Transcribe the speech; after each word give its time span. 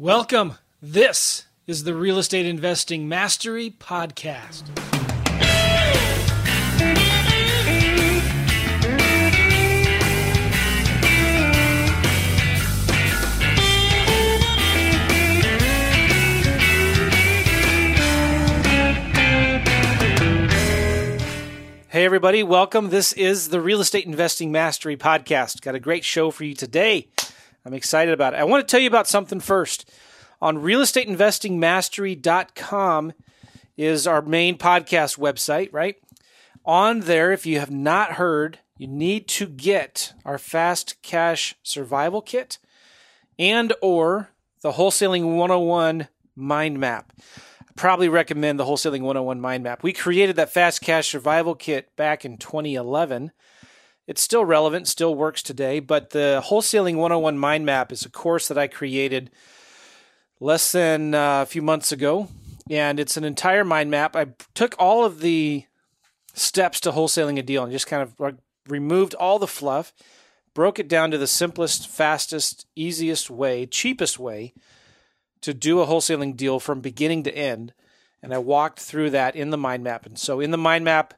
Welcome. 0.00 0.54
This 0.80 1.44
is 1.66 1.84
the 1.84 1.94
Real 1.94 2.16
Estate 2.16 2.46
Investing 2.46 3.06
Mastery 3.06 3.70
Podcast. 3.70 4.66
Hey, 21.88 22.06
everybody, 22.06 22.42
welcome. 22.42 22.88
This 22.88 23.12
is 23.12 23.50
the 23.50 23.60
Real 23.60 23.82
Estate 23.82 24.06
Investing 24.06 24.50
Mastery 24.50 24.96
Podcast. 24.96 25.60
Got 25.60 25.74
a 25.74 25.78
great 25.78 26.06
show 26.06 26.30
for 26.30 26.44
you 26.44 26.54
today. 26.54 27.08
I'm 27.64 27.74
excited 27.74 28.14
about 28.14 28.34
it. 28.34 28.38
I 28.38 28.44
want 28.44 28.66
to 28.66 28.70
tell 28.70 28.80
you 28.80 28.88
about 28.88 29.08
something 29.08 29.40
first. 29.40 29.90
On 30.40 30.58
realestateinvestingmastery.com 30.58 33.12
is 33.76 34.06
our 34.06 34.22
main 34.22 34.56
podcast 34.56 35.18
website, 35.18 35.68
right? 35.72 35.96
On 36.64 37.00
there, 37.00 37.32
if 37.32 37.44
you 37.46 37.58
have 37.58 37.70
not 37.70 38.12
heard, 38.12 38.60
you 38.76 38.86
need 38.86 39.26
to 39.28 39.46
get 39.46 40.12
our 40.24 40.38
fast 40.38 41.02
cash 41.02 41.54
survival 41.62 42.22
kit 42.22 42.58
and 43.38 43.74
or 43.82 44.30
the 44.62 44.72
wholesaling 44.72 45.36
101 45.36 46.08
mind 46.36 46.78
map 46.78 47.12
I 47.70 47.72
probably 47.76 48.08
recommend 48.08 48.58
the 48.58 48.64
Wholesaling 48.64 49.02
101 49.02 49.40
Mind 49.40 49.62
Map. 49.62 49.84
We 49.84 49.92
created 49.92 50.34
that 50.36 50.52
Fast 50.52 50.80
Cash 50.80 51.08
Survival 51.08 51.54
Kit 51.54 51.94
back 51.94 52.24
in 52.24 52.36
2011. 52.36 53.30
It's 54.10 54.22
still 54.22 54.44
relevant, 54.44 54.88
still 54.88 55.14
works 55.14 55.40
today, 55.40 55.78
but 55.78 56.10
the 56.10 56.42
Wholesaling 56.44 56.96
101 56.96 57.38
Mind 57.38 57.64
Map 57.64 57.92
is 57.92 58.04
a 58.04 58.10
course 58.10 58.48
that 58.48 58.58
I 58.58 58.66
created 58.66 59.30
less 60.40 60.72
than 60.72 61.14
uh, 61.14 61.42
a 61.42 61.46
few 61.46 61.62
months 61.62 61.92
ago, 61.92 62.26
and 62.68 62.98
it's 62.98 63.16
an 63.16 63.22
entire 63.22 63.64
mind 63.64 63.88
map. 63.88 64.16
I 64.16 64.26
took 64.52 64.74
all 64.80 65.04
of 65.04 65.20
the 65.20 65.64
steps 66.34 66.80
to 66.80 66.90
wholesaling 66.90 67.38
a 67.38 67.42
deal 67.44 67.62
and 67.62 67.70
just 67.70 67.86
kind 67.86 68.02
of 68.02 68.36
removed 68.66 69.14
all 69.14 69.38
the 69.38 69.46
fluff, 69.46 69.92
broke 70.54 70.80
it 70.80 70.88
down 70.88 71.12
to 71.12 71.18
the 71.18 71.28
simplest, 71.28 71.88
fastest, 71.88 72.66
easiest 72.74 73.30
way, 73.30 73.64
cheapest 73.64 74.18
way 74.18 74.54
to 75.40 75.54
do 75.54 75.78
a 75.78 75.86
wholesaling 75.86 76.36
deal 76.36 76.58
from 76.58 76.80
beginning 76.80 77.22
to 77.22 77.32
end. 77.32 77.72
And 78.24 78.34
I 78.34 78.38
walked 78.38 78.80
through 78.80 79.10
that 79.10 79.36
in 79.36 79.50
the 79.50 79.56
mind 79.56 79.84
map. 79.84 80.04
And 80.04 80.18
so 80.18 80.40
in 80.40 80.50
the 80.50 80.58
mind 80.58 80.84
map 80.84 81.14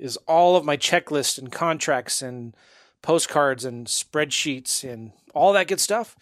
is 0.00 0.16
all 0.26 0.56
of 0.56 0.64
my 0.64 0.76
checklists 0.76 1.38
and 1.38 1.52
contracts 1.52 2.22
and 2.22 2.56
postcards 3.02 3.64
and 3.64 3.86
spreadsheets 3.86 4.82
and 4.82 5.12
all 5.34 5.52
that 5.52 5.68
good 5.68 5.80
stuff. 5.80 6.16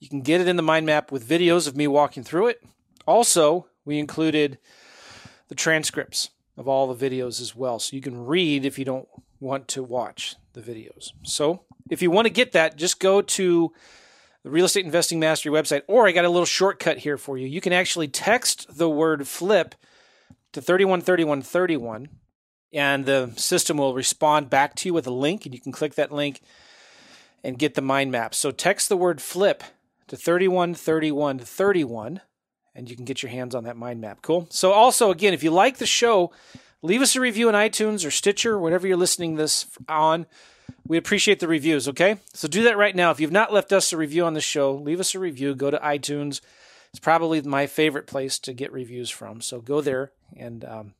You 0.00 0.08
can 0.08 0.22
get 0.22 0.40
it 0.40 0.48
in 0.48 0.56
the 0.56 0.62
mind 0.62 0.86
map 0.86 1.12
with 1.12 1.28
videos 1.28 1.68
of 1.68 1.76
me 1.76 1.86
walking 1.86 2.24
through 2.24 2.48
it. 2.48 2.62
Also, 3.06 3.66
we 3.84 3.98
included 3.98 4.58
the 5.48 5.54
transcripts 5.54 6.30
of 6.56 6.66
all 6.66 6.92
the 6.92 7.10
videos 7.10 7.40
as 7.40 7.54
well. 7.54 7.78
So 7.78 7.94
you 7.94 8.02
can 8.02 8.24
read 8.24 8.64
if 8.64 8.78
you 8.78 8.84
don't 8.84 9.08
want 9.40 9.68
to 9.68 9.82
watch 9.82 10.34
the 10.54 10.60
videos. 10.60 11.12
So 11.22 11.62
if 11.90 12.02
you 12.02 12.10
want 12.10 12.26
to 12.26 12.32
get 12.32 12.52
that, 12.52 12.76
just 12.76 12.98
go 12.98 13.22
to 13.22 13.72
the 14.42 14.50
Real 14.50 14.64
Estate 14.64 14.84
Investing 14.84 15.20
Mastery 15.20 15.52
website, 15.52 15.82
or 15.86 16.06
I 16.06 16.12
got 16.12 16.24
a 16.24 16.30
little 16.30 16.46
shortcut 16.46 16.98
here 16.98 17.16
for 17.16 17.38
you. 17.38 17.46
You 17.46 17.60
can 17.60 17.72
actually 17.72 18.08
text 18.08 18.76
the 18.76 18.88
word 18.88 19.28
flip 19.28 19.74
to 20.52 20.60
313131, 20.60 22.08
and 22.72 23.04
the 23.04 23.32
system 23.36 23.76
will 23.76 23.94
respond 23.94 24.50
back 24.50 24.74
to 24.76 24.88
you 24.88 24.94
with 24.94 25.06
a 25.06 25.12
link, 25.12 25.44
and 25.44 25.54
you 25.54 25.60
can 25.60 25.72
click 25.72 25.94
that 25.94 26.12
link 26.12 26.40
and 27.44 27.58
get 27.58 27.74
the 27.74 27.82
mind 27.82 28.12
map. 28.12 28.34
So 28.34 28.50
text 28.50 28.88
the 28.88 28.96
word 28.96 29.20
flip 29.20 29.62
to 30.08 30.16
313131, 30.16 32.20
and 32.74 32.88
you 32.88 32.96
can 32.96 33.04
get 33.04 33.22
your 33.22 33.30
hands 33.30 33.54
on 33.54 33.64
that 33.64 33.76
mind 33.76 34.00
map. 34.00 34.22
Cool. 34.22 34.46
So 34.50 34.72
also, 34.72 35.10
again, 35.10 35.34
if 35.34 35.42
you 35.42 35.50
like 35.50 35.78
the 35.78 35.86
show, 35.86 36.32
leave 36.80 37.02
us 37.02 37.16
a 37.16 37.20
review 37.20 37.48
on 37.48 37.54
iTunes 37.54 38.06
or 38.06 38.10
Stitcher, 38.10 38.58
whatever 38.58 38.86
you're 38.86 38.96
listening 38.96 39.36
this 39.36 39.66
on. 39.88 40.26
We 40.86 40.96
appreciate 40.96 41.40
the 41.40 41.48
reviews, 41.48 41.88
okay? 41.88 42.18
So 42.32 42.48
do 42.48 42.64
that 42.64 42.76
right 42.76 42.96
now. 42.96 43.10
If 43.10 43.20
you've 43.20 43.30
not 43.30 43.52
left 43.52 43.72
us 43.72 43.92
a 43.92 43.96
review 43.96 44.24
on 44.24 44.34
the 44.34 44.40
show, 44.40 44.74
leave 44.74 44.98
us 44.98 45.14
a 45.14 45.18
review. 45.18 45.54
Go 45.54 45.70
to 45.70 45.78
iTunes. 45.78 46.40
It's 46.90 47.00
probably 47.00 47.40
my 47.42 47.66
favorite 47.66 48.06
place 48.06 48.38
to 48.40 48.52
get 48.52 48.72
reviews 48.72 49.08
from. 49.08 49.40
So 49.40 49.60
go 49.60 49.80
there 49.80 50.10
and 50.36 50.64
um, 50.64 50.94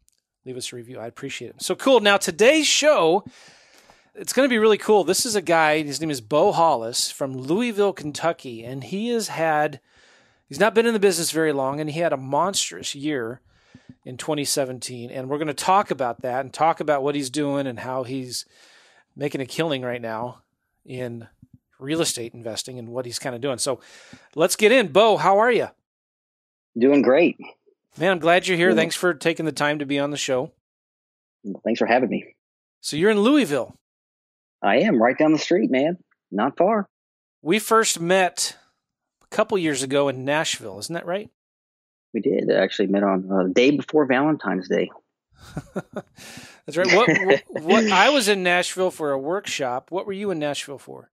leave 0.45 0.57
us 0.57 0.73
a 0.73 0.77
review. 0.77 0.99
I 0.99 1.07
appreciate 1.07 1.51
it. 1.51 1.63
So 1.63 1.75
cool. 1.75 2.01
Now, 2.01 2.17
today's 2.17 2.67
show, 2.67 3.25
it's 4.15 4.33
going 4.33 4.49
to 4.49 4.53
be 4.53 4.59
really 4.59 4.79
cool. 4.79 5.05
This 5.05 5.25
is 5.25 5.37
a 5.37 5.43
guy, 5.43 5.83
his 5.83 6.01
name 6.01 6.11
is 6.11 6.21
Bo 6.21 6.53
Hollis 6.53 7.11
from 7.11 7.37
Louisville, 7.37 7.93
Kentucky, 7.93 8.65
and 8.65 8.85
he 8.85 9.09
has 9.09 9.29
had, 9.29 9.81
he's 10.49 10.61
not 10.61 10.75
been 10.75 10.87
in 10.87 10.95
the 10.95 11.01
business 11.01 11.31
very 11.31 11.53
long, 11.53 11.81
and 11.81 11.91
he 11.91 12.01
had 12.01 12.13
a 12.13 12.19
monstrous 12.19 12.95
year 12.95 13.41
in 14.05 14.17
2017. 14.17 15.11
And 15.11 15.29
we're 15.29 15.39
going 15.39 15.47
to 15.49 15.55
talk 15.55 15.91
about 15.91 16.23
that 16.23 16.45
and 16.45 16.53
talk 16.53 16.81
about 16.81 17.03
what 17.03 17.15
he's 17.15 17.31
doing 17.31 17.67
and 17.67 17.79
how 17.79 18.03
he's 18.03 18.45
making 19.17 19.41
a 19.41 19.47
killing 19.47 19.83
right 19.83 20.03
now 20.03 20.43
in 20.85 21.29
real 21.79 22.01
estate 22.01 22.35
investing 22.35 22.79
and 22.79 22.89
what 22.89 23.07
he's 23.07 23.19
kind 23.19 23.35
of 23.35 23.41
doing. 23.41 23.59
So 23.59 23.81
let's 24.35 24.57
get 24.57 24.73
in. 24.73 24.89
Bo, 24.89 25.17
how 25.17 25.39
are 25.39 25.53
you? 25.53 25.69
Doing 26.77 27.03
great. 27.03 27.37
Man, 27.99 28.13
I'm 28.13 28.19
glad 28.19 28.47
you're 28.47 28.57
here. 28.57 28.75
Thanks 28.75 28.97
for 28.97 29.13
taking 29.13 29.45
the 29.45 29.53
time 29.53 29.81
to 29.81 29.87
be 29.87 29.99
on 29.99 30.11
the 30.11 30.17
show. 30.17 30.51
Thanks 31.65 31.79
for 31.79 31.87
having 31.87 32.09
me. 32.09 32.35
So 32.81 32.97
you're 32.97 33.11
in 33.11 33.21
Louisville. 33.21 33.77
I 34.63 34.79
am 34.79 35.03
right 35.03 35.17
down 35.17 35.33
the 35.33 35.39
street, 35.39 35.71
man. 35.71 35.99
Not 36.31 36.57
far. 36.57 36.89
We 37.43 37.59
first 37.59 38.01
met 38.01 38.57
a 39.23 39.27
couple 39.35 39.59
years 39.59 39.83
ago 39.83 40.09
in 40.09 40.25
Nashville, 40.25 40.79
isn't 40.79 40.95
that 40.95 41.07
right? 41.07 41.31
We 42.15 42.21
did. 42.21 42.51
I 42.51 42.63
actually 42.63 42.89
met 42.89 43.03
on 43.03 43.31
uh, 43.31 43.45
the 43.45 43.51
day 43.51 43.71
before 43.71 44.07
Valentine's 44.07 44.69
Day. 44.69 44.91
That's 45.75 46.77
right. 46.77 46.95
What, 46.95 47.09
what, 47.09 47.63
what, 47.63 47.91
I 47.91 48.11
was 48.11 48.29
in 48.29 48.43
Nashville 48.43 48.91
for 48.91 49.11
a 49.11 49.19
workshop. 49.19 49.91
What 49.91 50.07
were 50.07 50.13
you 50.13 50.31
in 50.31 50.39
Nashville 50.39 50.79
for? 50.79 51.11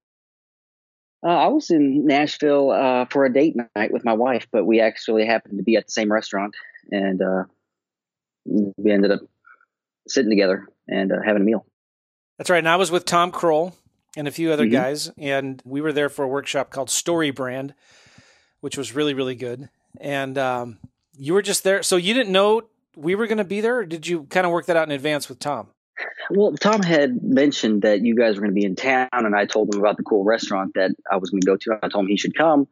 Uh, 1.25 1.29
I 1.29 1.47
was 1.47 1.69
in 1.69 2.05
Nashville 2.05 2.71
uh, 2.71 3.05
for 3.05 3.25
a 3.25 3.33
date 3.33 3.55
night 3.75 3.91
with 3.91 4.05
my 4.05 4.13
wife, 4.13 4.47
but 4.51 4.65
we 4.65 4.79
actually 4.79 5.25
happened 5.25 5.57
to 5.57 5.63
be 5.63 5.75
at 5.75 5.85
the 5.85 5.91
same 5.91 6.11
restaurant, 6.11 6.55
and 6.91 7.21
uh, 7.21 7.43
we 8.45 8.91
ended 8.91 9.11
up 9.11 9.21
sitting 10.07 10.29
together 10.29 10.67
and 10.87 11.11
uh, 11.11 11.17
having 11.23 11.41
a 11.41 11.45
meal. 11.45 11.65
That's 12.37 12.49
right. 12.49 12.57
And 12.57 12.69
I 12.69 12.77
was 12.77 12.91
with 12.91 13.05
Tom 13.05 13.31
Krol 13.31 13.73
and 14.15 14.27
a 14.27 14.31
few 14.31 14.51
other 14.51 14.65
mm-hmm. 14.65 14.73
guys, 14.73 15.11
and 15.17 15.61
we 15.65 15.81
were 15.81 15.93
there 15.93 16.09
for 16.09 16.23
a 16.23 16.27
workshop 16.27 16.69
called 16.69 16.89
Story 16.89 17.31
Brand, 17.31 17.73
which 18.61 18.77
was 18.77 18.95
really 18.95 19.13
really 19.13 19.35
good. 19.35 19.69
And 19.99 20.37
um, 20.37 20.79
you 21.17 21.33
were 21.33 21.41
just 21.41 21.63
there, 21.63 21.83
so 21.83 21.95
you 21.95 22.13
didn't 22.13 22.31
know 22.31 22.63
we 22.95 23.15
were 23.15 23.27
going 23.27 23.37
to 23.37 23.43
be 23.43 23.61
there, 23.61 23.79
or 23.79 23.85
did 23.85 24.07
you 24.07 24.23
kind 24.23 24.45
of 24.45 24.51
work 24.51 24.65
that 24.67 24.77
out 24.77 24.87
in 24.87 24.91
advance 24.91 25.29
with 25.29 25.39
Tom? 25.39 25.67
Well, 26.29 26.53
Tom 26.53 26.81
had 26.83 27.23
mentioned 27.23 27.81
that 27.81 28.01
you 28.01 28.15
guys 28.15 28.35
were 28.35 28.41
going 28.41 28.51
to 28.51 28.59
be 28.59 28.65
in 28.65 28.75
town, 28.75 29.09
and 29.11 29.35
I 29.35 29.45
told 29.45 29.73
him 29.73 29.79
about 29.79 29.97
the 29.97 30.03
cool 30.03 30.23
restaurant 30.23 30.73
that 30.75 30.91
I 31.11 31.17
was 31.17 31.29
going 31.29 31.41
to 31.41 31.45
go 31.45 31.57
to. 31.57 31.79
I 31.81 31.89
told 31.89 32.05
him 32.05 32.09
he 32.09 32.17
should 32.17 32.37
come, 32.37 32.67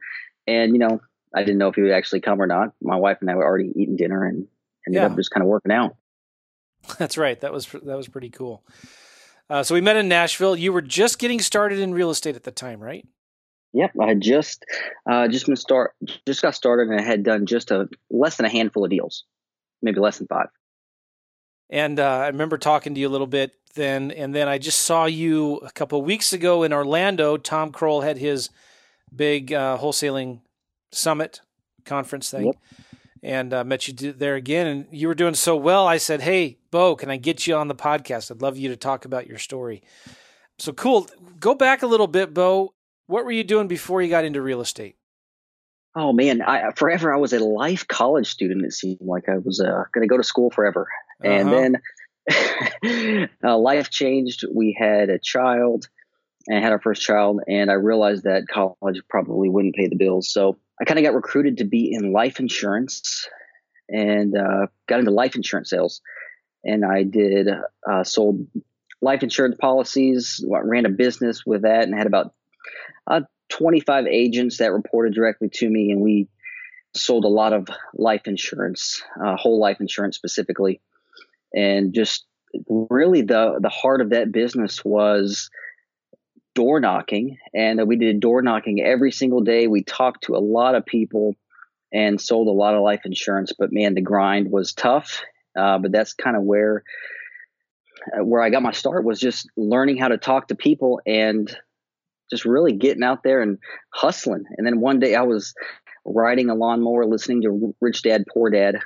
and 0.46 0.74
you 0.74 0.80
know, 0.80 1.02
I 1.34 1.42
didn't 1.42 1.58
know 1.58 1.68
if 1.68 1.76
he 1.76 1.82
would 1.82 1.92
actually 1.92 2.22
come 2.22 2.42
or 2.42 2.48
not. 2.48 2.74
My 2.82 2.96
wife 2.96 3.18
and 3.22 3.30
I 3.30 3.36
were 3.36 3.46
already 3.46 3.72
eating 3.76 3.96
dinner, 3.96 4.26
and 4.26 4.48
ended 4.86 5.02
yeah. 5.02 5.06
up 5.06 5.16
just 5.16 5.32
kind 5.32 5.44
of 5.44 5.50
working 5.50 5.72
out. 5.72 5.96
That's 6.98 7.18
right. 7.18 7.40
That 7.42 7.52
was 7.52 7.68
that 7.68 7.98
was 7.98 8.08
pretty 8.08 8.30
cool. 8.30 8.64
Uh, 9.50 9.64
so 9.64 9.76
we 9.76 9.82
met 9.82 9.96
in 9.96 10.08
Nashville. 10.08 10.56
You 10.56 10.74
were 10.74 10.82
just 10.82 11.20
getting 11.20 11.40
started 11.40 11.80
in 11.80 11.94
real 11.94 12.10
estate 12.10 12.36
at 12.36 12.44
the 12.44 12.52
time, 12.52 12.82
right? 12.82 13.08
Yep, 13.74 13.92
I 14.02 14.08
had 14.08 14.22
just 14.22 14.66
uh, 15.10 15.28
just 15.28 15.46
been 15.46 15.56
start 15.56 15.94
just 16.26 16.42
got 16.42 16.56
started, 16.56 16.90
and 16.90 17.00
I 17.00 17.04
had 17.04 17.24
done 17.24 17.46
just 17.46 17.72
a 17.72 17.90
less 18.10 18.38
than 18.38 18.46
a 18.46 18.50
handful 18.50 18.84
of 18.84 18.90
deals 18.90 19.24
maybe 19.82 20.00
less 20.00 20.18
than 20.18 20.28
five. 20.28 20.48
And 21.70 22.00
uh, 22.00 22.04
I 22.04 22.28
remember 22.28 22.58
talking 22.58 22.94
to 22.94 23.00
you 23.00 23.08
a 23.08 23.10
little 23.10 23.28
bit 23.28 23.54
then, 23.76 24.12
and 24.12 24.34
then 24.34 24.48
I 24.48 24.58
just 24.58 24.82
saw 24.82 25.06
you 25.06 25.58
a 25.58 25.72
couple 25.72 26.00
of 26.00 26.06
weeks 26.06 26.34
ago 26.34 26.64
in 26.64 26.74
Orlando. 26.74 27.38
Tom 27.38 27.72
Krol 27.72 28.04
had 28.04 28.18
his 28.18 28.50
big 29.14 29.54
uh, 29.54 29.78
wholesaling 29.78 30.40
summit 30.92 31.42
conference 31.86 32.30
thing, 32.30 32.48
yep. 32.48 32.56
and 33.24 33.54
uh, 33.54 33.64
met 33.64 33.88
you 33.88 33.94
there 34.14 34.36
again. 34.36 34.68
And 34.68 34.88
you 34.92 35.08
were 35.08 35.16
doing 35.16 35.34
so 35.34 35.56
well. 35.56 35.88
I 35.88 35.98
said, 35.98 36.22
"Hey, 36.22 36.58
Bo, 36.72 36.96
can 36.96 37.10
I 37.10 37.18
get 37.18 37.48
you 37.48 37.56
on 37.56 37.68
the 37.68 37.76
podcast? 37.76 38.32
I'd 38.32 38.42
love 38.42 38.58
you 38.58 38.70
to 38.70 38.76
talk 38.76 39.06
about 39.06 39.28
your 39.28 39.38
story." 39.38 39.84
So 40.60 40.74
cool. 40.74 41.08
Go 41.40 41.56
back 41.56 41.84
a 41.84 41.88
little 41.88 42.08
bit, 42.08 42.34
Bo. 42.34 42.74
What 43.08 43.26
were 43.26 43.32
you 43.32 43.44
doing 43.44 43.68
before 43.68 44.02
you 44.02 44.10
got 44.10 44.26
into 44.26 44.42
real 44.42 44.62
estate? 44.62 44.96
Oh 45.96 46.14
man, 46.14 46.42
I 46.42 46.72
forever 46.76 47.14
I 47.14 47.18
was 47.18 47.34
a 47.34 47.40
life 47.40 47.88
college 47.88 48.28
student. 48.28 48.66
It 48.66 48.74
seemed 48.74 49.02
like 49.02 49.30
I 49.30 49.38
was 49.38 49.60
uh, 49.60 49.84
going 49.94 50.08
to 50.08 50.12
go 50.12 50.18
to 50.18 50.24
school 50.24 50.52
forever, 50.52 50.88
uh-huh. 51.24 51.34
and 51.34 51.80
then 52.84 53.30
uh, 53.44 53.58
life 53.58 53.90
changed. 53.90 54.46
We 54.54 54.78
had 54.80 55.10
a 55.10 55.18
child, 55.18 55.88
and 56.48 56.64
had 56.64 56.72
our 56.72 56.80
first 56.80 57.02
child, 57.02 57.42
and 57.48 57.72
I 57.72 57.76
realized 57.76 58.24
that 58.24 58.48
college 58.48 59.02
probably 59.10 59.50
wouldn't 59.50 59.76
pay 59.76 59.88
the 59.88 59.96
bills. 59.96 60.32
So 60.32 60.58
I 60.80 60.86
kind 60.86 61.00
of 61.00 61.06
got 61.06 61.16
recruited 61.16 61.58
to 61.58 61.66
be 61.66 61.92
in 61.94 62.12
life 62.12 62.40
insurance, 62.40 63.28
and 63.90 64.38
uh, 64.38 64.68
got 64.88 65.00
into 65.00 65.12
life 65.12 65.36
insurance 65.36 65.70
sales. 65.70 66.02
And 66.64 66.86
I 66.86 67.04
did 67.04 67.48
uh, 67.90 68.04
sold 68.04 68.48
life 69.02 69.24
insurance 69.24 69.58
policies, 69.60 70.44
ran 70.48 70.86
a 70.86 70.90
business 70.90 71.46
with 71.46 71.64
that, 71.64 71.84
and 71.84 71.96
had 71.96 72.08
about 72.08 72.34
uh, 73.06 73.22
25 73.50 74.08
agents 74.08 74.58
that 74.58 74.72
reported 74.72 75.14
directly 75.14 75.50
to 75.50 75.70
me, 75.70 75.92
and 75.92 76.02
we 76.02 76.28
sold 76.96 77.26
a 77.26 77.30
lot 77.30 77.54
of 77.54 77.68
life 77.94 78.24
insurance, 78.26 79.02
uh, 79.24 79.36
whole 79.36 79.60
life 79.60 79.78
insurance 79.80 80.16
specifically, 80.16 80.82
and 81.54 81.94
just 81.94 82.26
really 82.70 83.22
the 83.22 83.60
the 83.62 83.70
heart 83.70 84.02
of 84.02 84.10
that 84.10 84.32
business 84.32 84.84
was 84.84 85.50
door 86.58 86.80
knocking, 86.80 87.38
and 87.54 87.88
we 87.88 87.98
did 87.98 88.20
door 88.20 88.42
knocking 88.42 88.82
every 88.82 89.12
single 89.12 89.42
day. 89.42 89.68
We 89.68 89.84
talked 89.84 90.24
to 90.24 90.36
a 90.36 90.40
lot 90.40 90.74
of 90.74 90.88
people 90.88 91.36
and 91.94 92.20
sold 92.20 92.48
a 92.48 92.52
lot 92.52 92.74
of 92.74 92.82
life 92.82 93.02
insurance, 93.06 93.54
but 93.58 93.72
man, 93.72 93.94
the 93.94 94.02
grind 94.02 94.52
was 94.52 94.74
tough. 94.74 95.22
Uh, 95.56 95.78
but 95.78 95.92
that's 95.92 96.14
kind 96.14 96.36
of 96.36 96.42
where 96.42 96.84
uh, 98.12 98.24
where 98.24 98.42
I 98.42 98.50
got 98.50 98.64
my 98.64 98.72
start 98.72 99.04
was 99.04 99.20
just 99.20 99.48
learning 99.56 99.98
how 99.98 100.08
to 100.08 100.18
talk 100.18 100.48
to 100.48 100.56
people 100.56 101.00
and 101.06 101.56
just 102.32 102.44
really 102.44 102.74
getting 102.74 103.04
out 103.04 103.22
there 103.22 103.44
and 103.44 103.60
hustling. 103.94 104.46
And 104.58 104.66
then 104.66 104.80
one 104.80 105.00
day 105.00 105.14
I 105.14 105.22
was 105.22 105.54
riding 106.06 106.50
a 106.50 106.56
lawnmower, 106.56 107.06
listening 107.06 107.44
to 107.44 107.76
Rich 107.80 108.02
Dad 108.02 108.24
Poor 108.34 108.50
Dad, 108.50 108.80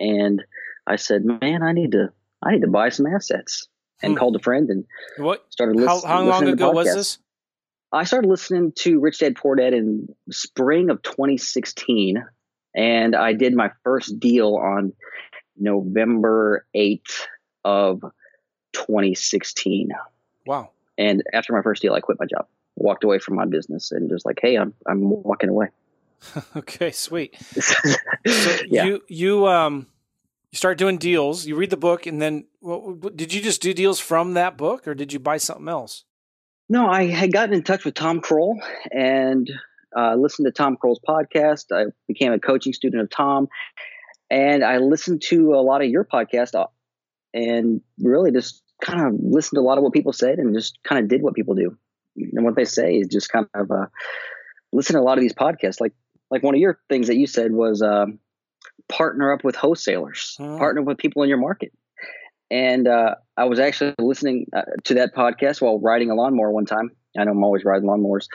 and 0.00 0.42
I 0.84 0.96
said, 0.96 1.24
"Man, 1.24 1.62
I 1.62 1.70
need 1.70 1.92
to 1.92 2.08
I 2.42 2.50
need 2.50 2.62
to 2.62 2.68
buy 2.68 2.88
some 2.88 3.06
assets." 3.06 3.68
And 4.04 4.14
hmm. 4.14 4.18
called 4.18 4.36
a 4.36 4.40
friend 4.40 4.70
and 4.70 4.84
what 5.18 5.44
started 5.50 5.76
listening. 5.76 6.02
How, 6.02 6.18
how 6.18 6.24
long 6.24 6.48
ago 6.48 6.70
was 6.70 6.92
this? 6.92 7.18
I 7.92 8.04
started 8.04 8.28
listening 8.28 8.72
to 8.78 8.98
Rich 8.98 9.20
Dad 9.20 9.36
Poor 9.36 9.54
Dad 9.54 9.72
in 9.72 10.08
spring 10.30 10.90
of 10.90 11.00
2016, 11.02 12.24
and 12.74 13.14
I 13.14 13.34
did 13.34 13.54
my 13.54 13.70
first 13.84 14.18
deal 14.18 14.56
on 14.56 14.92
November 15.56 16.66
8th 16.74 17.20
of 17.64 18.00
2016. 18.72 19.90
Wow. 20.44 20.70
And 20.98 21.22
after 21.32 21.52
my 21.52 21.62
first 21.62 21.82
deal, 21.82 21.94
I 21.94 22.00
quit 22.00 22.18
my 22.18 22.26
job, 22.26 22.46
walked 22.74 23.04
away 23.04 23.20
from 23.20 23.36
my 23.36 23.46
business, 23.46 23.92
and 23.92 24.10
just 24.10 24.26
like, 24.26 24.38
hey, 24.42 24.56
I'm 24.56 24.74
I'm 24.86 25.00
walking 25.00 25.50
away. 25.50 25.68
okay, 26.56 26.90
sweet. 26.90 27.36
so 27.60 27.74
yeah. 28.66 28.84
you 28.84 29.02
you 29.08 29.46
um 29.46 29.86
you 30.54 30.56
start 30.56 30.78
doing 30.78 30.98
deals. 30.98 31.46
You 31.46 31.56
read 31.56 31.70
the 31.70 31.76
book, 31.76 32.06
and 32.06 32.22
then 32.22 32.44
well, 32.60 32.92
did 32.92 33.34
you 33.34 33.40
just 33.40 33.60
do 33.60 33.74
deals 33.74 33.98
from 33.98 34.34
that 34.34 34.56
book, 34.56 34.86
or 34.86 34.94
did 34.94 35.12
you 35.12 35.18
buy 35.18 35.36
something 35.36 35.66
else? 35.66 36.04
No, 36.68 36.86
I 36.86 37.06
had 37.06 37.32
gotten 37.32 37.56
in 37.56 37.64
touch 37.64 37.84
with 37.84 37.94
Tom 37.94 38.20
Krol 38.20 38.60
and 38.92 39.50
uh, 39.96 40.14
listened 40.14 40.46
to 40.46 40.52
Tom 40.52 40.76
Krol's 40.76 41.00
podcast. 41.06 41.76
I 41.76 41.90
became 42.06 42.32
a 42.32 42.38
coaching 42.38 42.72
student 42.72 43.02
of 43.02 43.10
Tom, 43.10 43.48
and 44.30 44.62
I 44.62 44.78
listened 44.78 45.22
to 45.22 45.54
a 45.54 45.60
lot 45.60 45.82
of 45.82 45.88
your 45.88 46.04
podcast, 46.04 46.54
uh, 46.54 46.66
and 47.32 47.80
really 47.98 48.30
just 48.30 48.62
kind 48.80 49.08
of 49.08 49.14
listened 49.20 49.56
to 49.56 49.60
a 49.60 49.66
lot 49.66 49.78
of 49.78 49.82
what 49.82 49.92
people 49.92 50.12
said, 50.12 50.38
and 50.38 50.54
just 50.54 50.78
kind 50.84 51.02
of 51.02 51.08
did 51.08 51.20
what 51.20 51.34
people 51.34 51.56
do, 51.56 51.76
and 52.16 52.44
what 52.44 52.54
they 52.54 52.64
say 52.64 52.94
is 52.94 53.08
just 53.08 53.28
kind 53.28 53.48
of 53.54 53.72
uh, 53.72 53.86
listen 54.72 54.94
to 54.94 55.00
a 55.00 55.02
lot 55.02 55.18
of 55.18 55.22
these 55.22 55.34
podcasts. 55.34 55.80
Like 55.80 55.94
like 56.30 56.44
one 56.44 56.54
of 56.54 56.60
your 56.60 56.78
things 56.88 57.08
that 57.08 57.16
you 57.16 57.26
said 57.26 57.50
was 57.50 57.82
um, 57.82 58.20
partner 58.88 59.32
up 59.32 59.44
with 59.44 59.56
wholesalers, 59.56 60.36
oh. 60.40 60.58
partner 60.58 60.82
with 60.82 60.98
people 60.98 61.22
in 61.22 61.28
your 61.28 61.38
market. 61.38 61.72
And 62.50 62.86
uh, 62.86 63.16
I 63.36 63.44
was 63.44 63.58
actually 63.58 63.94
listening 63.98 64.46
uh, 64.54 64.62
to 64.84 64.94
that 64.94 65.14
podcast 65.14 65.60
while 65.60 65.80
riding 65.80 66.10
a 66.10 66.14
lawnmower 66.14 66.50
one 66.50 66.66
time. 66.66 66.90
I 67.16 67.24
know 67.24 67.32
I'm 67.32 67.44
always 67.44 67.64
riding 67.64 67.88
lawnmowers 67.88 68.26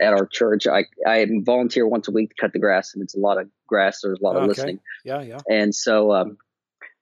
at 0.00 0.12
our 0.12 0.26
church. 0.26 0.66
I, 0.66 0.84
I 1.06 1.26
volunteer 1.42 1.86
once 1.86 2.08
a 2.08 2.12
week 2.12 2.30
to 2.30 2.36
cut 2.40 2.52
the 2.52 2.58
grass, 2.58 2.94
and 2.94 3.02
it's 3.02 3.14
a 3.14 3.18
lot 3.18 3.38
of 3.38 3.48
grass. 3.66 4.00
There's 4.02 4.20
a 4.20 4.24
lot 4.24 4.36
of 4.36 4.42
okay. 4.42 4.48
listening. 4.48 4.80
Yeah, 5.04 5.22
yeah. 5.22 5.38
And 5.50 5.74
so 5.74 6.12
um, 6.12 6.38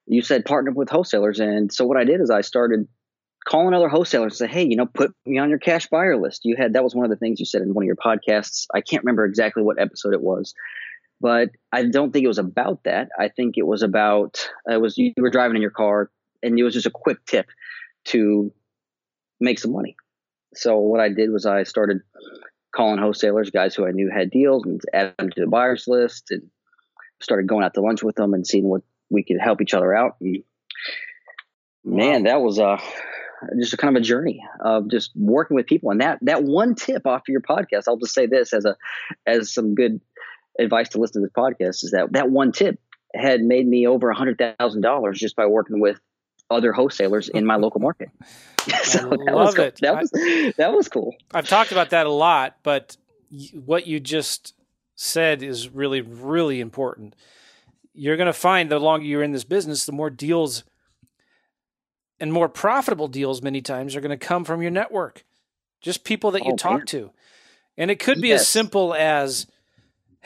you 0.06 0.22
said 0.22 0.44
partner 0.44 0.72
with 0.72 0.88
wholesalers. 0.88 1.40
And 1.40 1.72
so 1.72 1.84
what 1.84 1.98
I 1.98 2.04
did 2.04 2.20
is 2.20 2.30
I 2.30 2.40
started 2.40 2.88
calling 3.46 3.74
other 3.74 3.88
wholesalers 3.88 4.40
and 4.40 4.50
say, 4.50 4.52
hey, 4.52 4.66
you 4.66 4.76
know, 4.76 4.86
put 4.86 5.12
me 5.24 5.38
on 5.38 5.50
your 5.50 5.58
cash 5.58 5.86
buyer 5.88 6.16
list. 6.16 6.44
You 6.44 6.56
had 6.56 6.72
that 6.72 6.84
was 6.84 6.94
one 6.94 7.04
of 7.04 7.10
the 7.10 7.16
things 7.16 7.38
you 7.38 7.46
said 7.46 7.62
in 7.62 7.74
one 7.74 7.84
of 7.84 7.86
your 7.86 7.96
podcasts. 7.96 8.66
I 8.74 8.80
can't 8.80 9.04
remember 9.04 9.24
exactly 9.24 9.62
what 9.62 9.80
episode 9.80 10.14
it 10.14 10.22
was, 10.22 10.54
but 11.20 11.50
I 11.72 11.84
don't 11.84 12.12
think 12.12 12.24
it 12.24 12.28
was 12.28 12.38
about 12.38 12.84
that. 12.84 13.08
I 13.18 13.28
think 13.28 13.56
it 13.56 13.66
was 13.66 13.82
about 13.82 14.48
it 14.66 14.80
was 14.80 14.98
you 14.98 15.12
were 15.16 15.30
driving 15.30 15.56
in 15.56 15.62
your 15.62 15.70
car 15.70 16.10
and 16.42 16.58
it 16.58 16.62
was 16.62 16.74
just 16.74 16.86
a 16.86 16.90
quick 16.90 17.24
tip 17.26 17.46
to 18.06 18.52
make 19.40 19.58
some 19.58 19.72
money. 19.72 19.96
So 20.54 20.78
what 20.78 21.00
I 21.00 21.08
did 21.08 21.30
was 21.30 21.46
I 21.46 21.64
started 21.64 22.00
calling 22.74 22.98
wholesalers, 22.98 23.50
guys 23.50 23.74
who 23.74 23.86
I 23.86 23.90
knew 23.90 24.10
had 24.10 24.30
deals, 24.30 24.64
and 24.64 24.80
add 24.92 25.14
them 25.18 25.30
to 25.30 25.40
the 25.40 25.46
buyers 25.46 25.86
list, 25.86 26.30
and 26.30 26.42
started 27.20 27.46
going 27.46 27.64
out 27.64 27.74
to 27.74 27.80
lunch 27.80 28.02
with 28.02 28.16
them 28.16 28.34
and 28.34 28.46
seeing 28.46 28.68
what 28.68 28.82
we 29.10 29.22
could 29.22 29.38
help 29.40 29.60
each 29.60 29.74
other 29.74 29.94
out. 29.94 30.16
And 30.20 30.42
man, 31.84 32.24
that 32.24 32.40
was 32.40 32.58
uh 32.58 32.78
just 33.58 33.74
a 33.74 33.76
kind 33.76 33.96
of 33.96 34.00
a 34.00 34.04
journey 34.04 34.42
of 34.60 34.90
just 34.90 35.12
working 35.14 35.54
with 35.54 35.66
people. 35.66 35.90
And 35.90 36.00
that 36.00 36.18
that 36.22 36.42
one 36.42 36.74
tip 36.74 37.06
off 37.06 37.22
of 37.22 37.28
your 37.28 37.40
podcast, 37.40 37.84
I'll 37.86 37.96
just 37.96 38.14
say 38.14 38.26
this 38.26 38.52
as 38.52 38.64
a 38.64 38.76
as 39.26 39.52
some 39.52 39.74
good 39.74 40.00
advice 40.58 40.90
to 40.90 40.98
listen 40.98 41.22
to 41.22 41.26
this 41.26 41.32
podcast 41.32 41.84
is 41.84 41.90
that 41.92 42.12
that 42.12 42.30
one 42.30 42.52
tip 42.52 42.78
had 43.14 43.40
made 43.40 43.66
me 43.66 43.86
over 43.86 44.10
a 44.10 44.16
hundred 44.16 44.38
thousand 44.58 44.82
dollars 44.82 45.18
just 45.18 45.36
by 45.36 45.46
working 45.46 45.80
with 45.80 45.98
other 46.50 46.72
wholesalers 46.72 47.28
in 47.28 47.44
my 47.44 47.56
local 47.56 47.80
market. 47.80 48.10
so 48.84 49.10
that 49.10 49.34
was 49.34 49.54
cool. 49.54 49.64
It. 49.64 49.78
That 49.80 49.94
was 49.94 50.10
I, 50.14 50.52
that 50.56 50.72
was 50.72 50.88
cool. 50.88 51.14
I've 51.32 51.48
talked 51.48 51.72
about 51.72 51.90
that 51.90 52.06
a 52.06 52.12
lot, 52.12 52.56
but 52.62 52.96
what 53.52 53.86
you 53.86 54.00
just 54.00 54.54
said 54.94 55.42
is 55.42 55.68
really 55.68 56.00
really 56.00 56.60
important. 56.60 57.14
You're 57.92 58.16
going 58.16 58.26
to 58.26 58.32
find 58.32 58.70
the 58.70 58.78
longer 58.78 59.06
you're 59.06 59.22
in 59.22 59.32
this 59.32 59.44
business, 59.44 59.86
the 59.86 59.92
more 59.92 60.10
deals 60.10 60.64
and 62.20 62.32
more 62.32 62.48
profitable 62.48 63.08
deals 63.08 63.42
many 63.42 63.60
times 63.60 63.94
are 63.94 64.00
going 64.00 64.16
to 64.16 64.26
come 64.26 64.44
from 64.44 64.62
your 64.62 64.70
network, 64.70 65.24
just 65.80 66.04
people 66.04 66.30
that 66.32 66.44
you 66.44 66.52
oh, 66.52 66.56
talk 66.56 66.78
man. 66.78 66.86
to. 66.86 67.10
And 67.76 67.90
it 67.90 67.98
could 67.98 68.20
be 68.20 68.28
yes. 68.28 68.42
as 68.42 68.48
simple 68.48 68.94
as, 68.94 69.46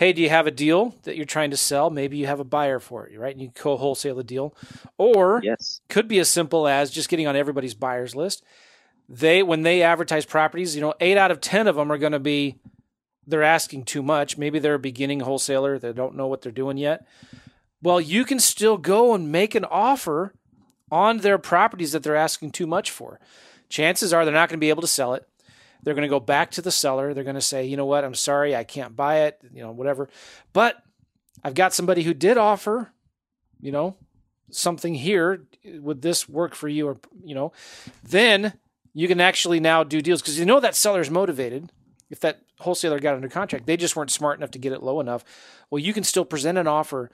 hey, 0.00 0.14
do 0.14 0.23
you 0.23 0.31
have 0.31 0.47
a 0.47 0.50
deal 0.50 0.94
that 1.02 1.14
you're 1.14 1.26
trying 1.26 1.50
to 1.50 1.58
sell? 1.58 1.91
Maybe 1.91 2.17
you 2.17 2.26
have 2.26 2.41
a 2.41 2.44
buyer 2.44 2.81
for 2.81 3.06
it, 3.06 3.20
right? 3.20 3.32
And 3.32 3.43
you 3.43 3.50
co 3.55 3.76
wholesale 3.76 4.14
the 4.17 4.25
deal. 4.25 4.56
Or 4.97 5.43
yes. 5.44 5.82
could 5.91 6.08
be 6.08 6.19
as 6.19 6.31
simple 6.31 6.67
as 6.67 6.91
just 6.91 7.11
getting 7.11 7.26
on 7.26 7.37
everybody's 7.37 7.75
buyers 7.75 8.17
list. 8.17 8.43
They 9.11 9.43
when 9.43 9.61
they 9.61 9.82
advertise 9.82 10.25
properties, 10.25 10.75
you 10.75 10.81
know, 10.81 10.94
eight 11.00 11.19
out 11.19 11.31
of 11.31 11.43
ten 11.43 11.69
of 11.69 11.76
them 11.76 11.93
are 11.93 11.99
going 11.99 12.12
to 12.12 12.19
be 12.19 12.56
they're 13.26 13.43
asking 13.43 13.85
too 13.85 14.02
much. 14.02 14.38
Maybe 14.38 14.58
they're 14.58 14.75
a 14.75 14.79
beginning 14.79 15.20
wholesaler, 15.20 15.79
they 15.79 15.93
don't 15.93 16.17
know 16.17 16.29
what 16.29 16.41
they're 16.41 16.50
doing 16.50 16.79
yet. 16.79 17.06
Well, 17.82 18.00
you 18.00 18.25
can 18.25 18.41
still 18.41 18.79
go 18.79 19.12
and 19.12 19.31
make 19.31 19.55
an 19.55 19.67
offer 19.67 20.32
on 20.91 21.19
their 21.19 21.37
properties 21.37 21.93
that 21.93 22.02
they're 22.02 22.17
asking 22.17 22.52
too 22.52 22.67
much 22.67 22.91
for. 22.91 23.20
Chances 23.69 24.14
are 24.14 24.25
they're 24.25 24.32
not 24.32 24.49
going 24.49 24.58
to 24.58 24.64
be 24.64 24.70
able 24.70 24.82
to 24.82 24.88
sell 24.88 25.12
it. 25.12 25.29
They're 25.82 25.94
going 25.94 26.02
to 26.02 26.08
go 26.08 26.20
back 26.20 26.50
to 26.52 26.62
the 26.62 26.70
seller. 26.70 27.14
They're 27.14 27.24
going 27.24 27.34
to 27.34 27.40
say, 27.40 27.66
you 27.66 27.76
know 27.76 27.86
what, 27.86 28.04
I'm 28.04 28.14
sorry, 28.14 28.54
I 28.54 28.64
can't 28.64 28.96
buy 28.96 29.20
it, 29.22 29.40
you 29.52 29.62
know, 29.62 29.72
whatever. 29.72 30.08
But 30.52 30.82
I've 31.42 31.54
got 31.54 31.72
somebody 31.72 32.02
who 32.02 32.14
did 32.14 32.36
offer, 32.36 32.92
you 33.60 33.72
know, 33.72 33.96
something 34.50 34.94
here. 34.94 35.44
Would 35.64 36.02
this 36.02 36.28
work 36.28 36.54
for 36.54 36.68
you? 36.68 36.88
Or, 36.88 36.99
you 37.25 37.34
know, 37.34 37.52
then 38.02 38.54
you 38.92 39.08
can 39.08 39.20
actually 39.20 39.60
now 39.60 39.84
do 39.84 40.00
deals 40.00 40.20
because 40.20 40.38
you 40.38 40.44
know 40.44 40.60
that 40.60 40.76
seller's 40.76 41.10
motivated. 41.10 41.72
If 42.10 42.20
that 42.20 42.42
wholesaler 42.58 42.99
got 42.99 43.14
under 43.14 43.28
contract, 43.28 43.66
they 43.66 43.76
just 43.76 43.94
weren't 43.94 44.10
smart 44.10 44.38
enough 44.38 44.50
to 44.50 44.58
get 44.58 44.72
it 44.72 44.82
low 44.82 45.00
enough. 45.00 45.25
Well, 45.70 45.78
you 45.78 45.92
can 45.92 46.02
still 46.02 46.25
present 46.25 46.58
an 46.58 46.66
offer 46.66 47.10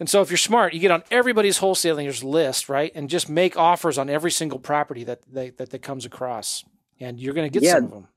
and 0.00 0.08
so 0.08 0.22
if 0.22 0.30
you're 0.30 0.38
smart, 0.38 0.72
you 0.72 0.80
get 0.80 0.90
on 0.90 1.04
everybody's 1.10 1.58
wholesaler's 1.58 2.24
list, 2.24 2.70
right? 2.70 2.90
And 2.94 3.10
just 3.10 3.28
make 3.28 3.58
offers 3.58 3.98
on 3.98 4.08
every 4.08 4.30
single 4.30 4.58
property 4.58 5.04
that 5.04 5.20
they, 5.30 5.50
that, 5.50 5.70
that 5.70 5.82
comes 5.82 6.06
across. 6.06 6.64
And 7.00 7.18
you're 7.18 7.34
going 7.34 7.50
to 7.50 7.52
get 7.52 7.64
yeah, 7.64 7.74
some 7.74 7.84
of 7.84 7.90
them. 7.90 8.08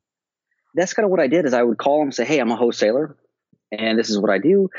That's 0.75 0.93
kind 0.93 1.05
of 1.05 1.11
what 1.11 1.19
I 1.19 1.27
did 1.27 1.45
is 1.45 1.53
I 1.53 1.63
would 1.63 1.77
call 1.77 1.99
them 1.99 2.07
and 2.07 2.15
say, 2.15 2.25
Hey, 2.25 2.39
I'm 2.39 2.51
a 2.51 2.55
wholesaler 2.55 3.15
and 3.71 3.97
this 3.97 4.09
is 4.09 4.19
what 4.19 4.29
I 4.29 4.37
do. 4.37 4.69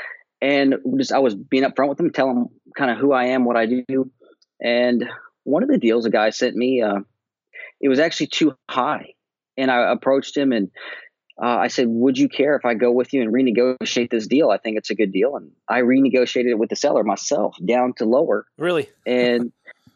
And 0.41 0.75
just, 0.97 1.11
I 1.11 1.19
was 1.19 1.35
being 1.35 1.63
upfront 1.63 1.89
with 1.89 1.97
them, 1.97 2.11
tell 2.11 2.27
them 2.27 2.47
kind 2.77 2.91
of 2.91 2.97
who 2.97 3.13
I 3.13 3.25
am, 3.27 3.45
what 3.45 3.57
I 3.57 3.65
do. 3.65 4.11
And 4.61 5.09
one 5.43 5.63
of 5.63 5.69
the 5.69 5.77
deals 5.77 6.05
a 6.05 6.09
guy 6.09 6.29
sent 6.29 6.55
me, 6.55 6.81
uh, 6.81 6.99
it 7.81 7.89
was 7.89 7.99
actually 7.99 8.27
too 8.27 8.55
high. 8.69 9.13
And 9.57 9.71
I 9.71 9.91
approached 9.91 10.35
him 10.35 10.51
and 10.51 10.69
uh, 11.41 11.57
I 11.57 11.67
said, 11.67 11.87
Would 11.87 12.17
you 12.17 12.29
care 12.29 12.55
if 12.55 12.65
I 12.65 12.73
go 12.73 12.91
with 12.91 13.13
you 13.13 13.21
and 13.21 13.33
renegotiate 13.33 14.09
this 14.09 14.27
deal? 14.27 14.49
I 14.49 14.57
think 14.57 14.77
it's 14.77 14.89
a 14.89 14.95
good 14.95 15.11
deal. 15.11 15.35
And 15.35 15.51
I 15.67 15.81
renegotiated 15.81 16.51
it 16.51 16.59
with 16.59 16.69
the 16.69 16.75
seller 16.75 17.03
myself 17.03 17.57
down 17.65 17.93
to 17.95 18.05
lower. 18.05 18.45
Really? 18.57 18.89
and 19.05 19.51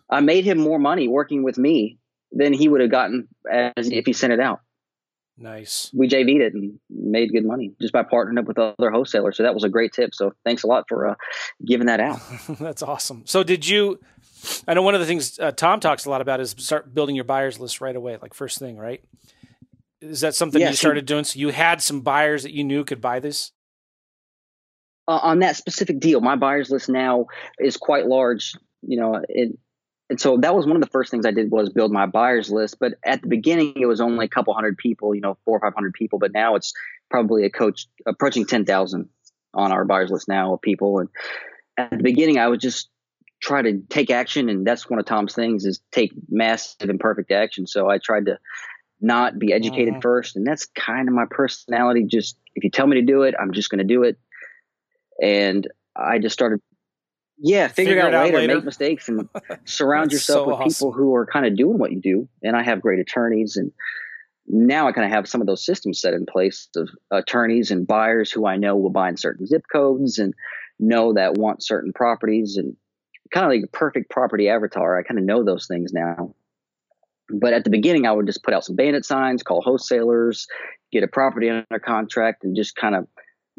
I 0.10 0.22
made 0.22 0.46
him 0.46 0.58
more 0.58 0.80
money 0.80 1.08
working 1.08 1.44
with 1.44 1.58
me 1.58 1.99
than 2.32 2.54
he 2.54 2.68
would 2.68 2.82
have 2.82 2.92
gotten 2.92 3.28
as 3.50 3.90
if 3.90 4.06
he 4.06 4.14
sent 4.14 4.34
it 4.34 4.40
out. 4.40 4.62
Nice. 5.42 5.90
We 5.94 6.10
JV'd 6.10 6.42
it 6.42 6.54
and 6.54 6.80
made 6.90 7.32
good 7.32 7.46
money 7.46 7.74
just 7.80 7.94
by 7.94 8.04
partnering 8.04 8.38
up 8.38 8.46
with 8.46 8.60
other 8.60 8.92
wholesalers. 8.92 9.38
So 9.38 9.44
that 9.44 9.54
was 9.54 9.64
a 9.64 9.70
great 9.70 9.94
tip. 9.94 10.14
So 10.14 10.34
thanks 10.44 10.64
a 10.64 10.68
lot 10.68 10.86
for 10.90 11.08
uh, 11.08 11.16
giving 11.66 11.88
that 11.88 12.02
out. 12.02 12.20
That's 12.60 12.84
awesome. 12.84 13.24
So 13.26 13.44
did 13.44 13.66
you? 13.66 14.00
I 14.68 14.74
know 14.74 14.82
one 14.82 14.96
of 14.96 15.02
the 15.02 15.08
things 15.08 15.40
uh, 15.40 15.52
Tom 15.52 15.80
talks 15.80 16.06
a 16.06 16.10
lot 16.10 16.20
about 16.20 16.42
is 16.42 16.56
start 16.58 16.94
building 16.94 17.16
your 17.16 17.26
buyers 17.26 17.58
list 17.60 17.80
right 17.80 17.96
away, 17.96 18.18
like 18.22 18.34
first 18.34 18.60
thing, 18.60 18.78
right? 18.78 19.02
Is 20.02 20.22
that 20.22 20.36
something 20.36 20.62
you 20.62 20.74
started 20.74 21.06
doing? 21.06 21.24
So 21.24 21.40
you 21.40 21.50
had 21.50 21.82
some 21.82 22.02
buyers 22.02 22.44
that 22.44 22.52
you 22.52 22.64
knew 22.64 22.84
could 22.84 23.02
buy 23.02 23.20
this? 23.20 23.52
Uh, 25.08 25.20
on 25.24 25.40
that 25.40 25.56
specific 25.56 26.00
deal, 26.00 26.22
my 26.22 26.36
buyers 26.36 26.70
list 26.70 26.90
now 26.90 27.28
is 27.60 27.78
quite 27.78 28.06
large. 28.06 28.54
You 28.82 29.00
know, 29.00 29.22
it, 29.28 29.58
and 30.10 30.20
so 30.20 30.38
that 30.38 30.56
was 30.56 30.66
one 30.66 30.76
of 30.76 30.82
the 30.82 30.90
first 30.90 31.12
things 31.12 31.26
I 31.26 31.32
did 31.32 31.52
was 31.52 31.70
build 31.70 31.92
my 31.92 32.06
buyers 32.06 32.52
list. 32.52 32.78
But 32.80 32.96
at 33.06 33.22
the 33.22 33.28
beginning, 33.28 33.74
it 33.76 33.86
was 33.86 34.02
only 34.02 34.26
a 34.26 34.30
couple 34.30 34.54
hundred 34.54 34.78
people, 34.78 35.14
you 35.14 35.22
know, 35.22 35.38
four 35.46 35.58
or 35.58 35.62
five 35.62 35.76
hundred 35.76 35.94
people. 35.94 36.20
But 36.20 36.34
now 36.34 36.56
it's 36.56 36.74
probably 37.10 37.46
a 37.46 37.50
coach 37.50 37.88
approaching 38.06 38.46
ten 38.46 38.66
thousand 38.66 39.10
on 39.54 39.72
our 39.72 39.86
buyers 39.86 40.12
list 40.12 40.28
now 40.28 40.54
of 40.54 40.62
people. 40.62 41.00
And 41.00 41.10
at 41.78 41.92
the 41.92 42.04
beginning, 42.04 42.40
I 42.40 42.48
would 42.48 42.60
just 42.60 42.90
try 43.42 43.62
to 43.62 43.82
take 43.90 44.10
action, 44.10 44.50
and 44.50 44.66
that's 44.66 44.90
one 44.90 45.00
of 45.00 45.06
Tom's 45.06 45.34
things 45.34 45.66
is 45.66 45.80
take 45.92 46.12
massive 46.28 46.90
imperfect 46.90 47.32
action. 47.32 47.68
So 47.68 47.90
I 47.90 48.00
tried 48.00 48.26
to 48.26 48.40
not 49.02 49.40
be 49.40 49.54
educated 49.54 49.94
mm-hmm. 49.94 50.02
first, 50.02 50.36
and 50.36 50.46
that's 50.46 50.66
kind 50.66 51.08
of 51.08 51.14
my 51.14 51.26
personality. 51.30 52.04
Just 52.04 52.38
if 52.56 52.64
you 52.64 52.70
tell 52.70 52.88
me 52.88 53.00
to 53.00 53.06
do 53.06 53.24
it, 53.24 53.36
I'm 53.40 53.54
just 53.54 53.70
going 53.70 53.80
to 53.80 53.86
do 53.86 54.04
it. 54.04 54.18
And 55.22 55.68
I 55.96 56.20
just 56.20 56.34
started, 56.34 56.62
yeah, 57.40 57.68
figure, 57.68 57.94
figure 57.94 58.08
it 58.08 58.14
out, 58.14 58.26
later, 58.26 58.38
later, 58.38 58.56
make 58.56 58.66
mistakes, 58.66 59.08
and 59.08 59.30
surround 59.66 60.12
yourself 60.12 60.46
so 60.46 60.48
with 60.48 60.56
awesome. 60.56 60.70
people 60.70 60.92
who 60.92 61.16
are 61.16 61.26
kind 61.26 61.46
of 61.46 61.56
doing 61.56 61.78
what 61.78 61.92
you 61.92 62.02
do. 62.02 62.28
And 62.44 62.56
I 62.56 62.64
have 62.64 62.82
great 62.82 63.00
attorneys 63.00 63.56
and 63.56 63.72
now 64.50 64.88
I 64.88 64.92
kind 64.92 65.06
of 65.06 65.12
have 65.12 65.28
some 65.28 65.42
of 65.42 65.48
those 65.48 65.64
systems 65.64 66.02
set 66.02 66.16
in 66.16 66.26
place 66.26 66.70
of 66.76 66.90
attorneys 67.12 67.70
and 67.70 67.86
buyers 67.86 68.32
who 68.32 68.48
I 68.48 68.58
know 68.58 68.76
will 68.76 68.90
buy 68.90 69.08
in 69.08 69.16
certain 69.16 69.46
zip 69.46 69.64
codes 69.72 70.18
and 70.18 70.34
know 70.80 71.14
that 71.14 71.38
want 71.38 71.64
certain 71.64 71.94
properties 71.94 72.58
and 72.58 72.76
kind 73.32 73.46
of 73.46 73.52
like 73.52 73.64
a 73.64 73.78
perfect 73.78 74.10
property 74.10 74.50
avatar. 74.50 74.98
I 74.98 75.04
kind 75.04 75.20
of 75.20 75.26
know 75.26 75.44
those 75.44 75.68
things 75.68 75.94
now. 75.94 76.34
But 77.32 77.54
at 77.54 77.64
the 77.64 77.70
beginning, 77.70 78.08
I 78.08 78.12
would 78.12 78.26
just 78.26 78.44
put 78.44 78.56
out 78.56 78.66
some 78.66 78.76
bandit 78.76 79.06
signs, 79.06 79.44
call 79.44 79.62
wholesalers, 79.62 80.48
get 80.92 81.04
a 81.04 81.08
property 81.08 81.50
under 81.50 81.80
contract, 81.80 82.44
and 82.44 82.56
just 82.56 82.76
kind 82.76 82.96
of 82.96 83.08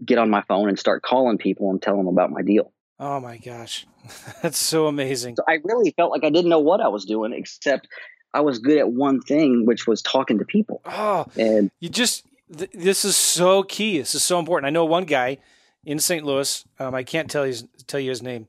get 0.05 0.19
on 0.19 0.29
my 0.29 0.43
phone 0.49 0.69
and 0.69 0.79
start 0.79 1.03
calling 1.03 1.39
people 1.39 1.71
and 1.71 1.81
tell 1.81 1.97
them 1.97 2.09
about 2.09 2.33
my 2.33 2.43
deal. 2.43 2.73
Oh 3.01 3.19
my 3.19 3.39
gosh, 3.39 3.87
that's 4.43 4.59
so 4.59 4.87
amazing. 4.87 5.37
So 5.37 5.43
I 5.49 5.59
really 5.65 5.91
felt 5.93 6.11
like 6.11 6.23
I 6.23 6.29
didn't 6.29 6.51
know 6.51 6.59
what 6.59 6.83
I 6.83 6.89
was 6.89 7.07
doing, 7.07 7.33
except 7.33 7.89
I 8.35 8.43
was 8.43 8.59
good 8.59 8.77
at 8.77 8.93
one 8.93 9.23
thing, 9.23 9.65
which 9.65 9.87
was 9.87 10.03
talking 10.03 10.39
to 10.39 10.45
people. 10.45 10.83
Oh, 10.85 11.25
and 11.37 11.71
you 11.81 11.89
just 11.89 12.27
th- 12.55 12.71
this 12.75 13.07
is 13.07 13.17
so 13.17 13.63
key. 13.63 13.99
This 13.99 14.15
is 14.15 14.23
so 14.23 14.39
important. 14.39 14.67
I 14.67 14.71
know 14.71 14.85
one 14.85 15.05
guy 15.05 15.39
in 15.83 15.99
St. 15.99 16.27
Louis. 16.27 16.63
Um, 16.79 16.95
I 16.95 17.03
can't 17.03 17.31
tell 17.31 17.47
you 17.47 17.55
tell 17.87 18.01
you 18.01 18.11
his 18.11 18.23
name, 18.23 18.47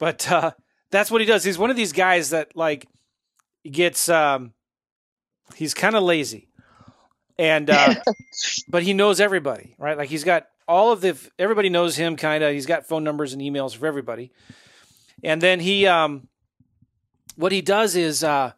but 0.00 0.30
uh, 0.30 0.50
that's 0.90 1.08
what 1.08 1.20
he 1.20 1.26
does. 1.26 1.44
He's 1.44 1.56
one 1.56 1.70
of 1.70 1.76
these 1.76 1.92
guys 1.92 2.30
that 2.30 2.56
like 2.56 2.86
gets. 3.70 4.08
Um, 4.08 4.54
he's 5.54 5.72
kind 5.72 5.94
of 5.94 6.02
lazy, 6.02 6.48
and 7.38 7.70
uh, 7.70 7.94
but 8.68 8.82
he 8.82 8.92
knows 8.92 9.20
everybody, 9.20 9.76
right? 9.78 9.96
Like 9.96 10.08
he's 10.08 10.24
got 10.24 10.48
all 10.66 10.92
of 10.92 11.00
the 11.00 11.16
everybody 11.38 11.68
knows 11.68 11.96
him. 11.96 12.16
Kind 12.16 12.44
of. 12.44 12.52
He's 12.52 12.66
got 12.66 12.86
phone 12.86 13.04
numbers 13.04 13.32
and 13.32 13.42
emails 13.42 13.76
for 13.76 13.86
everybody, 13.86 14.32
and 15.22 15.40
then 15.40 15.60
he 15.60 15.86
um, 15.86 16.28
what 17.36 17.52
he 17.52 17.60
does 17.60 17.96
is 17.96 18.24
uh 18.24 18.52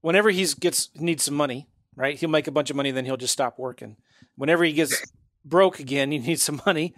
whenever 0.00 0.30
he 0.30 0.46
gets 0.60 0.90
needs 0.94 1.24
some 1.24 1.34
money, 1.34 1.68
right? 1.96 2.18
He'll 2.18 2.28
make 2.28 2.46
a 2.46 2.52
bunch 2.52 2.70
of 2.70 2.76
money, 2.76 2.90
then 2.90 3.04
he'll 3.04 3.16
just 3.16 3.32
stop 3.32 3.58
working. 3.58 3.96
Whenever 4.36 4.64
he 4.64 4.72
gets 4.72 5.02
broke 5.44 5.80
again, 5.80 6.12
he 6.12 6.18
needs 6.20 6.42
some 6.42 6.60
money. 6.66 6.94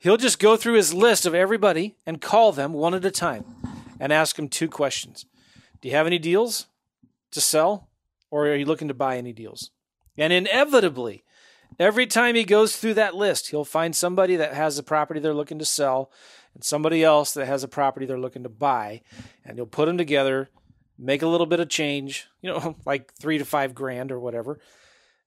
He'll 0.00 0.16
just 0.16 0.38
go 0.38 0.56
through 0.56 0.74
his 0.74 0.94
list 0.94 1.26
of 1.26 1.34
everybody 1.34 1.96
and 2.06 2.20
call 2.20 2.52
them 2.52 2.72
one 2.72 2.94
at 2.94 3.04
a 3.04 3.10
time 3.10 3.44
and 3.98 4.12
ask 4.12 4.36
them 4.36 4.48
two 4.48 4.68
questions. 4.68 5.26
Do 5.80 5.88
you 5.88 5.94
have 5.94 6.06
any 6.06 6.18
deals 6.18 6.66
to 7.32 7.40
sell 7.40 7.88
or 8.30 8.46
are 8.46 8.54
you 8.54 8.64
looking 8.64 8.88
to 8.88 8.94
buy 8.94 9.16
any 9.16 9.32
deals? 9.32 9.70
And 10.16 10.32
inevitably, 10.32 11.24
every 11.78 12.06
time 12.06 12.34
he 12.34 12.44
goes 12.44 12.76
through 12.76 12.94
that 12.94 13.14
list, 13.14 13.50
he'll 13.50 13.64
find 13.64 13.94
somebody 13.94 14.36
that 14.36 14.54
has 14.54 14.78
a 14.78 14.82
property 14.82 15.20
they're 15.20 15.34
looking 15.34 15.58
to 15.58 15.64
sell 15.64 16.10
and 16.54 16.64
somebody 16.64 17.02
else 17.02 17.32
that 17.34 17.46
has 17.46 17.62
a 17.62 17.68
property 17.68 18.06
they're 18.06 18.18
looking 18.18 18.42
to 18.42 18.48
buy. 18.48 19.02
And 19.44 19.56
he'll 19.56 19.66
put 19.66 19.86
them 19.86 19.98
together 19.98 20.50
make 20.98 21.22
a 21.22 21.28
little 21.28 21.46
bit 21.46 21.60
of 21.60 21.68
change, 21.68 22.26
you 22.42 22.50
know, 22.50 22.76
like 22.84 23.14
three 23.14 23.38
to 23.38 23.44
five 23.44 23.74
grand 23.74 24.10
or 24.12 24.18
whatever. 24.18 24.58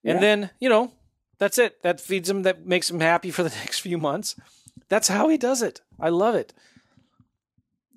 And 0.04 0.16
yeah. 0.16 0.20
then, 0.20 0.50
you 0.60 0.70
know, 0.70 0.92
that's 1.38 1.58
it. 1.58 1.82
That 1.84 2.00
feeds 2.00 2.30
him, 2.30 2.44
that 2.44 2.66
makes 2.66 2.90
him 2.90 3.00
happy 3.00 3.32
for 3.32 3.44
the 3.44 3.50
next 3.50 3.80
few 3.80 3.98
months. 3.98 4.36
That's 4.90 5.08
how 5.08 5.30
he 5.30 5.38
does 5.38 5.62
it. 5.62 5.82
I 6.00 6.10
love 6.10 6.36
it. 6.36 6.54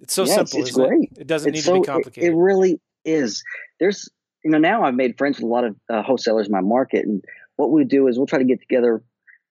It's 0.00 0.14
so 0.14 0.24
yeah, 0.24 0.36
simple. 0.36 0.60
It's, 0.60 0.68
it's 0.70 0.78
great. 0.78 1.10
It? 1.12 1.22
it? 1.22 1.26
doesn't 1.26 1.54
it's 1.54 1.58
need 1.58 1.64
so, 1.64 1.74
to 1.74 1.80
be 1.80 1.86
complicated. 1.86 2.30
It, 2.30 2.32
it, 2.32 2.36
really 2.36 2.80
is. 3.04 3.42
There's, 3.80 4.08
you 4.44 4.50
know, 4.50 4.58
now 4.58 4.84
I've 4.84 4.94
made 4.94 5.16
friends 5.16 5.38
with 5.38 5.44
a 5.44 5.48
lot 5.48 5.64
of 5.64 5.76
uh, 5.88 6.02
wholesalers 6.02 6.46
in 6.46 6.52
my 6.52 6.60
market. 6.60 7.06
And 7.06 7.24
what 7.56 7.70
we 7.70 7.84
do 7.84 8.08
is 8.08 8.16
we'll 8.16 8.26
try 8.26 8.38
to 8.38 8.44
get 8.44 8.60
together, 8.60 9.02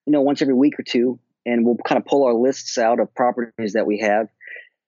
you 0.06 0.12
know, 0.12 0.20
once 0.20 0.42
every 0.42 0.54
week 0.54 0.78
or 0.78 0.82
two, 0.82 1.18
and 1.46 1.64
we'll 1.64 1.76
kind 1.76 1.98
of 1.98 2.06
pull 2.06 2.24
our 2.24 2.34
lists 2.34 2.78
out 2.78 3.00
of 3.00 3.14
properties 3.14 3.74
that 3.74 3.86
we 3.86 3.98
have. 3.98 4.28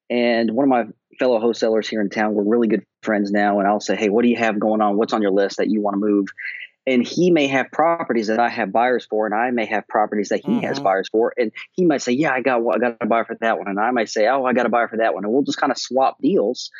And 0.09 0.51
one 0.53 0.65
of 0.65 0.69
my 0.69 0.85
fellow 1.19 1.41
wholesalers 1.41 1.89
here 1.89 2.01
in 2.01 2.11
town. 2.11 2.35
We're 2.35 2.45
really 2.45 2.69
good 2.69 2.85
friends 3.03 3.31
now. 3.31 3.59
And 3.59 3.69
I'll 3.69 3.81
say, 3.81 3.97
Hey, 3.97 4.09
what 4.09 4.23
do 4.23 4.29
you 4.29 4.37
have 4.37 4.59
going 4.59 4.81
on? 4.81 4.97
What's 4.97 5.13
on 5.13 5.23
your 5.23 5.31
list 5.31 5.59
that 5.59 5.69
you 5.69 5.81
want 5.81 5.95
to 5.95 5.99
move? 5.99 6.29
And 6.89 7.05
he 7.05 7.33
may 7.33 7.49
have 7.49 7.73
properties 7.73 8.29
that 8.29 8.39
I 8.39 8.49
have 8.49 8.71
buyers 8.71 9.05
for, 9.05 9.27
and 9.27 9.35
I 9.35 9.51
may 9.51 9.67
have 9.67 9.89
properties 9.89 10.29
that 10.29 10.45
he 10.45 10.53
mm-hmm. 10.53 10.67
has 10.67 10.79
buyers 10.79 11.09
for. 11.09 11.33
And 11.37 11.51
he 11.73 11.85
might 11.85 12.03
say, 12.03 12.13
Yeah, 12.13 12.33
I 12.33 12.43
got 12.43 12.61
I 12.61 12.79
got 12.79 12.97
a 13.01 13.07
buyer 13.07 13.25
for 13.25 13.37
that 13.41 13.59
one. 13.59 13.69
And 13.69 13.81
I 13.81 13.91
might 13.91 14.09
say, 14.09 14.29
Oh, 14.29 14.45
I 14.45 14.53
got 14.53 14.67
a 14.67 14.69
buyer 14.69 14.89
for 14.89 14.99
that 14.99 15.15
one. 15.15 15.25
And 15.25 15.33
we'll 15.33 15.43
just 15.43 15.59
kind 15.59 15.73
of 15.73 15.79
swap 15.79 16.19
deals 16.21 16.71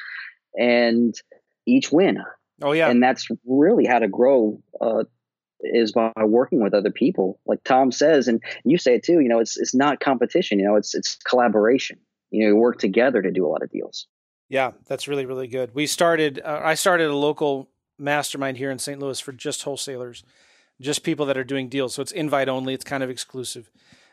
and 0.57 1.15
each 1.67 1.91
win. 1.91 2.19
Oh, 2.63 2.73
yeah. 2.73 2.89
And 2.89 3.03
that's 3.03 3.29
really 3.45 3.85
how 3.85 3.99
to 3.99 4.09
grow 4.09 4.63
uh, 4.81 5.05
is 5.73 5.93
by 5.93 6.13
working 6.25 6.63
with 6.63 6.75
other 6.75 6.91
people 6.91 7.41
like 7.47 7.63
tom 7.65 7.93
says 7.93 8.29
and 8.29 8.43
you 8.65 8.79
say 8.79 8.95
it 8.95 9.05
too 9.05 9.21
you 9.21 9.29
know 9.29 9.39
it's 9.39 9.57
it's 9.57 9.75
not 9.75 10.01
competition 10.01 10.59
you 10.59 10.65
know 10.65 10.77
it's 10.77 10.95
it's 10.95 11.17
collaboration 11.29 11.99
you 12.31 12.43
know 12.43 12.49
you 12.49 12.57
work 12.57 12.79
together 12.79 13.23
to 13.23 13.31
do 13.31 13.47
a 13.47 13.49
lot 13.49 13.63
of 13.63 13.71
deals 13.71 14.07
yeah, 14.49 14.73
that's 14.87 15.09
really 15.09 15.27
really 15.27 15.49
good. 15.49 15.75
We 15.75 15.87
started. 15.87 16.41
Uh, 16.45 16.61
I 16.63 16.75
started 16.75 17.09
a 17.09 17.17
local 17.17 17.69
mastermind 17.99 18.59
here 18.59 18.71
in 18.71 18.79
St. 18.79 19.01
Louis 19.01 19.19
for 19.19 19.33
just 19.33 19.63
wholesalers, 19.63 20.23
just 20.81 21.03
people 21.03 21.27
that 21.27 21.37
are 21.37 21.45
doing 21.45 21.69
deals. 21.69 21.95
So 21.95 22.03
it's 22.03 22.13
invite 22.13 22.49
only. 22.49 22.75
It's 22.75 22.85
kind 22.85 23.03
of 23.03 23.11
exclusive. 23.11 23.71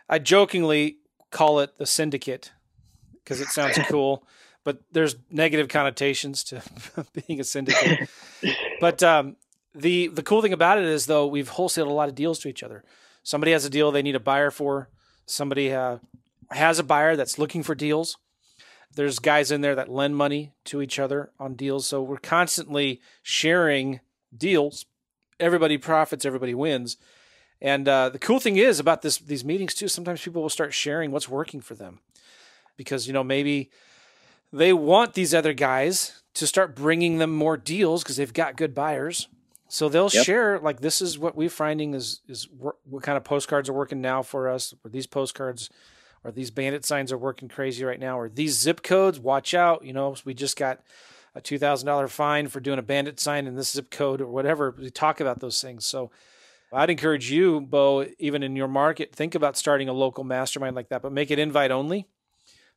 I 0.10 0.20
jokingly 0.20 0.98
call 1.30 1.60
it 1.60 1.78
the 1.78 1.86
syndicate 1.86 2.52
because 3.24 3.42
it 3.42 3.48
sounds 3.50 3.78
cool, 3.90 4.26
but 4.64 4.82
there's 4.92 5.16
negative 5.30 5.68
connotations 5.68 6.44
to 6.46 6.64
being 7.28 7.40
a 7.40 7.44
syndicate. 7.44 8.10
but 8.80 9.04
um, 9.04 9.36
the 9.76 10.08
the 10.08 10.24
cool 10.24 10.42
thing 10.42 10.54
about 10.54 10.78
it 10.78 10.86
is 10.86 11.06
though 11.06 11.28
we've 11.28 11.52
wholesaled 11.52 11.88
a 11.88 11.94
lot 11.94 12.10
of 12.10 12.16
deals 12.16 12.40
to 12.40 12.48
each 12.48 12.64
other. 12.64 12.84
Somebody 13.24 13.52
has 13.54 13.66
a 13.66 13.70
deal 13.70 13.92
they 13.92 14.02
need 14.02 14.16
a 14.16 14.20
buyer 14.20 14.52
for. 14.52 14.90
Somebody 15.26 15.74
uh, 15.74 16.00
has 16.52 16.80
a 16.80 16.84
buyer 16.84 17.16
that's 17.16 17.40
looking 17.40 17.64
for 17.64 17.74
deals 17.74 18.18
there's 18.96 19.20
guys 19.20 19.52
in 19.52 19.62
there 19.62 19.76
that 19.76 19.90
lend 19.90 20.16
money 20.16 20.54
to 20.66 20.82
each 20.82 21.00
other 21.00 21.32
on 21.40 21.56
deals. 21.56 21.88
So 21.88 22.02
we're 22.02 22.18
constantly 22.18 23.02
sharing 23.22 24.00
deals. 24.36 24.86
Everybody 25.40 25.78
profits, 25.78 26.26
everybody 26.26 26.54
wins. 26.54 26.98
And 27.62 27.88
uh, 27.88 28.10
the 28.10 28.20
cool 28.20 28.40
thing 28.40 28.58
is 28.58 28.80
about 28.80 29.02
this 29.02 29.18
these 29.18 29.46
meetings 29.46 29.74
too. 29.74 29.88
Sometimes 29.88 30.22
people 30.22 30.42
will 30.42 30.50
start 30.50 30.74
sharing 30.74 31.12
what's 31.12 31.30
working 31.30 31.62
for 31.62 31.76
them, 31.76 32.00
because 32.76 33.08
you 33.08 33.14
know 33.14 33.24
maybe 33.24 33.70
they 34.52 34.74
want 34.74 35.14
these 35.14 35.34
other 35.34 35.54
guys 35.54 36.24
to 36.34 36.46
start 36.46 36.76
bringing 36.76 37.20
them 37.20 37.34
more 37.34 37.56
deals 37.56 38.04
because 38.04 38.18
they've 38.18 38.34
got 38.34 38.58
good 38.58 38.76
buyers. 38.76 39.28
So 39.74 39.90
they'll 39.90 40.12
yep. 40.14 40.24
share 40.24 40.60
like 40.60 40.82
this 40.82 41.02
is 41.02 41.18
what 41.18 41.36
we're 41.36 41.50
finding 41.50 41.96
is 41.96 42.22
is 42.28 42.48
what 42.54 43.02
kind 43.02 43.18
of 43.18 43.24
postcards 43.24 43.68
are 43.70 43.74
working 43.74 44.02
now 44.02 44.22
for 44.22 44.48
us. 44.48 44.76
Or 44.86 44.92
these 44.92 45.08
postcards 45.08 45.72
or 46.24 46.32
these 46.32 46.52
bandit 46.52 46.86
signs 46.86 47.12
are 47.12 47.18
working 47.18 47.50
crazy 47.50 47.84
right 47.84 48.00
now, 48.00 48.20
or 48.20 48.30
these 48.30 48.56
zip 48.56 48.84
codes, 48.84 49.20
watch 49.20 49.56
out. 49.56 49.84
You 49.84 49.92
know, 49.92 50.16
we 50.26 50.36
just 50.36 50.58
got 50.58 50.82
a 51.34 51.42
$2,000 51.42 52.08
fine 52.10 52.50
for 52.50 52.60
doing 52.60 52.78
a 52.78 52.84
bandit 52.84 53.20
sign 53.20 53.48
in 53.48 53.56
this 53.56 53.72
zip 53.72 53.90
code 53.90 54.22
or 54.22 54.28
whatever. 54.28 54.76
We 54.78 54.92
talk 54.92 55.20
about 55.20 55.40
those 55.40 55.60
things. 55.60 55.88
So 55.88 56.12
I'd 56.72 56.92
encourage 56.92 57.32
you, 57.32 57.60
Bo, 57.60 58.06
even 58.20 58.44
in 58.44 58.56
your 58.56 58.68
market, 58.68 59.12
think 59.12 59.34
about 59.34 59.58
starting 59.58 59.90
a 59.90 59.94
local 59.94 60.24
mastermind 60.24 60.76
like 60.76 60.90
that, 60.90 61.02
but 61.02 61.12
make 61.12 61.32
it 61.32 61.40
invite 61.40 61.72
only. 61.72 62.08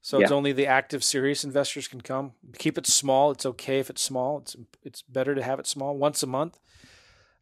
So 0.00 0.16
yeah. 0.16 0.22
it's 0.22 0.32
only 0.32 0.52
the 0.52 0.66
active, 0.66 1.04
serious 1.04 1.44
investors 1.44 1.88
can 1.88 2.00
come. 2.00 2.32
Keep 2.56 2.78
it 2.78 2.86
small. 2.86 3.32
It's 3.32 3.44
okay 3.44 3.80
if 3.80 3.90
it's 3.90 4.02
small. 4.02 4.38
It's 4.38 4.56
it's 4.82 5.02
better 5.02 5.34
to 5.34 5.42
have 5.42 5.60
it 5.60 5.66
small 5.66 5.94
once 5.94 6.22
a 6.22 6.26
month. 6.26 6.58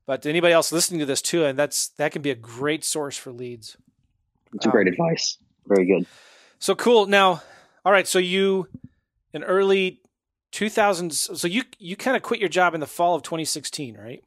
But 0.07 0.27
anybody 0.27 0.53
else 0.53 0.71
listening 0.71 1.01
to 1.01 1.07
this 1.07 1.23
too, 1.23 1.45
and 1.45 1.59
that's 1.59 1.89
that 1.97 2.13
can 2.13 2.23
be 2.23 2.31
a 2.31 2.35
great 2.35 2.85
source 2.85 3.17
for 3.17 3.33
leads. 3.33 3.77
It's 4.53 4.67
um, 4.67 4.73
great 4.73 4.87
advice 4.87 5.39
very 5.67 5.87
good. 5.87 6.07
So 6.59 6.75
cool. 6.75 7.07
Now, 7.07 7.43
all 7.85 7.93
right. 7.93 8.07
So 8.07 8.19
you 8.19 8.69
in 9.33 9.43
early 9.45 10.01
2000s. 10.53 11.37
So 11.37 11.49
you 11.49 11.63
you 11.79 11.97
kind 11.97 12.17
of 12.17 12.23
quit 12.23 12.41
your 12.41 12.49
job 12.49 12.75
in 12.75 12.81
the 12.81 12.87
fall 12.87 13.15
of 13.15 13.23
2016, 13.23 13.97
right? 13.97 14.23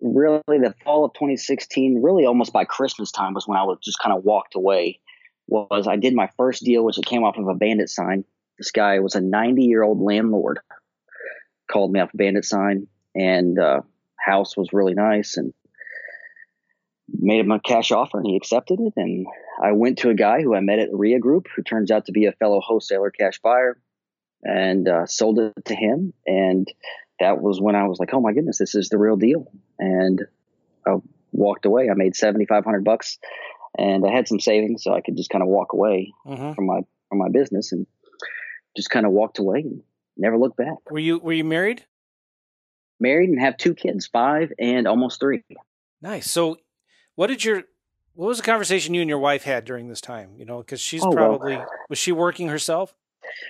Really, 0.00 0.40
the 0.46 0.74
fall 0.84 1.04
of 1.04 1.12
2016, 1.14 2.02
really 2.02 2.24
almost 2.24 2.52
by 2.52 2.64
Christmas 2.64 3.10
time 3.10 3.34
was 3.34 3.48
when 3.48 3.58
I 3.58 3.64
was 3.64 3.78
just 3.82 3.98
kind 3.98 4.16
of 4.16 4.24
walked 4.24 4.54
away. 4.54 5.00
Was 5.48 5.88
I 5.88 5.96
did 5.96 6.14
my 6.14 6.28
first 6.36 6.62
deal, 6.62 6.84
which 6.84 6.98
it 6.98 7.06
came 7.06 7.24
off 7.24 7.38
of 7.38 7.48
a 7.48 7.54
bandit 7.54 7.88
sign. 7.88 8.24
This 8.58 8.70
guy 8.70 9.00
was 9.00 9.14
a 9.14 9.20
90 9.20 9.64
year 9.64 9.82
old 9.82 10.00
landlord. 10.00 10.60
Called 11.70 11.92
me 11.92 12.00
off 12.00 12.14
a 12.14 12.16
bandit 12.16 12.44
sign, 12.44 12.86
and 13.14 13.58
uh, 13.58 13.80
house 14.18 14.56
was 14.56 14.72
really 14.72 14.94
nice, 14.94 15.36
and 15.36 15.52
made 17.10 17.40
him 17.40 17.50
a 17.50 17.60
cash 17.60 17.90
offer 17.90 18.18
and 18.18 18.26
he 18.26 18.36
accepted 18.36 18.78
it. 18.80 18.92
And 18.96 19.26
I 19.62 19.72
went 19.72 19.98
to 19.98 20.10
a 20.10 20.14
guy 20.14 20.42
who 20.42 20.54
I 20.54 20.60
met 20.60 20.78
at 20.78 20.90
RIA 20.92 21.18
Group, 21.18 21.46
who 21.54 21.62
turns 21.62 21.90
out 21.90 22.06
to 22.06 22.12
be 22.12 22.26
a 22.26 22.32
fellow 22.32 22.60
wholesaler 22.60 23.10
cash 23.10 23.40
buyer, 23.40 23.80
and 24.42 24.86
uh, 24.88 25.06
sold 25.06 25.38
it 25.38 25.64
to 25.64 25.74
him. 25.74 26.12
And 26.26 26.70
that 27.18 27.40
was 27.40 27.60
when 27.60 27.74
I 27.74 27.86
was 27.88 27.98
like, 27.98 28.10
oh 28.12 28.20
my 28.20 28.32
goodness, 28.32 28.58
this 28.58 28.74
is 28.74 28.88
the 28.90 28.98
real 28.98 29.16
deal. 29.16 29.50
And 29.78 30.20
I 30.86 30.96
walked 31.32 31.64
away. 31.66 31.88
I 31.90 31.94
made 31.94 32.14
7,500 32.14 32.84
bucks 32.84 33.18
and 33.76 34.06
I 34.06 34.10
had 34.12 34.28
some 34.28 34.40
savings, 34.40 34.84
so 34.84 34.92
I 34.94 35.00
could 35.00 35.16
just 35.16 35.30
kind 35.30 35.42
of 35.42 35.48
walk 35.48 35.72
away 35.72 36.12
Mhm. 36.26 36.54
from 36.54 36.66
my 36.66 36.80
from 37.08 37.18
my 37.18 37.28
business, 37.30 37.72
and 37.72 37.86
just 38.76 38.90
kind 38.90 39.06
of 39.06 39.12
walked 39.12 39.38
away 39.38 39.60
and 39.60 39.82
never 40.18 40.36
looked 40.36 40.58
back. 40.58 40.90
Were 40.90 40.98
you 40.98 41.18
were 41.18 41.32
you 41.32 41.44
married? 41.44 41.84
Married 43.00 43.30
and 43.30 43.40
have 43.40 43.56
two 43.56 43.74
kids, 43.74 44.06
five 44.06 44.52
and 44.58 44.86
almost 44.88 45.20
three. 45.20 45.42
Nice. 46.02 46.30
So, 46.30 46.56
what 47.14 47.28
did 47.28 47.44
your 47.44 47.62
what 48.14 48.26
was 48.28 48.38
the 48.38 48.42
conversation 48.44 48.94
you 48.94 49.00
and 49.00 49.08
your 49.08 49.18
wife 49.20 49.44
had 49.44 49.64
during 49.64 49.88
this 49.88 50.00
time? 50.00 50.30
You 50.36 50.44
know, 50.44 50.58
because 50.58 50.80
she's 50.80 51.02
Oh, 51.04 51.08
well. 51.10 51.38
probably 51.38 51.58
was 51.88 51.98
she 51.98 52.12
working 52.12 52.48
herself? 52.48 52.94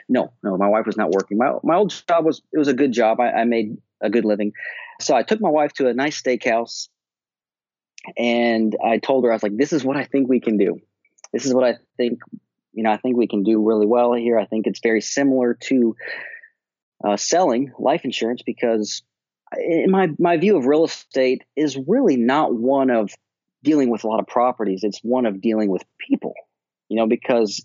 No, 0.09 0.33
no, 0.43 0.57
my 0.57 0.69
wife 0.69 0.87
was 0.87 0.97
not 0.97 1.11
working. 1.11 1.38
My 1.38 1.52
my 1.62 1.76
old 1.76 1.90
job 2.09 2.25
was 2.25 2.43
it 2.52 2.59
was 2.59 2.69
a 2.69 2.75
good 2.75 2.93
job. 2.93 3.21
I, 3.21 3.31
I 3.31 3.45
made 3.45 3.78
a 4.00 4.11
good 4.11 4.25
living, 4.25 4.52
so 5.00 5.14
I 5.14 5.23
took 5.23 5.40
my 5.40 5.50
wife 5.50 5.73
to 5.75 5.88
a 5.88 5.95
nice 5.95 6.21
steakhouse, 6.21 6.88
and 8.17 8.76
I 8.85 8.99
told 8.99 9.25
her 9.25 9.31
I 9.31 9.35
was 9.35 9.43
like, 9.43 9.57
"This 9.57 9.73
is 9.73 9.85
what 9.85 9.97
I 9.97 10.05
think 10.05 10.28
we 10.28 10.40
can 10.40 10.57
do. 10.57 10.81
This 11.33 11.47
is 11.47 11.55
what 11.55 11.64
I 11.64 11.76
think. 11.97 12.21
You 12.73 12.83
know, 12.85 12.90
I 12.93 12.97
think 12.97 13.17
we 13.17 13.26
can 13.26 13.43
do 13.43 13.62
really 13.67 13.87
well 13.87 14.12
here. 14.12 14.38
I 14.38 14.45
think 14.47 14.67
it's 14.67 14.81
very 14.81 15.00
similar 15.00 15.55
to 15.55 15.97
uh, 17.05 17.17
selling 17.17 17.73
life 17.78 18.05
insurance 18.05 18.43
because, 18.45 19.02
my 19.87 20.09
my 20.19 20.37
view 20.37 20.57
of 20.57 20.67
real 20.67 20.85
estate 20.85 21.45
is 21.57 21.78
really 21.87 22.17
not 22.17 22.55
one 22.55 22.90
of 22.90 23.11
dealing 23.62 23.90
with 23.90 24.05
a 24.05 24.07
lot 24.07 24.21
of 24.21 24.26
properties. 24.26 24.81
It's 24.83 25.00
one 25.02 25.26
of 25.26 25.40
dealing 25.40 25.71
with 25.71 25.83
people. 25.99 26.35
You 26.88 26.97
know, 26.97 27.07
because 27.07 27.64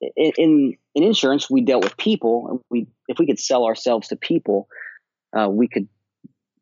in 0.00 0.32
in, 0.36 0.76
in 0.94 1.02
insurance 1.02 1.50
we 1.50 1.60
dealt 1.60 1.84
with 1.84 1.96
people. 1.96 2.62
We 2.70 2.86
if 3.08 3.18
we 3.18 3.26
could 3.26 3.38
sell 3.38 3.64
ourselves 3.64 4.08
to 4.08 4.16
people, 4.16 4.68
uh, 5.36 5.48
we 5.48 5.68
could 5.68 5.88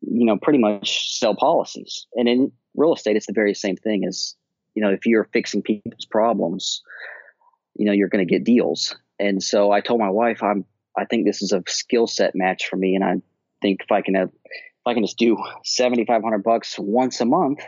you 0.01 0.25
know 0.25 0.37
pretty 0.37 0.59
much 0.59 1.17
sell 1.17 1.35
policies. 1.35 2.05
And 2.15 2.27
in 2.27 2.51
real 2.75 2.93
estate, 2.93 3.15
it's 3.15 3.27
the 3.27 3.33
very 3.33 3.53
same 3.53 3.75
thing 3.75 4.05
as 4.05 4.35
you 4.75 4.81
know 4.81 4.89
if 4.89 5.05
you're 5.05 5.25
fixing 5.33 5.61
people's 5.61 6.05
problems, 6.05 6.81
you 7.75 7.85
know 7.85 7.91
you're 7.91 8.09
going 8.09 8.25
to 8.25 8.31
get 8.31 8.43
deals. 8.43 8.95
And 9.19 9.43
so 9.43 9.71
I 9.71 9.81
told 9.81 9.99
my 9.99 10.09
wife, 10.09 10.41
I'm 10.41 10.65
I 10.97 11.05
think 11.05 11.25
this 11.25 11.41
is 11.41 11.51
a 11.51 11.63
skill 11.67 12.07
set 12.07 12.35
match 12.35 12.67
for 12.67 12.75
me, 12.75 12.95
and 12.95 13.03
I 13.03 13.15
think 13.61 13.81
if 13.81 13.91
I 13.91 14.01
can 14.01 14.15
have 14.15 14.29
if 14.29 14.87
I 14.87 14.93
can 14.93 15.03
just 15.03 15.17
do 15.17 15.37
seventy 15.63 16.05
five 16.05 16.23
hundred 16.23 16.43
bucks 16.43 16.77
once 16.79 17.21
a 17.21 17.25
month, 17.25 17.59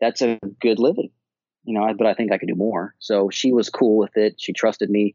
that's 0.00 0.22
a 0.22 0.38
good 0.60 0.78
living 0.78 1.10
you 1.64 1.74
know, 1.74 1.92
but 1.96 2.06
I 2.06 2.14
think 2.14 2.32
I 2.32 2.38
could 2.38 2.48
do 2.48 2.54
more. 2.54 2.94
So 2.98 3.30
she 3.30 3.52
was 3.52 3.68
cool 3.68 3.96
with 3.96 4.16
it. 4.16 4.34
She 4.38 4.52
trusted 4.52 4.90
me. 4.90 5.14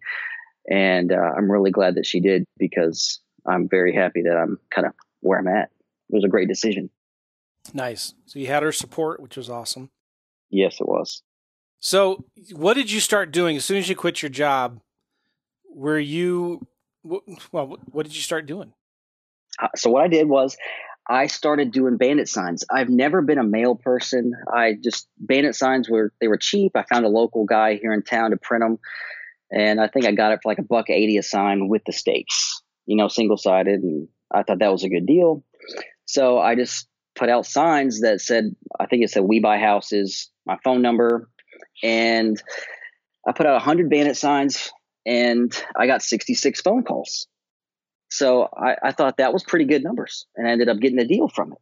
And 0.70 1.12
uh, 1.12 1.34
I'm 1.38 1.52
really 1.52 1.72
glad 1.72 1.96
that 1.96 2.06
she 2.06 2.20
did 2.20 2.46
because 2.58 3.20
I'm 3.46 3.68
very 3.70 3.94
happy 3.94 4.22
that 4.24 4.38
I'm 4.38 4.60
kind 4.74 4.88
of 4.88 4.94
where 5.22 5.40
I'm 5.40 5.48
at. 5.48 5.70
It 6.10 6.16
was 6.16 6.24
a 6.24 6.30
great 6.30 6.48
decision. 6.48 6.90
Nice. 7.74 8.14
So 8.26 8.40
you 8.40 8.48
had 8.48 8.64
her 8.64 8.72
support, 8.72 9.22
which 9.22 9.38
was 9.38 9.50
awesome. 9.50 9.90
Yes, 10.50 10.80
it 10.80 10.88
was. 10.88 11.22
So, 11.80 12.26
what 12.54 12.74
did 12.74 12.90
you 12.90 13.00
start 13.00 13.32
doing 13.32 13.58
as 13.58 13.66
soon 13.66 13.78
as 13.78 13.88
you 13.88 13.96
quit 13.96 14.22
your 14.22 14.30
job? 14.30 14.80
Were 15.70 16.00
you 16.00 16.66
well? 17.04 17.78
What 17.92 18.06
did 18.06 18.16
you 18.16 18.22
start 18.22 18.48
doing? 18.48 18.74
Uh, 19.62 19.68
so 19.76 19.90
what 19.90 20.04
I 20.04 20.08
did 20.08 20.28
was 20.30 20.58
I 21.10 21.28
started 21.28 21.72
doing 21.72 21.98
bandit 21.98 22.28
signs. 22.28 22.66
I've 22.70 22.90
never 22.90 23.22
been 23.22 23.38
a 23.38 23.44
mail 23.44 23.76
person. 23.76 24.34
I 24.54 24.74
just 24.84 25.08
bandit 25.18 25.56
signs 25.56 25.90
were 25.90 26.14
they 26.20 26.28
were 26.28 26.38
cheap. 26.38 26.74
I 26.76 26.84
found 26.84 27.06
a 27.06 27.10
local 27.10 27.46
guy 27.46 27.76
here 27.76 27.94
in 27.94 28.04
town 28.04 28.32
to 28.32 28.38
print 28.38 28.64
them, 28.64 28.78
and 29.52 29.80
I 29.80 29.88
think 29.88 30.06
I 30.06 30.12
got 30.12 30.34
it 30.34 30.40
for 30.44 30.52
like 30.52 30.60
a 30.60 30.64
buck 30.64 30.90
eighty 30.90 31.18
a 31.18 31.24
sign 31.24 31.70
with 31.70 31.84
the 31.86 31.94
stakes, 31.94 32.62
you 32.86 32.98
know, 32.98 33.08
single 33.08 33.38
sided, 33.38 33.82
and 33.84 34.08
I 34.32 34.44
thought 34.44 34.60
that 34.60 34.72
was 34.72 34.84
a 34.84 34.90
good 34.90 35.06
deal. 35.06 35.44
So 36.06 36.40
I 36.40 36.56
just 36.56 36.88
put 37.16 37.30
out 37.30 37.46
signs 37.46 38.02
that 38.02 38.22
said, 38.22 38.56
I 38.80 38.86
think 38.86 39.04
it 39.04 39.10
said 39.10 39.24
"We 39.24 39.40
buy 39.40 39.60
houses," 39.60 40.30
my 40.46 40.58
phone 40.64 40.82
number, 40.82 41.30
and 41.82 42.42
I 43.26 43.32
put 43.32 43.46
out 43.46 43.62
hundred 43.62 43.90
bandit 43.90 44.18
signs, 44.18 44.72
and 45.06 45.52
I 45.74 45.88
got 45.88 46.02
sixty 46.02 46.34
six 46.34 46.60
phone 46.60 46.84
calls. 46.84 47.28
So 48.10 48.50
I, 48.56 48.76
I 48.84 48.92
thought 48.92 49.18
that 49.18 49.34
was 49.34 49.44
pretty 49.44 49.66
good 49.66 49.84
numbers, 49.84 50.26
and 50.36 50.48
I 50.48 50.52
ended 50.52 50.70
up 50.70 50.80
getting 50.80 51.00
a 51.00 51.06
deal 51.06 51.28
from 51.28 51.54
it. 51.54 51.60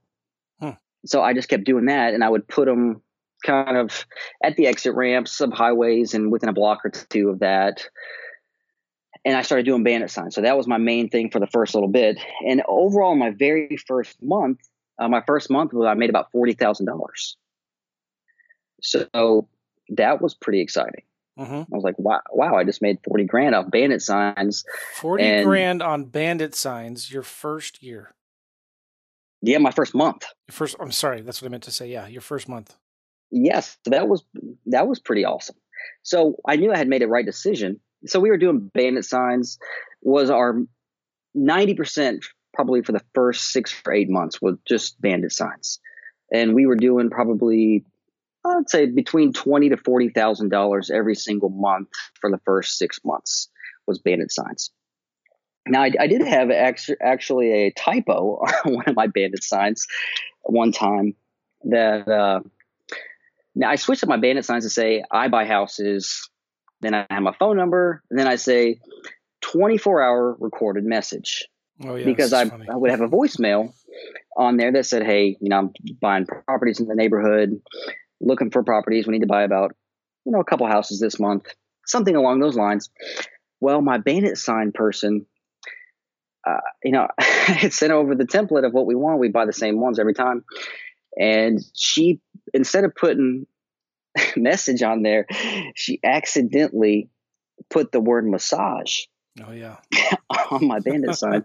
Hmm. 0.59 0.77
So 1.05 1.21
I 1.21 1.33
just 1.33 1.49
kept 1.49 1.63
doing 1.63 1.85
that, 1.85 2.13
and 2.13 2.23
I 2.23 2.29
would 2.29 2.47
put 2.47 2.65
them 2.65 3.01
kind 3.43 3.77
of 3.77 4.05
at 4.43 4.55
the 4.55 4.67
exit 4.67 4.95
ramps 4.95 5.39
of 5.41 5.53
highways 5.53 6.13
and 6.13 6.31
within 6.31 6.49
a 6.49 6.53
block 6.53 6.85
or 6.85 6.89
two 6.89 7.29
of 7.29 7.39
that. 7.39 7.87
And 9.23 9.35
I 9.35 9.41
started 9.41 9.65
doing 9.65 9.83
bandit 9.83 10.11
signs. 10.11 10.35
So 10.35 10.41
that 10.41 10.55
was 10.55 10.67
my 10.67 10.77
main 10.77 11.09
thing 11.09 11.31
for 11.31 11.39
the 11.39 11.47
first 11.47 11.73
little 11.73 11.89
bit. 11.89 12.19
And 12.47 12.61
overall, 12.67 13.15
my 13.15 13.31
very 13.31 13.77
first 13.87 14.21
month, 14.21 14.59
uh, 14.99 15.07
my 15.07 15.23
first 15.25 15.49
month 15.49 15.73
was 15.73 15.87
I 15.87 15.95
made 15.95 16.11
about 16.11 16.31
forty 16.31 16.53
thousand 16.53 16.85
dollars. 16.85 17.37
So 18.81 19.47
that 19.89 20.21
was 20.21 20.35
pretty 20.35 20.61
exciting. 20.61 21.03
Hmm 21.37 21.43
I 21.43 21.65
was 21.69 21.83
like, 21.83 21.97
wow, 21.99 22.21
wow! 22.31 22.55
I 22.55 22.63
just 22.63 22.81
made 22.81 22.99
forty 23.05 23.23
grand 23.25 23.55
off 23.55 23.69
bandit 23.69 24.01
signs. 24.01 24.63
Forty 24.95 25.23
And- 25.23 25.45
grand 25.45 25.81
on 25.83 26.05
bandit 26.05 26.55
signs 26.55 27.11
your 27.11 27.23
first 27.23 27.83
year. 27.83 28.13
Yeah, 29.41 29.57
my 29.59 29.71
first 29.71 29.93
month. 29.93 30.23
Your 30.47 30.53
first. 30.53 30.75
I'm 30.79 30.91
sorry, 30.91 31.21
that's 31.21 31.41
what 31.41 31.49
I 31.49 31.51
meant 31.51 31.63
to 31.63 31.71
say. 31.71 31.87
Yeah, 31.89 32.07
your 32.07 32.21
first 32.21 32.47
month. 32.49 32.75
yes 33.31 33.77
that 33.85 34.07
was 34.07 34.23
that 34.67 34.87
was 34.87 34.99
pretty 34.99 35.25
awesome 35.25 35.55
so 36.03 36.35
i 36.47 36.55
knew 36.55 36.71
i 36.71 36.77
had 36.77 36.87
made 36.87 37.01
a 37.01 37.07
right 37.07 37.25
decision 37.25 37.79
so 38.05 38.19
we 38.19 38.29
were 38.29 38.37
doing 38.37 38.69
bandit 38.73 39.03
signs 39.03 39.57
was 40.03 40.29
our 40.29 40.61
90% 41.35 42.23
probably 42.53 42.81
for 42.83 42.91
the 42.91 43.01
first 43.13 43.51
six 43.51 43.73
or 43.85 43.93
eight 43.93 44.09
months 44.09 44.41
was 44.41 44.55
just 44.67 44.99
bandit 45.01 45.31
signs 45.31 45.79
and 46.31 46.53
we 46.55 46.65
were 46.65 46.75
doing 46.75 47.09
probably 47.09 47.83
i'd 48.45 48.69
say 48.69 48.85
between 48.85 49.33
20 49.33 49.69
to 49.69 49.77
40 49.77 50.09
thousand 50.09 50.49
dollars 50.49 50.89
every 50.89 51.15
single 51.15 51.49
month 51.49 51.89
for 52.19 52.29
the 52.29 52.39
first 52.45 52.77
six 52.77 52.99
months 53.03 53.49
was 53.87 53.99
bandit 53.99 54.31
signs 54.31 54.71
now 55.67 55.81
i, 55.81 55.91
I 55.99 56.07
did 56.07 56.21
have 56.21 56.49
actually 56.51 57.51
a 57.51 57.71
typo 57.71 58.39
on 58.65 58.73
one 58.73 58.85
of 58.87 58.95
my 58.95 59.07
bandit 59.07 59.43
signs 59.43 59.85
one 60.43 60.71
time 60.71 61.15
that 61.65 62.07
uh, 62.07 62.41
now 63.55 63.69
I 63.69 63.75
switched 63.75 64.03
up 64.03 64.09
my 64.09 64.17
bandit 64.17 64.45
signs 64.45 64.63
to 64.63 64.69
say 64.69 65.03
I 65.11 65.27
buy 65.27 65.45
houses. 65.45 66.29
Then 66.81 66.93
I 66.93 67.05
have 67.09 67.23
my 67.23 67.33
phone 67.39 67.57
number, 67.57 68.03
and 68.09 68.19
then 68.19 68.27
I 68.27 68.35
say 68.35 68.79
24 69.41 70.01
hour 70.01 70.37
recorded 70.39 70.83
message 70.83 71.45
Oh 71.83 71.95
yeah, 71.95 72.05
because 72.05 72.33
I, 72.33 72.45
funny. 72.45 72.67
I 72.69 72.75
would 72.75 72.91
have 72.91 73.01
a 73.01 73.07
voicemail 73.07 73.73
on 74.37 74.57
there 74.57 74.71
that 74.73 74.85
said, 74.85 75.03
"Hey, 75.03 75.37
you 75.39 75.49
know, 75.49 75.57
I'm 75.57 75.73
buying 76.01 76.25
properties 76.25 76.79
in 76.79 76.87
the 76.87 76.95
neighborhood, 76.95 77.61
looking 78.25 78.51
for 78.51 78.63
properties. 78.63 79.07
We 79.07 79.13
need 79.13 79.21
to 79.21 79.27
buy 79.27 79.43
about 79.43 79.75
you 80.25 80.31
know 80.31 80.39
a 80.39 80.45
couple 80.45 80.67
houses 80.67 80.99
this 80.99 81.19
month, 81.19 81.45
something 81.85 82.15
along 82.15 82.39
those 82.39 82.55
lines." 82.55 82.89
Well, 83.61 83.81
my 83.81 83.97
bandit 83.97 84.37
sign 84.37 84.73
person, 84.73 85.25
uh, 86.45 86.59
you 86.83 86.91
know, 86.91 87.07
had 87.19 87.73
sent 87.73 87.93
over 87.93 88.15
the 88.15 88.25
template 88.25 88.65
of 88.65 88.73
what 88.73 88.85
we 88.85 88.95
want. 88.95 89.19
We 89.19 89.29
buy 89.29 89.45
the 89.45 89.53
same 89.53 89.79
ones 89.79 89.99
every 89.99 90.13
time, 90.13 90.43
and 91.17 91.59
she 91.73 92.19
instead 92.53 92.83
of 92.83 92.93
putting 92.95 93.47
message 94.35 94.83
on 94.83 95.03
there, 95.03 95.25
she 95.75 95.99
accidentally 96.03 97.09
put 97.69 97.91
the 97.91 98.01
word 98.01 98.27
massage 98.27 98.99
Oh 99.43 99.51
yeah. 99.51 99.77
on 100.51 100.65
my 100.65 100.79
bandit 100.79 101.15
sign. 101.15 101.43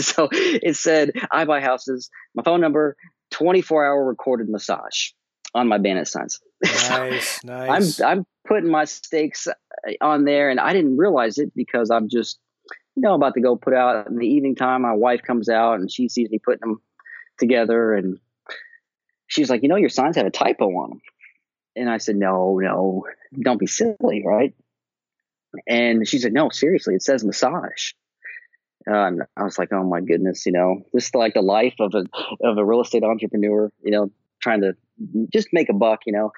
so 0.00 0.28
it 0.32 0.76
said, 0.76 1.12
I 1.30 1.44
buy 1.44 1.60
houses, 1.60 2.10
my 2.34 2.42
phone 2.42 2.60
number, 2.60 2.96
24 3.32 3.84
hour 3.84 4.04
recorded 4.04 4.48
massage 4.48 5.10
on 5.54 5.68
my 5.68 5.78
bandit 5.78 6.08
signs. 6.08 6.40
Nice, 6.62 7.40
nice. 7.44 8.00
I'm, 8.00 8.18
I'm 8.18 8.26
putting 8.46 8.70
my 8.70 8.84
stakes 8.84 9.48
on 10.00 10.24
there 10.24 10.50
and 10.50 10.60
I 10.60 10.72
didn't 10.72 10.96
realize 10.96 11.38
it 11.38 11.52
because 11.54 11.90
I'm 11.90 12.08
just, 12.08 12.38
you 12.96 13.02
know, 13.02 13.14
about 13.14 13.34
to 13.34 13.40
go 13.40 13.56
put 13.56 13.74
out 13.74 14.06
in 14.06 14.16
the 14.16 14.26
evening 14.26 14.56
time. 14.56 14.82
My 14.82 14.94
wife 14.94 15.22
comes 15.22 15.48
out 15.48 15.80
and 15.80 15.90
she 15.90 16.08
sees 16.08 16.30
me 16.30 16.38
putting 16.38 16.60
them 16.60 16.80
together 17.38 17.94
and 17.94 18.18
she's 19.26 19.50
like, 19.50 19.62
you 19.62 19.68
know, 19.68 19.76
your 19.76 19.88
signs 19.88 20.16
have 20.16 20.26
a 20.26 20.30
typo 20.30 20.66
on 20.66 20.90
them. 20.90 21.00
And 21.76 21.88
I 21.88 21.98
said, 21.98 22.16
no, 22.16 22.58
no, 22.58 23.06
don't 23.40 23.60
be 23.60 23.66
silly, 23.66 24.22
right? 24.24 24.54
And 25.66 26.06
she 26.06 26.18
said, 26.18 26.32
no, 26.32 26.50
seriously, 26.50 26.94
it 26.94 27.02
says 27.02 27.24
massage. 27.24 27.92
Uh, 28.88 28.94
and 28.94 29.22
I 29.36 29.44
was 29.44 29.58
like, 29.58 29.72
oh 29.72 29.84
my 29.84 30.00
goodness, 30.00 30.46
you 30.46 30.52
know, 30.52 30.82
this 30.92 31.06
is 31.06 31.14
like 31.14 31.34
the 31.34 31.42
life 31.42 31.74
of 31.80 31.94
a 31.94 32.04
of 32.42 32.56
a 32.56 32.64
real 32.64 32.80
estate 32.80 33.04
entrepreneur, 33.04 33.70
you 33.82 33.90
know, 33.90 34.10
trying 34.40 34.60
to 34.62 34.72
just 35.32 35.48
make 35.52 35.68
a 35.68 35.72
buck, 35.74 36.00
you 36.06 36.12
know. 36.12 36.32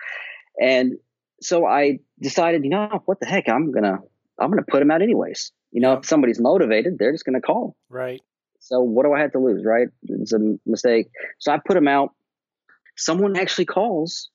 And 0.61 0.95
so 1.41 1.67
I 1.67 1.99
decided, 2.21 2.65
you 2.65 2.71
know, 2.71 3.03
what 3.07 3.21
the 3.21 3.27
heck, 3.27 3.49
I'm 3.49 3.73
gonna 3.73 3.99
I'm 4.39 4.51
gonna 4.51 4.63
put 4.69 4.79
them 4.81 4.91
out 4.91 5.03
anyways. 5.03 5.53
You 5.71 5.81
know, 5.81 5.95
if 5.95 6.07
somebody's 6.07 6.41
motivated, 6.41 6.99
they're 6.99 7.13
just 7.13 7.25
gonna 7.25 7.41
call. 7.41 7.77
right. 7.89 8.21
So 8.65 8.81
what 8.81 9.05
do 9.05 9.13
I 9.13 9.19
have 9.21 9.33
to 9.33 9.41
lose, 9.41 9.65
right? 9.65 9.89
It's 10.05 10.33
a 10.33 10.39
mistake. 10.67 11.09
So 11.41 11.51
I 11.51 11.59
put 11.67 11.75
them 11.75 11.89
out. 11.89 12.11
Someone 12.97 13.37
actually 13.37 13.65
calls. 13.65 14.31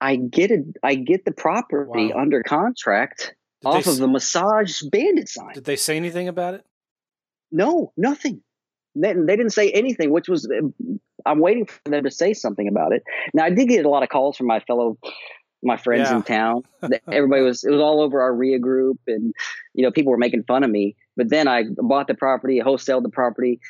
I 0.00 0.16
get 0.16 0.50
it. 0.50 0.64
I 0.82 0.94
get 0.94 1.24
the 1.24 1.32
property 1.32 2.12
Wow. 2.12 2.20
under 2.20 2.42
contract 2.42 3.34
Did 3.62 3.68
off 3.68 3.86
of 3.86 3.96
the 3.96 4.06
massage 4.06 4.82
bandit 4.82 5.28
sign. 5.28 5.54
did 5.54 5.64
they 5.64 5.76
say 5.76 5.96
anything 5.96 6.28
about 6.28 6.54
it? 6.54 6.64
No, 7.50 7.92
nothing, 7.96 8.42
they, 9.00 9.12
they 9.14 9.36
didn't 9.36 9.52
say 9.52 9.70
anything, 9.70 10.10
which 10.10 10.28
was 10.28 10.50
I'm 11.26 11.40
waiting 11.40 11.66
for 11.66 11.90
them 11.90 12.04
to 12.04 12.10
say 12.10 12.34
something 12.34 12.68
about 12.68 12.92
it. 12.92 13.02
Now 13.34 13.44
I 13.44 13.50
did 13.50 13.68
get 13.68 13.84
a 13.84 13.88
lot 13.88 14.02
of 14.02 14.08
calls 14.08 14.36
from 14.36 14.46
my 14.46 14.60
fellow 14.60 14.98
my 15.62 15.76
friends 15.76 16.08
yeah. 16.08 16.16
in 16.16 16.22
town. 16.22 16.62
Everybody 17.10 17.42
was 17.42 17.64
it 17.64 17.70
was 17.70 17.80
all 17.80 18.00
over 18.00 18.20
our 18.20 18.34
RIA 18.34 18.58
group, 18.58 19.00
and 19.06 19.34
you 19.74 19.82
know 19.82 19.90
people 19.90 20.12
were 20.12 20.18
making 20.18 20.44
fun 20.44 20.64
of 20.64 20.70
me. 20.70 20.96
But 21.16 21.28
then 21.28 21.48
I 21.48 21.64
bought 21.76 22.06
the 22.06 22.14
property, 22.14 22.60
wholesaled 22.60 23.02
the 23.02 23.08
property, 23.08 23.60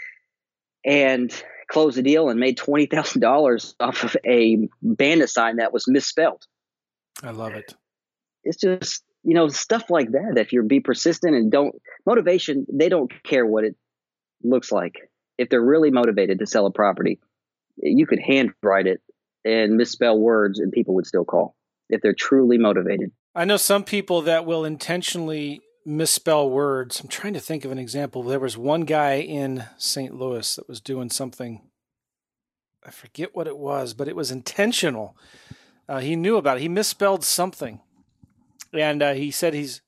and 0.85 1.33
closed 1.71 1.97
the 1.97 2.03
deal 2.03 2.29
and 2.29 2.39
made 2.39 2.57
twenty 2.57 2.87
thousand 2.87 3.21
dollars 3.21 3.75
off 3.81 4.05
of 4.05 4.17
a 4.27 4.69
bandit 4.83 5.31
sign 5.31 5.57
that 5.57 5.73
was 5.73 5.89
misspelled. 5.89 6.45
I 7.23 7.31
love 7.31 7.55
it. 7.55 7.75
It's 8.45 8.59
just 8.59 9.03
you 9.25 9.35
know 9.35 9.49
stuff 9.49 9.91
like 9.91 10.13
that. 10.13 10.35
If 10.37 10.53
you're 10.53 10.63
be 10.63 10.81
persistent 10.81 11.35
and 11.35 11.51
don't 11.51 11.75
motivation, 12.07 12.67
they 12.73 12.89
don't 12.89 13.13
care 13.25 13.47
what 13.47 13.65
it 13.65 13.77
looks 14.43 14.71
like. 14.71 15.11
If 15.39 15.49
they're 15.49 15.63
really 15.63 15.91
motivated 15.91 16.41
to 16.41 16.47
sell 16.47 16.67
a 16.67 16.71
property, 16.71 17.21
you 17.77 18.07
could 18.07 18.19
handwrite 18.19 18.87
it 18.87 19.01
and 19.45 19.77
misspell 19.77 20.19
words, 20.19 20.59
and 20.59 20.73
people 20.73 20.95
would 20.95 21.07
still 21.07 21.25
call 21.25 21.55
if 21.89 22.03
they're 22.03 22.13
truly 22.13 22.59
motivated. 22.59 23.13
I 23.35 23.45
know 23.45 23.57
some 23.57 23.85
people 23.85 24.23
that 24.23 24.45
will 24.45 24.65
intentionally 24.65 25.61
misspell 25.87 26.51
words. 26.51 27.01
I'm 27.01 27.09
trying 27.09 27.35
to 27.35 27.41
think 27.41 27.65
of 27.65 27.73
an 27.73 27.79
example. 27.79 28.23
There 28.23 28.41
was 28.41 28.59
one 28.59 28.83
guy 28.83 29.15
in 29.21 29.65
St. 29.79 30.15
Louis 30.15 30.57
that 30.57 30.69
was 30.69 30.81
doing 30.81 31.09
something. 31.09 31.63
I 32.85 32.91
forget 32.91 33.35
what 33.35 33.47
it 33.47 33.59
was, 33.59 33.95
but 33.95 34.09
it 34.09 34.17
was 34.17 34.31
intentional. 34.31 35.17
Uh, 35.89 36.01
he 36.01 36.17
knew 36.17 36.37
about 36.37 36.59
it. 36.59 36.61
He 36.61 36.69
misspelled 36.69 37.25
something, 37.25 37.81
and 38.73 39.03
uh, 39.03 39.15
he 39.15 39.31
said 39.31 39.55
he's. 39.55 39.81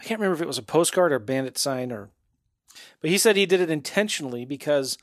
I 0.00 0.04
can't 0.04 0.20
remember 0.20 0.36
if 0.36 0.42
it 0.42 0.48
was 0.48 0.58
a 0.58 0.62
postcard 0.62 1.12
or 1.12 1.18
bandit 1.18 1.56
sign 1.56 1.92
or, 1.92 2.10
but 3.00 3.10
he 3.10 3.18
said 3.18 3.36
he 3.36 3.46
did 3.46 3.60
it 3.60 3.70
intentionally 3.70 4.44
because 4.44 4.98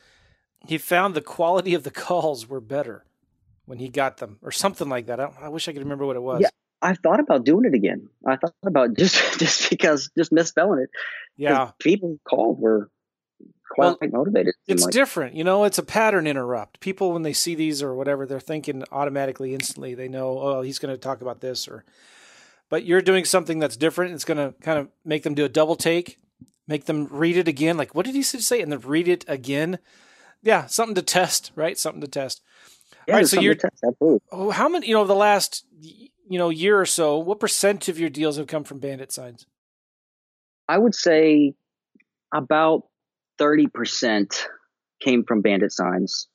he 0.67 0.77
found 0.77 1.15
the 1.15 1.21
quality 1.21 1.73
of 1.73 1.83
the 1.83 1.91
calls 1.91 2.47
were 2.47 2.61
better 2.61 3.05
when 3.65 3.79
he 3.79 3.89
got 3.89 4.17
them 4.17 4.37
or 4.41 4.51
something 4.51 4.89
like 4.89 5.07
that. 5.07 5.19
I, 5.19 5.31
I 5.41 5.47
wish 5.49 5.67
I 5.67 5.73
could 5.73 5.81
remember 5.81 6.05
what 6.05 6.15
it 6.15 6.21
was. 6.21 6.41
Yeah, 6.41 6.49
I 6.81 6.95
thought 6.95 7.19
about 7.19 7.45
doing 7.45 7.65
it 7.65 7.73
again. 7.73 8.09
I 8.25 8.35
thought 8.35 8.53
about 8.63 8.93
just 8.97 9.39
just 9.39 9.69
because 9.69 10.09
just 10.17 10.31
misspelling 10.31 10.79
it. 10.79 10.89
Yeah, 11.37 11.71
people 11.79 12.19
called 12.27 12.59
were 12.59 12.89
quite 13.71 13.97
well, 14.01 14.09
motivated. 14.11 14.53
It's 14.67 14.83
like. 14.83 14.91
different, 14.91 15.35
you 15.35 15.43
know. 15.43 15.63
It's 15.63 15.77
a 15.77 15.83
pattern 15.83 16.27
interrupt. 16.27 16.79
People 16.79 17.13
when 17.13 17.23
they 17.23 17.33
see 17.33 17.55
these 17.55 17.81
or 17.81 17.95
whatever, 17.95 18.25
they're 18.25 18.39
thinking 18.39 18.83
automatically, 18.91 19.53
instantly. 19.53 19.95
They 19.95 20.07
know, 20.07 20.39
oh, 20.39 20.61
he's 20.61 20.79
going 20.79 20.93
to 20.93 20.99
talk 20.99 21.21
about 21.21 21.41
this, 21.41 21.67
or. 21.67 21.85
But 22.69 22.85
you're 22.85 23.01
doing 23.01 23.25
something 23.25 23.59
that's 23.59 23.75
different. 23.75 24.13
It's 24.13 24.23
going 24.23 24.37
to 24.37 24.57
kind 24.61 24.79
of 24.79 24.87
make 25.03 25.23
them 25.23 25.33
do 25.33 25.43
a 25.43 25.49
double 25.49 25.75
take, 25.75 26.19
make 26.71 26.85
them 26.85 27.07
read 27.11 27.37
it 27.37 27.47
again. 27.47 27.77
Like, 27.77 27.93
what 27.93 28.05
did 28.05 28.15
he 28.15 28.23
say? 28.23 28.61
And 28.61 28.71
then 28.71 28.79
read 28.79 29.07
it 29.07 29.25
again. 29.27 29.77
Yeah, 30.41 30.65
something 30.65 30.95
to 30.95 31.01
test, 31.01 31.51
right? 31.55 31.77
Something 31.77 32.01
to 32.01 32.07
test. 32.07 32.41
Yeah, 33.07 33.13
All 33.13 33.19
right, 33.19 33.27
so 33.27 33.39
you're. 33.39 33.55
Test, 33.55 33.83
oh, 34.31 34.49
how 34.49 34.69
many? 34.69 34.87
You 34.87 34.95
know, 34.95 35.05
the 35.05 35.13
last 35.13 35.65
you 35.81 36.39
know 36.39 36.49
year 36.49 36.79
or 36.79 36.85
so, 36.85 37.17
what 37.17 37.39
percent 37.39 37.87
of 37.87 37.99
your 37.99 38.09
deals 38.09 38.37
have 38.37 38.47
come 38.47 38.63
from 38.63 38.79
bandit 38.79 39.11
signs? 39.11 39.45
I 40.67 40.77
would 40.77 40.95
say 40.95 41.53
about 42.33 42.83
thirty 43.37 43.67
percent 43.67 44.47
came 45.01 45.23
from 45.23 45.41
bandit 45.41 45.71
signs, 45.71 46.27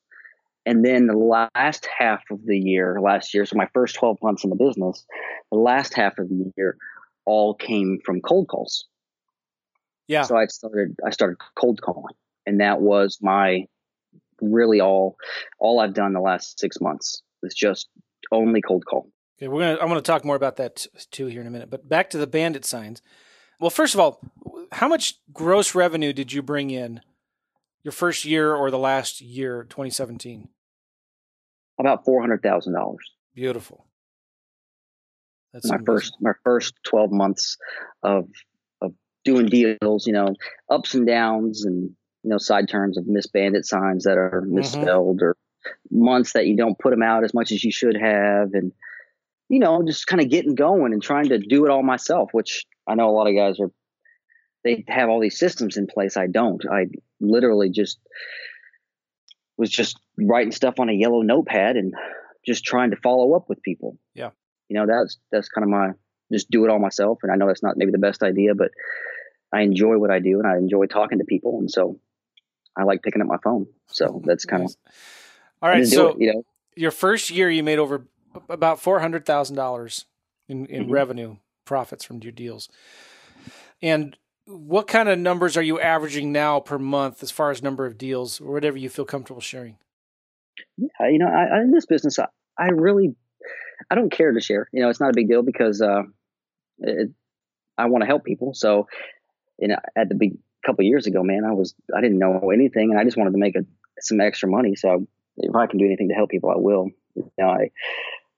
and 0.66 0.84
then 0.84 1.06
the 1.06 1.16
last 1.16 1.88
half 1.98 2.20
of 2.30 2.44
the 2.44 2.58
year, 2.58 3.00
last 3.00 3.32
year, 3.32 3.46
so 3.46 3.56
my 3.56 3.68
first 3.72 3.96
twelve 3.96 4.18
months 4.22 4.44
in 4.44 4.50
the 4.50 4.56
business, 4.56 5.04
the 5.50 5.58
last 5.58 5.94
half 5.94 6.18
of 6.18 6.28
the 6.28 6.52
year, 6.56 6.76
all 7.24 7.54
came 7.54 7.98
from 8.04 8.20
cold 8.20 8.48
calls. 8.48 8.86
Yeah. 10.08 10.22
So 10.22 10.36
I 10.36 10.46
started 10.46 10.96
I 11.04 11.10
started 11.10 11.38
cold 11.54 11.80
calling, 11.82 12.14
and 12.46 12.60
that 12.60 12.80
was 12.80 13.18
my 13.20 13.66
really 14.40 14.80
all 14.80 15.16
all 15.58 15.80
I've 15.80 15.94
done 15.94 16.12
the 16.12 16.20
last 16.20 16.58
six 16.58 16.80
months 16.80 17.22
is 17.42 17.54
just 17.54 17.88
only 18.32 18.60
cold 18.60 18.84
call. 18.86 19.08
Okay, 19.38 19.48
we're 19.48 19.60
gonna. 19.60 19.78
I'm 19.80 19.88
gonna 19.88 20.00
talk 20.00 20.24
more 20.24 20.36
about 20.36 20.56
that 20.56 20.86
too 21.10 21.26
here 21.26 21.40
in 21.40 21.46
a 21.46 21.50
minute. 21.50 21.70
But 21.70 21.88
back 21.88 22.10
to 22.10 22.18
the 22.18 22.26
bandit 22.26 22.64
signs. 22.64 23.02
Well, 23.60 23.70
first 23.70 23.94
of 23.94 24.00
all, 24.00 24.20
how 24.72 24.88
much 24.88 25.14
gross 25.32 25.74
revenue 25.74 26.12
did 26.12 26.32
you 26.32 26.42
bring 26.42 26.70
in 26.70 27.00
your 27.82 27.92
first 27.92 28.24
year 28.24 28.54
or 28.54 28.70
the 28.70 28.78
last 28.78 29.20
year, 29.20 29.64
2017? 29.64 30.48
About 31.78 32.04
four 32.04 32.20
hundred 32.20 32.42
thousand 32.42 32.72
dollars. 32.74 33.10
Beautiful. 33.34 33.86
That's 35.52 35.68
my 35.68 35.76
amazing. 35.76 35.86
first 35.86 36.14
my 36.20 36.32
first 36.44 36.74
twelve 36.82 37.12
months 37.12 37.56
of 38.02 38.28
doing 39.26 39.46
deals. 39.46 40.06
You 40.06 40.14
know, 40.14 40.34
ups 40.70 40.94
and 40.94 41.06
downs 41.06 41.66
and 41.66 41.90
you 42.22 42.30
know 42.30 42.38
side 42.38 42.68
terms 42.68 42.96
of 42.96 43.06
bandit 43.32 43.66
signs 43.66 44.04
that 44.04 44.16
are 44.16 44.42
mm-hmm. 44.42 44.54
misspelled 44.54 45.18
mm-hmm. 45.18 45.26
or 45.26 45.36
months 45.90 46.32
that 46.32 46.46
you 46.46 46.56
don't 46.56 46.78
put 46.78 46.90
them 46.90 47.02
out 47.02 47.24
as 47.24 47.34
much 47.34 47.52
as 47.52 47.62
you 47.62 47.72
should 47.72 47.96
have 47.96 48.54
and 48.54 48.72
you 49.48 49.60
know, 49.60 49.82
just 49.86 50.06
kind 50.06 50.20
of 50.20 50.28
getting 50.28 50.54
going 50.54 50.92
and 50.92 51.02
trying 51.02 51.28
to 51.28 51.38
do 51.38 51.64
it 51.64 51.70
all 51.70 51.82
myself, 51.82 52.30
which 52.32 52.66
I 52.86 52.94
know 52.94 53.08
a 53.08 53.12
lot 53.12 53.28
of 53.28 53.36
guys 53.36 53.60
are, 53.60 53.70
they 54.64 54.84
have 54.88 55.08
all 55.08 55.20
these 55.20 55.38
systems 55.38 55.76
in 55.76 55.86
place. 55.86 56.16
I 56.16 56.26
don't. 56.26 56.62
I 56.70 56.86
literally 57.20 57.70
just 57.70 57.98
was 59.56 59.70
just 59.70 59.98
writing 60.18 60.52
stuff 60.52 60.80
on 60.80 60.88
a 60.88 60.92
yellow 60.92 61.22
notepad 61.22 61.76
and 61.76 61.94
just 62.44 62.64
trying 62.64 62.90
to 62.90 62.96
follow 62.96 63.34
up 63.34 63.48
with 63.48 63.62
people. 63.62 63.96
Yeah. 64.14 64.30
You 64.68 64.78
know, 64.78 64.86
that's, 64.86 65.18
that's 65.30 65.48
kind 65.48 65.64
of 65.64 65.70
my, 65.70 65.90
just 66.32 66.50
do 66.50 66.64
it 66.64 66.70
all 66.70 66.80
myself. 66.80 67.20
And 67.22 67.30
I 67.30 67.36
know 67.36 67.46
that's 67.46 67.62
not 67.62 67.76
maybe 67.76 67.92
the 67.92 67.98
best 67.98 68.22
idea, 68.22 68.54
but 68.54 68.72
I 69.52 69.62
enjoy 69.62 69.98
what 69.98 70.10
I 70.10 70.18
do 70.18 70.38
and 70.38 70.46
I 70.46 70.56
enjoy 70.56 70.86
talking 70.86 71.18
to 71.18 71.24
people. 71.24 71.58
And 71.58 71.70
so 71.70 71.98
I 72.76 72.84
like 72.84 73.02
picking 73.02 73.22
up 73.22 73.28
my 73.28 73.38
phone. 73.42 73.66
So 73.86 74.22
that's 74.24 74.44
kind 74.44 74.64
of, 74.64 74.76
all 75.62 75.68
right. 75.68 75.86
So, 75.86 76.08
it, 76.08 76.16
you 76.20 76.32
know, 76.32 76.42
your 76.74 76.90
first 76.90 77.30
year 77.30 77.50
you 77.50 77.62
made 77.62 77.78
over 77.78 78.06
about 78.48 78.80
four 78.80 79.00
hundred 79.00 79.24
thousand 79.24 79.56
dollars 79.56 80.04
in 80.48 80.66
in 80.66 80.84
mm-hmm. 80.84 80.92
revenue 80.92 81.36
profits 81.64 82.04
from 82.04 82.18
your 82.22 82.32
deals. 82.32 82.68
And 83.82 84.16
what 84.46 84.86
kind 84.86 85.08
of 85.08 85.18
numbers 85.18 85.56
are 85.56 85.62
you 85.62 85.80
averaging 85.80 86.32
now 86.32 86.60
per 86.60 86.78
month 86.78 87.22
as 87.22 87.30
far 87.30 87.50
as 87.50 87.62
number 87.62 87.84
of 87.84 87.98
deals 87.98 88.40
or 88.40 88.52
whatever 88.52 88.76
you 88.76 88.88
feel 88.88 89.04
comfortable 89.04 89.40
sharing? 89.40 89.76
Yeah, 90.76 91.08
you 91.08 91.18
know, 91.18 91.26
I, 91.26 91.60
in 91.62 91.72
this 91.72 91.86
business, 91.86 92.18
I, 92.18 92.26
I, 92.58 92.68
really, 92.68 93.14
I 93.90 93.94
don't 93.94 94.10
care 94.10 94.32
to 94.32 94.40
share. 94.40 94.68
You 94.72 94.82
know, 94.82 94.88
it's 94.88 95.00
not 95.00 95.10
a 95.10 95.14
big 95.14 95.28
deal 95.28 95.42
because 95.42 95.82
uh, 95.82 96.02
it, 96.78 97.10
I 97.76 97.86
want 97.86 98.02
to 98.02 98.06
help 98.06 98.24
people. 98.24 98.54
So, 98.54 98.86
you 99.58 99.68
know, 99.68 99.78
at 99.96 100.08
the 100.08 100.14
big 100.14 100.38
couple 100.64 100.84
years 100.84 101.06
ago, 101.06 101.22
man, 101.22 101.44
I 101.44 101.52
was 101.52 101.74
I 101.96 102.00
didn't 102.00 102.18
know 102.18 102.50
anything, 102.52 102.90
and 102.90 102.98
I 102.98 103.04
just 103.04 103.16
wanted 103.16 103.32
to 103.32 103.38
make 103.38 103.56
a, 103.56 103.64
some 104.00 104.20
extra 104.20 104.48
money. 104.48 104.74
So, 104.74 105.06
if 105.36 105.54
I 105.54 105.66
can 105.66 105.78
do 105.78 105.86
anything 105.86 106.08
to 106.08 106.14
help 106.14 106.30
people, 106.30 106.50
I 106.50 106.56
will. 106.56 106.90
You 107.14 107.30
know, 107.38 107.48
I 107.48 107.70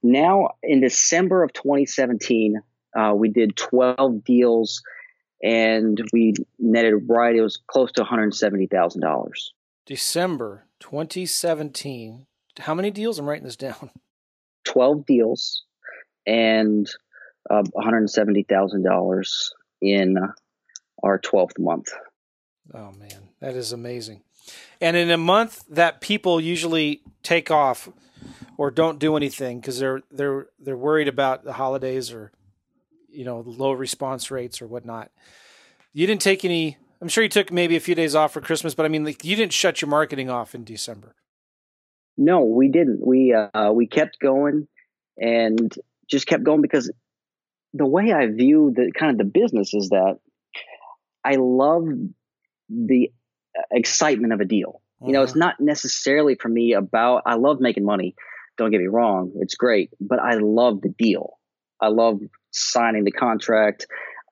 now, 0.02 0.50
in 0.62 0.81
December 0.81 1.42
of 1.42 1.52
2017, 1.52 2.62
uh, 2.96 3.12
we 3.14 3.28
did 3.28 3.57
12 3.57 4.24
deals 4.24 4.83
and 5.42 6.00
we 6.12 6.35
netted 6.59 7.09
right. 7.09 7.35
It 7.35 7.42
was 7.42 7.59
close 7.66 7.92
to 7.92 8.04
$170,000. 8.04 9.31
December 9.87 10.64
2017. 10.81 12.26
How 12.59 12.74
many 12.74 12.90
deals? 12.90 13.18
I'm 13.18 13.28
writing 13.28 13.44
this 13.44 13.57
down. 13.57 13.90
12 14.64 15.07
deals 15.07 15.64
and 16.26 16.88
uh, 17.50 17.62
$170,000 17.62 19.50
in 19.81 20.16
our 21.02 21.18
12th 21.18 21.58
month. 21.58 21.88
Oh, 22.74 22.92
man. 22.92 23.30
That 23.40 23.54
is 23.54 23.72
amazing. 23.72 24.22
And 24.80 24.96
in 24.96 25.11
a 25.11 25.16
month 25.16 25.64
that 25.68 26.00
people 26.00 26.40
usually 26.40 27.02
take 27.22 27.50
off, 27.50 27.88
or 28.58 28.70
don't 28.70 28.98
do 28.98 29.16
anything 29.16 29.61
because 29.61 29.78
they're 29.78 30.02
they're 30.11 30.48
they're 30.58 30.76
worried 30.76 31.08
about 31.08 31.44
the 31.44 31.54
holidays 31.54 32.12
or 32.12 32.32
you 33.08 33.24
know 33.24 33.42
low 33.46 33.72
response 33.72 34.30
rates 34.30 34.61
or 34.61 34.66
whatnot. 34.66 35.11
You 35.94 36.06
didn't 36.06 36.20
take 36.20 36.44
any. 36.44 36.76
I'm 37.00 37.08
sure 37.08 37.22
you 37.22 37.30
took 37.30 37.50
maybe 37.50 37.76
a 37.76 37.80
few 37.80 37.94
days 37.94 38.14
off 38.14 38.32
for 38.32 38.40
Christmas, 38.40 38.74
but 38.74 38.84
I 38.84 38.88
mean, 38.88 39.04
like 39.04 39.24
you 39.24 39.37
didn't 39.37 39.52
shut 39.52 39.80
your 39.80 39.88
marketing 39.88 40.28
off 40.28 40.54
in 40.54 40.64
December. 40.64 41.14
No, 42.16 42.42
we 42.42 42.68
didn't. 42.68 43.06
We 43.06 43.32
uh, 43.32 43.70
we 43.72 43.87
kept 43.87 44.18
going 44.18 44.66
and 45.16 45.72
just 46.08 46.26
kept 46.26 46.42
going 46.42 46.61
because 46.61 46.90
the 47.72 47.87
way 47.87 48.12
I 48.12 48.26
view 48.26 48.72
the 48.74 48.90
kind 48.92 49.12
of 49.12 49.18
the 49.18 49.24
business 49.24 49.72
is 49.72 49.90
that 49.90 50.18
I 51.24 51.37
love 51.37 51.85
the 52.68 53.11
excitement 53.70 54.33
of 54.33 54.40
a 54.40 54.44
deal. 54.44 54.83
You 55.04 55.12
know, 55.12 55.22
it's 55.22 55.33
uh-huh. 55.33 55.38
not 55.38 55.61
necessarily 55.61 56.35
for 56.35 56.48
me 56.48 56.72
about, 56.72 57.22
I 57.24 57.35
love 57.35 57.61
making 57.61 57.85
money. 57.85 58.16
Don't 58.57 58.72
get 58.72 58.81
me 58.81 58.88
wrong. 58.88 59.33
It's 59.37 59.54
great, 59.54 59.90
but 60.00 60.18
I 60.18 60.35
love 60.35 60.81
the 60.81 60.88
deal. 60.88 61.38
I 61.81 61.88
love 61.88 62.20
signing 62.50 63.04
the 63.04 63.12
contract. 63.12 63.87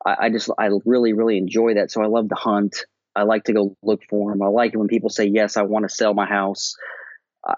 I, 0.05 0.16
I 0.22 0.31
just, 0.31 0.51
I 0.59 0.70
really, 0.85 1.12
really 1.12 1.38
enjoy 1.38 1.75
that. 1.75 1.92
So 1.92 2.03
I 2.03 2.07
love 2.07 2.29
the 2.29 2.35
hunt. 2.35 2.85
I 3.14 3.22
like 3.22 3.44
to 3.44 3.53
go 3.53 3.77
look 3.83 4.03
for 4.11 4.33
them. 4.33 4.42
I 4.42 4.49
like 4.49 4.75
it 4.75 4.79
when 4.79 4.88
people 4.88 5.09
say, 5.09 5.27
yes, 5.27 5.57
I 5.57 5.62
want 5.62 5.88
to 5.88 5.94
sell 5.94 6.14
my 6.14 6.27
house. 6.27 6.75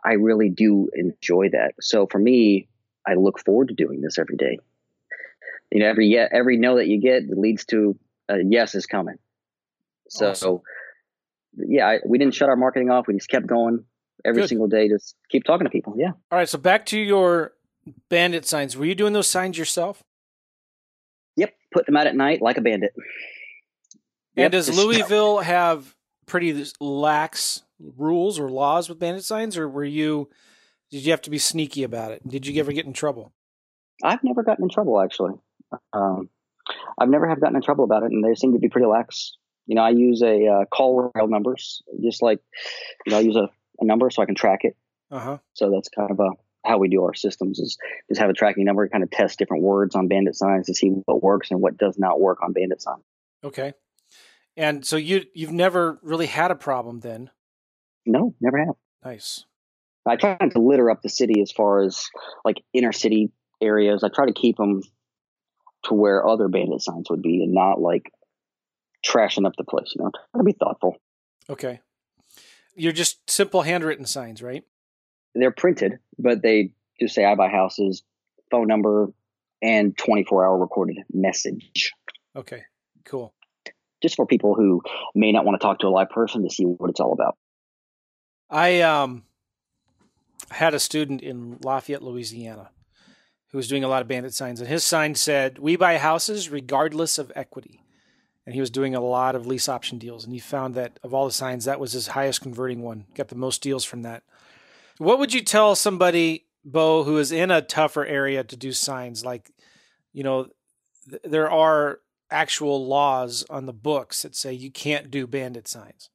I 0.05 0.12
really 0.12 0.51
do 0.51 0.91
enjoy 0.95 1.49
that. 1.53 1.73
So 1.81 2.07
for 2.07 2.19
me, 2.19 2.69
I 3.07 3.14
look 3.14 3.38
forward 3.38 3.69
to 3.69 3.75
doing 3.75 4.03
this 4.03 4.19
every 4.19 4.37
day. 4.37 4.59
You 5.73 5.81
know, 5.81 5.87
every 5.87 6.09
yeah, 6.09 6.29
every 6.31 6.59
no 6.59 6.77
that 6.77 6.88
you 6.88 7.01
get 7.01 7.23
leads 7.31 7.64
to 7.67 7.99
yes 8.37 8.75
is 8.75 8.87
coming. 8.87 9.17
So 10.09 10.31
awesome 10.31 10.61
yeah, 11.57 11.87
I, 11.87 11.99
we 12.07 12.19
didn't 12.19 12.35
shut 12.35 12.49
our 12.49 12.57
marketing 12.57 12.91
off. 12.91 13.07
We 13.07 13.14
just 13.14 13.29
kept 13.29 13.47
going 13.47 13.85
every 14.25 14.43
Good. 14.43 14.49
single 14.49 14.69
day. 14.69 14.88
Just 14.88 15.14
keep 15.31 15.45
talking 15.45 15.64
to 15.64 15.71
people. 15.71 15.95
Yeah. 15.97 16.12
All 16.31 16.38
right, 16.38 16.49
so 16.49 16.59
back 16.59 16.87
to 16.87 16.99
your 16.99 17.53
bandit 18.09 18.47
signs. 18.47 18.77
Were 18.77 18.85
you 18.85 18.95
doing 18.95 19.12
those 19.12 19.29
signs 19.29 19.59
yourself? 19.59 20.03
Yep. 21.37 21.55
Put 21.73 21.87
them 21.87 21.97
out 21.97 22.07
at 22.07 22.17
night 22.17 22.43
like 22.43 22.59
a 22.59 22.61
bandit. 22.61 22.93
And 24.37 24.45
Yep, 24.45 24.53
does 24.53 24.77
Louisville 24.77 25.38
have 25.41 25.95
pretty 26.27 26.64
lax 26.81 27.62
rules 27.81 28.38
or 28.38 28.51
laws 28.51 28.88
with 28.88 28.99
bandit 28.99 29.25
signs, 29.25 29.57
or 29.57 29.69
were 29.69 29.85
you? 29.85 30.29
Did 30.91 31.05
you 31.05 31.11
have 31.11 31.23
to 31.23 31.31
be 31.31 31.38
sneaky 31.38 31.83
about 31.83 32.12
it? 32.12 32.27
Did 32.27 32.47
you 32.47 32.59
ever 32.61 32.73
get 32.73 32.87
in 32.87 32.93
trouble? 32.93 33.33
I've 34.03 34.23
never 34.23 34.43
gotten 34.43 34.64
in 34.64 34.71
trouble 34.71 35.01
actually. 35.01 35.35
Um, 35.93 36.31
I've 37.00 37.09
never 37.09 37.28
have 37.28 37.40
gotten 37.40 37.57
in 37.57 37.62
trouble 37.62 37.85
about 37.85 38.02
it, 38.02 38.12
and 38.12 38.24
they 38.24 38.35
seem 38.35 38.52
to 38.52 38.59
be 38.59 38.68
pretty 38.68 38.87
lax. 38.87 39.37
You 39.66 39.74
know, 39.74 39.83
I 39.83 39.90
use 39.90 40.22
a 40.22 40.46
uh, 40.46 40.64
CallRail 40.72 41.28
numbers, 41.28 41.83
just 42.02 42.22
like 42.22 42.40
you 43.07 43.12
know, 43.12 43.18
I 43.18 43.20
use 43.20 43.37
a, 43.37 43.50
a 43.81 43.85
number 43.85 44.11
so 44.11 44.22
I 44.22 44.26
can 44.26 44.35
track 44.35 44.61
it. 44.62 44.76
Uh 45.11 45.20
huh. 45.20 45.38
So 45.54 45.70
that's 45.70 45.88
kind 45.88 46.11
of 46.11 46.20
a 46.20 46.31
how 46.64 46.78
we 46.78 46.88
do 46.88 47.02
our 47.04 47.14
systems 47.14 47.59
is 47.59 47.78
just 48.09 48.20
have 48.20 48.31
a 48.31 48.35
tracking 48.35 48.64
number, 48.64 48.88
kind 48.88 49.04
of 49.04 49.11
test 49.11 49.38
different 49.38 49.62
words 49.62 49.94
on 49.94 50.09
bandit 50.09 50.37
signs 50.37 50.66
to 50.66 50.74
see 50.74 50.88
what 50.88 51.22
works 51.22 51.50
and 51.50 51.61
what 51.61 51.76
does 51.78 51.98
not 51.98 52.20
work 52.20 52.38
on 52.42 52.52
bandit 52.52 52.83
signs. 52.83 53.04
Okay. 53.44 53.72
And 54.57 54.85
so 54.85 54.96
you 54.96 55.24
you've 55.35 55.52
never 55.52 55.98
really 56.02 56.26
had 56.26 56.50
a 56.50 56.57
problem 56.57 57.00
then. 57.00 57.31
No, 58.04 58.35
never 58.40 58.59
have. 58.59 58.74
Nice. 59.04 59.44
I 60.07 60.16
try 60.16 60.37
not 60.40 60.52
to 60.52 60.61
litter 60.61 60.90
up 60.90 61.02
the 61.02 61.09
city 61.09 61.40
as 61.42 61.52
far 61.52 61.81
as 61.81 62.07
like 62.44 62.62
inner 62.72 62.92
city 62.92 63.31
areas. 63.61 64.02
I 64.02 64.09
try 64.09 64.26
to 64.26 64.33
keep 64.33 64.57
them 64.57 64.83
to 65.85 65.95
where 65.95 66.27
other 66.27 66.49
bandit 66.49 66.83
signs 66.83 67.09
would 67.11 67.23
be 67.23 67.43
and 67.43 67.53
not 67.53 67.81
like 67.81 68.11
trashing 69.05 69.47
up 69.47 69.55
the 69.57 69.64
place. 69.64 69.93
You 69.95 70.05
know, 70.05 70.11
try 70.11 70.38
to 70.38 70.45
be 70.45 70.53
thoughtful. 70.53 70.97
Okay. 71.49 71.81
You're 72.75 72.93
just 72.93 73.29
simple 73.29 73.62
handwritten 73.62 74.07
signs, 74.07 74.43
right? 74.43 74.64
They're 75.35 75.51
printed, 75.51 75.99
but 76.19 76.43
they 76.43 76.73
just 77.01 77.14
say 77.14 77.25
I 77.25 77.35
buy 77.35 77.49
houses, 77.49 78.03
phone 78.51 78.67
number, 78.67 79.09
and 79.62 79.97
24 79.97 80.45
hour 80.45 80.59
recorded 80.59 80.99
message. 81.12 81.93
Okay. 82.37 82.62
Cool. 83.05 83.35
Just 84.03 84.17
for 84.17 84.27
people 84.27 84.55
who 84.55 84.83
may 85.14 85.33
not 85.33 85.45
want 85.45 85.61
to 85.61 85.64
talk 85.64 85.81
to 85.81 85.88
a 85.88 85.91
live 85.91 86.11
person 86.11 86.45
to 86.45 86.51
see 86.51 86.64
what 86.64 86.91
it's 86.91 87.01
all 87.01 87.12
about. 87.12 87.37
I 88.51 88.81
um 88.83 89.25
had 90.51 90.75
a 90.75 90.79
student 90.79 91.21
in 91.21 91.59
Lafayette, 91.62 92.03
Louisiana, 92.03 92.71
who 93.51 93.59
was 93.59 93.69
doing 93.69 93.85
a 93.85 93.89
lot 93.89 94.03
of 94.03 94.09
bandit 94.09 94.35
signs, 94.35 94.61
and 94.61 94.69
his 94.69 94.85
sign 94.85 95.15
said, 95.15 95.59
"We 95.59 95.77
buy 95.77 95.99
houses 95.99 96.51
regardless 96.51 97.19
of 97.19 97.33
equity." 97.35 97.83
And 98.45 98.55
he 98.55 98.61
was 98.61 98.71
doing 98.71 98.95
a 98.95 99.01
lot 99.01 99.35
of 99.35 99.47
lease 99.47 99.69
option 99.69 99.99
deals, 99.99 100.25
and 100.25 100.33
he 100.33 100.39
found 100.39 100.75
that 100.75 100.99
of 101.03 101.13
all 101.13 101.27
the 101.27 101.33
signs, 101.33 101.67
that 101.67 101.81
was 101.81 101.93
his 101.93 102.09
highest 102.09 102.41
converting 102.41 102.83
one. 102.83 103.05
Got 103.15 103.29
the 103.29 103.35
most 103.35 103.63
deals 103.63 103.85
from 103.85 104.03
that. 104.03 104.23
What 104.97 105.19
would 105.19 105.35
you 105.35 105.43
tell 105.43 105.75
somebody, 105.75 106.47
Bo, 106.65 107.05
who 107.05 107.19
is 107.19 107.31
in 107.31 107.51
a 107.51 107.61
tougher 107.61 108.07
area 108.07 108.43
to 108.43 108.57
do 108.57 108.73
signs? 108.73 109.23
Like, 109.23 109.51
you 110.15 110.25
know, 110.25 110.49
th- 111.11 111.23
there 111.25 111.51
are 111.51 112.01
actual 112.31 112.87
laws 112.87 113.45
on 113.51 113.67
the 113.67 113.73
books 113.73 114.23
that 114.23 114.35
say 114.35 114.53
you 114.53 114.71
can't 114.71 115.11
do 115.11 115.27
bandit 115.27 115.69
signs. 115.69 116.11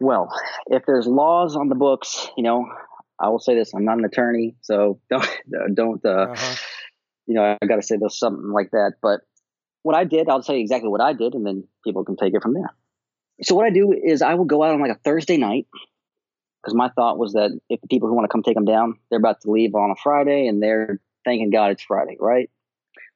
Well, 0.00 0.28
if 0.66 0.84
there's 0.86 1.06
laws 1.06 1.56
on 1.56 1.68
the 1.68 1.74
books, 1.74 2.28
you 2.36 2.42
know, 2.42 2.66
I 3.20 3.28
will 3.28 3.38
say 3.38 3.54
this: 3.54 3.72
I'm 3.74 3.84
not 3.84 3.98
an 3.98 4.04
attorney, 4.04 4.56
so 4.62 5.00
don't 5.10 5.28
don't 5.74 6.04
uh, 6.04 6.32
Uh-huh. 6.32 6.54
you 7.26 7.34
know 7.34 7.56
I 7.60 7.66
got 7.66 7.76
to 7.76 7.82
say 7.82 7.96
there's 7.96 8.18
something 8.18 8.50
like 8.50 8.70
that. 8.72 8.94
But 9.00 9.20
what 9.82 9.94
I 9.94 10.04
did, 10.04 10.28
I'll 10.28 10.42
tell 10.42 10.54
you 10.54 10.62
exactly 10.62 10.88
what 10.88 11.00
I 11.00 11.12
did, 11.12 11.34
and 11.34 11.46
then 11.46 11.66
people 11.84 12.04
can 12.04 12.16
take 12.16 12.34
it 12.34 12.42
from 12.42 12.54
there. 12.54 12.70
So 13.42 13.54
what 13.54 13.66
I 13.66 13.70
do 13.70 13.92
is 13.92 14.22
I 14.22 14.34
will 14.34 14.44
go 14.44 14.62
out 14.62 14.74
on 14.74 14.80
like 14.80 14.92
a 14.92 15.00
Thursday 15.04 15.36
night 15.36 15.66
because 16.62 16.74
my 16.74 16.88
thought 16.90 17.18
was 17.18 17.32
that 17.32 17.50
if 17.68 17.80
the 17.80 17.88
people 17.88 18.08
who 18.08 18.14
want 18.14 18.24
to 18.24 18.32
come 18.32 18.42
take 18.42 18.54
them 18.54 18.64
down, 18.64 18.98
they're 19.10 19.18
about 19.18 19.40
to 19.42 19.50
leave 19.50 19.74
on 19.74 19.90
a 19.90 19.96
Friday, 20.02 20.46
and 20.46 20.62
they're 20.62 21.00
thanking 21.24 21.50
God 21.50 21.72
it's 21.72 21.82
Friday, 21.82 22.16
right? 22.20 22.50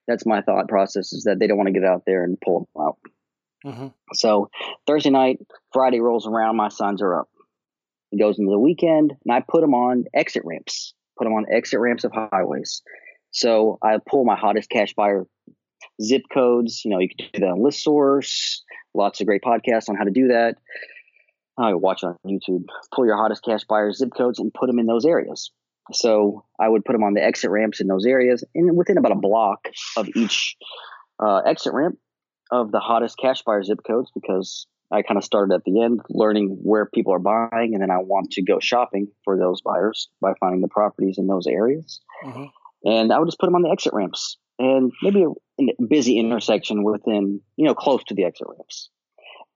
That's 0.07 0.27
my 0.27 0.43
thought 0.43 0.69
process: 0.69 1.13
is 1.13 1.25
that 1.25 1.39
they 1.39 1.47
don't 1.47 1.57
want 1.57 1.69
to 1.69 1.73
get 1.73 1.85
out 1.85 2.03
there 2.07 2.25
and 2.25 2.41
pull 2.41 2.69
them 2.75 2.83
out. 2.83 2.99
hmm 3.65 3.87
So 4.15 4.51
Thursday 4.87 5.11
night, 5.11 5.39
Friday 5.73 6.01
rolls 6.01 6.27
around, 6.27 6.57
my 6.57 6.69
signs 6.69 7.03
are 7.03 7.21
up. 7.21 7.29
It 8.12 8.18
goes 8.18 8.38
into 8.38 8.51
the 8.51 8.59
weekend, 8.59 9.12
and 9.25 9.33
I 9.35 9.42
put 9.47 9.61
them 9.61 9.75
on 9.75 10.05
exit 10.14 10.42
ramps. 10.44 10.94
Put 11.18 11.25
them 11.25 11.35
on 11.35 11.47
exit 11.53 11.81
ramps 11.81 12.05
of 12.05 12.12
highways. 12.12 12.83
So 13.31 13.79
I 13.83 13.99
pull 14.09 14.25
my 14.25 14.37
hottest 14.37 14.71
cash 14.71 14.94
buyer 14.94 15.27
zip 16.03 16.23
codes. 16.33 16.83
You 16.85 16.90
know, 16.90 16.99
you 16.99 17.09
can 17.09 17.29
do 17.33 17.40
that 17.40 17.51
on 17.51 17.59
ListSource. 17.59 18.59
Lots 18.94 19.21
of 19.21 19.27
great 19.27 19.42
podcasts 19.42 19.88
on 19.88 19.97
how 19.97 20.05
to 20.05 20.11
do 20.11 20.29
that. 20.29 20.57
I 21.59 21.75
watch 21.75 22.05
on 22.05 22.16
YouTube. 22.25 22.64
Pull 22.94 23.07
your 23.07 23.16
hottest 23.16 23.44
cash 23.44 23.64
buyer 23.64 23.92
zip 23.92 24.11
codes 24.16 24.38
and 24.38 24.55
put 24.55 24.68
them 24.68 24.79
in 24.79 24.87
those 24.87 25.05
areas. 25.05 25.51
So 25.92 26.44
I 26.61 26.68
would 26.68 26.85
put 26.85 26.92
them 26.92 27.03
on 27.03 27.14
the 27.14 27.25
exit 27.25 27.51
ramps 27.51 27.81
in 27.81 27.88
those 27.88 28.07
areas, 28.07 28.44
and 28.55 28.77
within 28.77 28.99
about 28.99 29.12
a 29.12 29.16
block 29.16 29.68
of 29.97 30.09
each 30.14 30.57
uh, 31.18 31.38
exit 31.38 31.73
ramp, 31.73 31.99
of 32.51 32.73
the 32.73 32.81
hottest 32.81 33.18
cash 33.18 33.42
buyer 33.42 33.62
zip 33.62 33.81
codes 33.87 34.11
because 34.14 34.66
I 34.90 35.03
kind 35.03 35.18
of 35.18 35.24
started 35.24 35.55
at 35.55 35.64
the 35.64 35.83
end 35.83 36.01
learning 36.09 36.59
where 36.62 36.87
people 36.87 37.12
are 37.12 37.18
buying 37.18 37.74
and 37.74 37.83
then 37.83 37.90
I 37.90 37.98
want 37.98 38.33
to 38.33 38.42
go 38.42 38.59
shopping 38.61 39.09
for 39.24 39.38
those 39.38 39.61
buyers 39.61 40.09
by 40.20 40.33
finding 40.40 40.62
the 40.62 40.68
properties 40.68 41.18
in 41.18 41.27
those 41.27 41.46
areas. 41.46 42.01
hmm 42.22 42.44
And 42.85 43.12
I 43.12 43.18
would 43.18 43.29
just 43.29 43.38
put 43.38 43.46
them 43.46 43.55
on 43.55 43.62
the 43.62 43.70
exit 43.70 43.92
ramps 43.92 44.38
and 44.59 44.92
maybe 45.03 45.24
a, 45.24 45.29
a 45.62 45.87
busy 45.88 46.18
intersection 46.18 46.85
within, 46.85 47.40
you 47.57 47.64
know, 47.64 47.74
close 47.74 48.03
to 48.05 48.14
the 48.14 48.24
exit 48.24 48.46
ramps. 48.48 48.90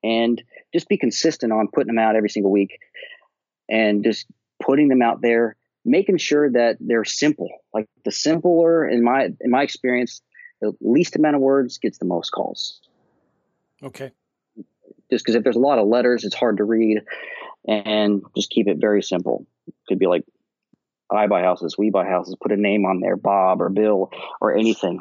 And 0.03 0.43
just 0.73 0.89
be 0.89 0.97
consistent 0.97 1.53
on 1.53 1.69
putting 1.73 1.87
them 1.87 1.99
out 1.99 2.15
every 2.15 2.29
single 2.29 2.51
week 2.51 2.77
and 3.69 4.03
just 4.03 4.27
putting 4.61 4.89
them 4.89 5.01
out 5.01 5.21
there, 5.21 5.55
making 5.85 6.17
sure 6.17 6.51
that 6.51 6.77
they're 6.81 7.05
simple. 7.05 7.49
Like 7.73 7.87
the 8.03 8.11
simpler 8.11 8.87
in 8.87 9.01
my 9.03 9.29
in 9.39 9.49
my 9.49 9.63
experience, 9.63 10.21
the 10.61 10.73
least 10.81 11.15
amount 11.15 11.37
of 11.37 11.41
words 11.41 11.77
gets 11.77 11.99
the 11.99 12.05
most 12.05 12.31
calls 12.31 12.81
Okay. 13.83 14.11
Just 15.11 15.23
because 15.23 15.35
if 15.35 15.43
there's 15.43 15.55
a 15.55 15.59
lot 15.59 15.79
of 15.79 15.87
letters, 15.87 16.23
it's 16.23 16.35
hard 16.35 16.57
to 16.57 16.63
read, 16.63 17.01
and 17.67 18.23
just 18.35 18.49
keep 18.49 18.67
it 18.67 18.77
very 18.79 19.01
simple. 19.03 19.45
Could 19.87 19.99
be 19.99 20.07
like, 20.07 20.23
I 21.11 21.27
buy 21.27 21.41
houses, 21.41 21.77
we 21.77 21.89
buy 21.89 22.05
houses, 22.05 22.35
put 22.41 22.51
a 22.51 22.57
name 22.57 22.85
on 22.85 22.99
there, 22.99 23.15
Bob 23.15 23.61
or 23.61 23.69
Bill 23.69 24.11
or 24.41 24.55
anything. 24.55 24.99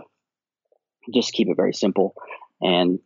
Just 1.13 1.33
keep 1.33 1.49
it 1.49 1.57
very 1.57 1.73
simple. 1.73 2.15
And, 2.61 2.99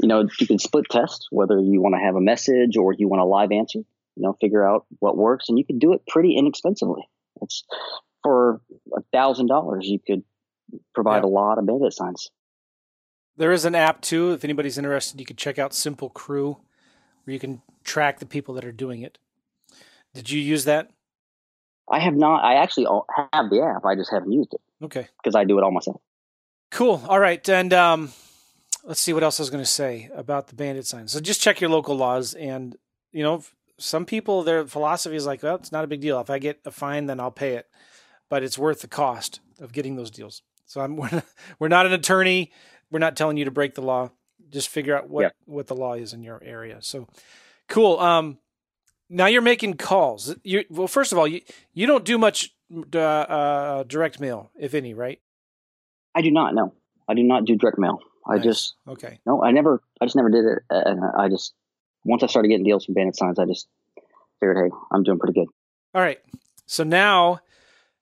you 0.00 0.08
know, 0.08 0.26
you 0.40 0.46
can 0.46 0.58
split 0.58 0.86
test 0.90 1.28
whether 1.30 1.58
you 1.58 1.80
want 1.80 1.94
to 1.94 2.00
have 2.00 2.16
a 2.16 2.20
message 2.20 2.76
or 2.76 2.92
you 2.92 3.08
want 3.08 3.22
a 3.22 3.24
live 3.24 3.52
answer, 3.52 3.78
you 3.78 4.22
know, 4.22 4.36
figure 4.40 4.66
out 4.68 4.86
what 4.98 5.16
works, 5.16 5.48
and 5.48 5.58
you 5.58 5.64
can 5.64 5.78
do 5.78 5.92
it 5.92 6.02
pretty 6.06 6.36
inexpensively. 6.36 7.08
It's 7.40 7.64
for 8.22 8.60
a 8.96 9.00
thousand 9.12 9.46
dollars, 9.46 9.86
you 9.86 10.00
could 10.04 10.24
provide 10.94 11.22
Yeah. 11.22 11.28
a 11.28 11.30
lot 11.30 11.58
of 11.58 11.66
bandit 11.66 11.92
signs. 11.94 12.30
There 13.38 13.52
is 13.52 13.64
an 13.64 13.74
app 13.74 14.00
too. 14.02 14.32
If 14.32 14.44
anybody's 14.44 14.76
interested, 14.78 15.18
you 15.20 15.26
could 15.26 15.38
check 15.38 15.58
out 15.58 15.72
Simple 15.72 16.10
Crew, 16.10 16.58
where 17.24 17.32
you 17.32 17.38
can 17.40 17.62
track 17.84 18.18
the 18.18 18.26
people 18.26 18.54
that 18.54 18.64
are 18.64 18.72
doing 18.72 19.02
it. 19.02 19.18
Did 20.12 20.30
you 20.30 20.40
use 20.40 20.64
that? 20.64 20.90
I 21.90 22.00
have 22.00 22.14
not, 22.14 22.44
I 22.44 22.54
actually 22.56 22.86
have 23.32 23.48
the 23.48 23.62
app, 23.62 23.84
I 23.86 23.94
just 23.94 24.10
haven't 24.10 24.32
used 24.32 24.52
it 24.52 24.60
Okay. 24.84 25.06
because 25.22 25.34
I 25.34 25.44
do 25.44 25.56
it 25.58 25.62
all 25.62 25.70
myself. 25.70 26.00
Cool. 26.70 27.02
All 27.08 27.18
right. 27.18 27.46
And 27.48 27.72
um, 27.72 28.12
let's 28.84 29.00
see 29.00 29.14
what 29.14 29.22
else 29.22 29.40
I 29.40 29.42
was 29.42 29.50
going 29.50 29.64
to 29.64 29.70
say 29.70 30.10
about 30.14 30.48
the 30.48 30.54
bandit 30.54 30.86
signs. 30.86 31.12
So 31.12 31.20
just 31.20 31.40
check 31.40 31.60
your 31.60 31.70
local 31.70 31.96
laws. 31.96 32.34
And, 32.34 32.76
you 33.12 33.22
know, 33.22 33.42
some 33.78 34.04
people, 34.04 34.42
their 34.42 34.66
philosophy 34.66 35.16
is 35.16 35.24
like, 35.24 35.42
well, 35.42 35.54
it's 35.54 35.72
not 35.72 35.84
a 35.84 35.86
big 35.86 36.00
deal. 36.02 36.20
If 36.20 36.28
I 36.28 36.38
get 36.38 36.60
a 36.66 36.70
fine, 36.70 37.06
then 37.06 37.20
I'll 37.20 37.30
pay 37.30 37.54
it. 37.54 37.68
But 38.28 38.42
it's 38.42 38.58
worth 38.58 38.80
the 38.82 38.88
cost 38.88 39.40
of 39.60 39.72
getting 39.72 39.96
those 39.96 40.10
deals. 40.10 40.42
So 40.66 40.82
I'm, 40.82 40.96
we're, 40.96 41.08
not, 41.12 41.24
we're 41.58 41.68
not 41.68 41.86
an 41.86 41.92
attorney. 41.92 42.52
We're 42.90 42.98
not 42.98 43.16
telling 43.16 43.36
you 43.36 43.44
to 43.44 43.50
break 43.50 43.74
the 43.74 43.82
law. 43.82 44.10
Just 44.50 44.68
figure 44.68 44.96
out 44.96 45.08
what, 45.10 45.22
Yeah. 45.22 45.30
what 45.44 45.66
the 45.66 45.74
law 45.74 45.94
is 45.94 46.12
in 46.12 46.22
your 46.22 46.42
area. 46.42 46.78
So 46.80 47.06
cool. 47.68 47.98
Um, 48.00 48.38
now 49.10 49.26
you're 49.26 49.42
making 49.42 49.74
calls. 49.74 50.34
You 50.42 50.64
well, 50.70 50.88
first 50.88 51.12
of 51.12 51.18
all, 51.18 51.26
you 51.26 51.40
you 51.74 51.86
don't 51.86 52.04
do 52.04 52.18
much 52.18 52.54
uh, 52.94 52.98
uh, 52.98 53.82
direct 53.84 54.20
mail, 54.20 54.50
if 54.58 54.74
any, 54.74 54.94
right? 54.94 55.20
I 56.14 56.22
do 56.22 56.30
not. 56.30 56.54
No, 56.54 56.72
I 57.08 57.14
do 57.14 57.22
not 57.22 57.44
do 57.44 57.56
direct 57.56 57.78
mail. 57.78 58.00
I 58.26 58.36
Nice. 58.36 58.44
just 58.44 58.74
Okay. 58.86 59.18
no. 59.26 59.42
I 59.42 59.50
never. 59.52 59.82
I 60.00 60.04
just 60.06 60.16
never 60.16 60.30
did 60.30 60.44
it. 60.44 60.58
And 60.70 61.00
I 61.16 61.28
just 61.28 61.54
once 62.04 62.22
I 62.22 62.26
started 62.26 62.48
getting 62.48 62.64
deals 62.64 62.84
from 62.84 62.94
Bandit 62.94 63.16
Signs, 63.16 63.38
I 63.38 63.44
just 63.46 63.66
figured, 64.40 64.56
hey, 64.70 64.76
I'm 64.92 65.02
doing 65.02 65.18
pretty 65.18 65.34
good. 65.34 65.48
All 65.94 66.00
right. 66.02 66.20
So 66.66 66.84
now 66.84 67.40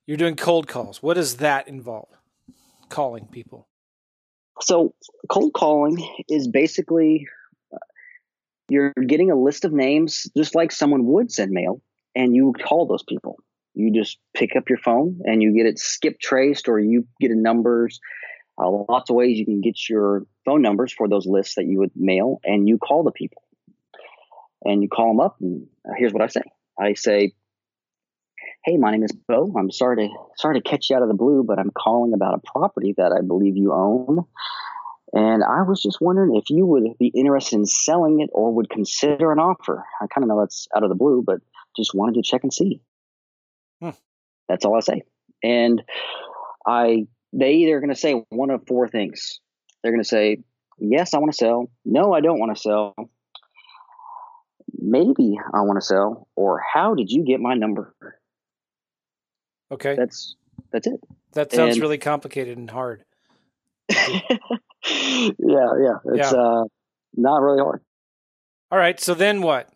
you're 0.05 0.17
doing 0.17 0.35
cold 0.35 0.67
calls. 0.67 1.01
What 1.01 1.15
does 1.15 1.37
that 1.37 1.67
involve? 1.67 2.09
Calling 2.89 3.25
people. 3.27 3.66
So 4.61 4.93
cold 5.29 5.53
calling 5.53 5.97
is 6.29 6.47
basically 6.47 7.27
uh, 7.73 7.77
you're 8.69 8.93
getting 9.07 9.31
a 9.31 9.35
list 9.35 9.65
of 9.65 9.71
names, 9.73 10.27
just 10.35 10.55
like 10.55 10.71
someone 10.71 11.05
would 11.05 11.31
send 11.31 11.51
mail, 11.51 11.81
and 12.15 12.35
you 12.35 12.53
call 12.53 12.85
those 12.87 13.03
people. 13.03 13.37
You 13.75 13.93
just 13.93 14.17
pick 14.33 14.55
up 14.55 14.69
your 14.69 14.79
phone 14.79 15.21
and 15.25 15.41
you 15.43 15.53
get 15.55 15.67
it 15.67 15.77
skip 15.79 16.19
traced, 16.19 16.67
or 16.67 16.79
you 16.79 17.07
get 17.21 17.31
a 17.31 17.35
numbers. 17.35 17.99
Uh, 18.59 18.69
lots 18.89 19.09
of 19.11 19.15
ways 19.15 19.37
you 19.37 19.45
can 19.45 19.61
get 19.61 19.87
your 19.87 20.25
phone 20.43 20.63
numbers 20.63 20.91
for 20.91 21.07
those 21.07 21.27
lists 21.27 21.55
that 21.55 21.65
you 21.65 21.77
would 21.79 21.91
mail, 21.95 22.39
and 22.43 22.67
you 22.67 22.79
call 22.79 23.03
the 23.03 23.11
people. 23.11 23.43
and 24.65 24.81
you 24.81 24.89
call 24.89 25.09
them 25.09 25.19
up, 25.19 25.37
and 25.39 25.67
here's 25.97 26.13
what 26.13 26.23
I 26.23 26.27
say. 26.27 26.41
I 26.79 26.93
say, 26.93 27.33
"Hey, 28.63 28.77
my 28.77 28.91
name 28.91 29.03
is 29.03 29.11
Bo. 29.11 29.53
I'm 29.57 29.71
sorry 29.71 30.07
to 30.07 30.13
sorry 30.37 30.59
to 30.59 30.69
catch 30.69 30.89
you 30.89 30.95
out 30.95 31.01
of 31.01 31.07
the 31.07 31.13
blue, 31.13 31.43
but 31.43 31.59
I'm 31.59 31.71
calling 31.71 32.13
about 32.13 32.35
a 32.35 32.51
property 32.51 32.93
that 32.97 33.11
I 33.11 33.21
believe 33.21 33.57
you 33.57 33.73
own." 33.73 34.25
And 35.13 35.43
I 35.43 35.61
was 35.63 35.81
just 35.81 36.01
wondering 36.01 36.35
if 36.35 36.49
you 36.49 36.65
would 36.65 36.97
be 36.99 37.07
interested 37.07 37.55
in 37.55 37.65
selling 37.65 38.19
it 38.19 38.29
or 38.33 38.53
would 38.53 38.69
consider 38.69 39.31
an 39.31 39.39
offer. 39.39 39.85
I 40.01 40.07
kind 40.07 40.23
of 40.23 40.27
know 40.27 40.39
that's 40.39 40.67
out 40.75 40.83
of 40.83 40.89
the 40.89 40.95
blue, 40.95 41.23
but 41.25 41.39
just 41.77 41.95
wanted 41.95 42.15
to 42.15 42.21
check 42.21 42.43
and 42.43 42.53
see. 42.53 42.81
Hmm. 43.81 43.91
That's 44.49 44.65
all 44.65 44.75
I 44.75 44.81
say. 44.81 45.03
And 45.43 45.81
I, 46.65 47.07
they 47.31 47.53
either 47.53 47.79
going 47.79 47.89
to 47.89 47.95
say 47.95 48.25
one 48.29 48.49
of 48.49 48.67
four 48.67 48.87
things. 48.87 49.39
They're 49.81 49.91
going 49.91 50.03
to 50.03 50.07
say, 50.07 50.43
yes, 50.79 51.13
I 51.13 51.19
want 51.19 51.31
to 51.31 51.37
sell. 51.37 51.71
No, 51.85 52.13
I 52.13 52.19
don't 52.19 52.39
want 52.39 52.55
to 52.55 52.61
sell. 52.61 52.95
Maybe 54.77 55.39
I 55.53 55.61
want 55.61 55.79
to 55.79 55.85
sell. 55.85 56.27
Or 56.35 56.61
how 56.73 56.95
did 56.95 57.09
you 57.09 57.23
get 57.23 57.39
my 57.39 57.53
number? 57.53 57.95
Okay. 59.71 59.95
That's, 59.95 60.35
that's 60.71 60.87
it. 60.87 60.99
That 61.33 61.51
sounds 61.51 61.75
and, 61.75 61.81
really 61.81 61.97
complicated 61.97 62.57
and 62.57 62.69
hard. 62.69 63.03
yeah, 63.89 64.29
yeah. 64.85 65.97
It's 66.05 66.31
yeah. 66.31 66.31
uh 66.31 66.63
not 67.15 67.41
really 67.41 67.59
hard. 67.59 67.81
All 68.71 68.77
right. 68.77 68.99
So 68.99 69.13
then 69.13 69.41
what? 69.41 69.69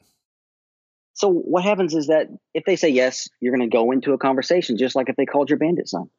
So 1.13 1.29
what 1.29 1.63
happens 1.63 1.93
is 1.93 2.07
that 2.07 2.27
if 2.53 2.63
they 2.65 2.75
say 2.75 2.89
yes, 2.89 3.29
you're 3.39 3.55
going 3.55 3.69
to 3.69 3.73
go 3.73 3.91
into 3.91 4.13
a 4.13 4.17
conversation, 4.17 4.77
just 4.77 4.95
like 4.95 5.09
if 5.09 5.15
they 5.15 5.25
called 5.25 5.49
your 5.49 5.59
bandit 5.59 5.87
sign. 5.87 6.09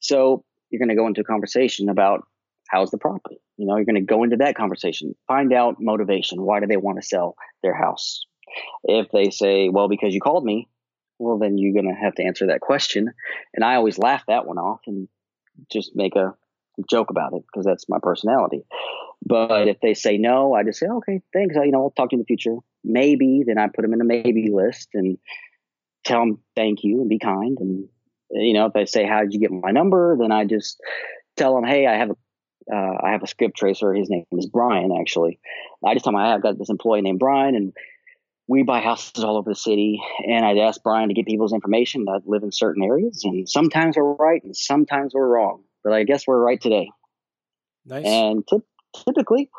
So 0.00 0.44
you're 0.70 0.78
going 0.78 0.88
to 0.88 0.94
go 0.94 1.06
into 1.06 1.20
a 1.20 1.24
conversation 1.24 1.88
about 1.88 2.26
how's 2.68 2.90
the 2.90 2.98
property. 2.98 3.40
You 3.56 3.66
know, 3.66 3.76
you're 3.76 3.84
going 3.84 3.96
to 3.96 4.00
go 4.00 4.22
into 4.22 4.36
that 4.36 4.54
conversation, 4.54 5.14
find 5.26 5.52
out 5.52 5.76
motivation. 5.80 6.42
Why 6.42 6.60
do 6.60 6.66
they 6.66 6.76
want 6.76 7.00
to 7.00 7.06
sell 7.06 7.36
their 7.62 7.74
house? 7.74 8.24
If 8.84 9.08
they 9.12 9.30
say, 9.30 9.68
well, 9.68 9.88
because 9.88 10.14
you 10.14 10.20
called 10.20 10.44
me, 10.44 10.68
well, 11.18 11.38
then 11.38 11.58
you're 11.58 11.72
going 11.72 11.92
to 11.92 12.00
have 12.00 12.14
to 12.16 12.24
answer 12.24 12.46
that 12.46 12.60
question. 12.60 13.12
And 13.54 13.64
I 13.64 13.74
always 13.74 13.98
laugh 13.98 14.24
that 14.28 14.46
one 14.46 14.58
off 14.58 14.80
and 14.86 15.08
just 15.70 15.94
make 15.94 16.16
a 16.16 16.34
joke 16.88 17.10
about 17.10 17.34
it 17.34 17.42
because 17.46 17.66
that's 17.66 17.88
my 17.88 17.98
personality. 18.00 18.64
But 19.26 19.66
if 19.68 19.80
they 19.80 19.94
say 19.94 20.16
no, 20.16 20.54
I 20.54 20.62
just 20.62 20.78
say, 20.78 20.86
okay, 20.86 21.20
thanks. 21.32 21.56
I, 21.56 21.64
you 21.64 21.72
know, 21.72 21.82
I'll 21.82 21.90
talk 21.90 22.10
to 22.10 22.16
you 22.16 22.18
in 22.18 22.20
the 22.20 22.26
future. 22.26 22.56
Maybe, 22.84 23.42
then 23.46 23.58
I 23.58 23.66
put 23.66 23.82
them 23.82 23.92
in 23.92 24.00
a 24.00 24.04
maybe 24.04 24.48
list 24.52 24.90
and 24.94 25.18
tell 26.04 26.20
them 26.20 26.38
thank 26.54 26.84
you 26.84 27.00
and 27.00 27.08
be 27.08 27.18
kind. 27.18 27.58
And, 27.60 27.88
you 28.30 28.54
know, 28.54 28.66
if 28.66 28.72
they 28.74 28.86
say, 28.86 29.04
how 29.04 29.20
did 29.22 29.34
you 29.34 29.40
get 29.40 29.50
my 29.50 29.72
number? 29.72 30.16
Then 30.18 30.30
I 30.30 30.44
just 30.44 30.80
tell 31.36 31.54
them, 31.54 31.64
hey, 31.64 31.86
I 31.86 31.96
have 31.96 32.10
a, 32.10 32.16
uh, 32.72 32.98
I 33.02 33.10
have 33.12 33.22
a 33.22 33.26
skip 33.26 33.54
tracer. 33.56 33.92
His 33.92 34.08
name 34.08 34.26
is 34.32 34.46
Brian, 34.46 34.96
actually. 34.98 35.40
I 35.84 35.94
just 35.94 36.04
tell 36.04 36.12
him 36.12 36.20
I 36.20 36.30
have 36.30 36.42
got 36.42 36.58
this 36.58 36.70
employee 36.70 37.02
named 37.02 37.18
Brian 37.18 37.56
and 37.56 37.72
we 38.48 38.62
buy 38.62 38.80
houses 38.80 39.22
all 39.22 39.36
over 39.36 39.50
the 39.50 39.56
city. 39.56 40.00
And 40.26 40.44
I'd 40.44 40.58
ask 40.58 40.82
Brian 40.82 41.08
to 41.08 41.14
get 41.14 41.26
people's 41.26 41.52
information 41.52 42.06
that 42.06 42.22
live 42.26 42.42
in 42.42 42.50
certain 42.50 42.82
areas. 42.82 43.22
And 43.24 43.48
sometimes 43.48 43.96
we're 43.96 44.14
right 44.14 44.42
and 44.42 44.56
sometimes 44.56 45.12
we're 45.14 45.28
wrong 45.28 45.62
but 45.88 45.92
I 45.92 46.04
guess 46.04 46.26
we're 46.26 46.38
right 46.38 46.60
today. 46.60 46.90
Nice. 47.86 48.04
And 48.04 48.46
t- 48.46 48.62
typically, 49.06 49.50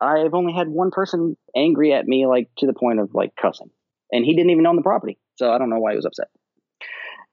I've 0.00 0.34
only 0.34 0.52
had 0.52 0.68
one 0.68 0.90
person 0.90 1.36
angry 1.54 1.92
at 1.92 2.06
me, 2.06 2.26
like 2.26 2.48
to 2.58 2.66
the 2.66 2.72
point 2.72 3.00
of 3.00 3.14
like 3.14 3.36
cussing, 3.36 3.70
and 4.10 4.24
he 4.24 4.34
didn't 4.34 4.50
even 4.50 4.66
own 4.66 4.76
the 4.76 4.82
property, 4.82 5.18
so 5.36 5.52
I 5.52 5.58
don't 5.58 5.70
know 5.70 5.78
why 5.78 5.92
he 5.92 5.96
was 5.96 6.06
upset. 6.06 6.28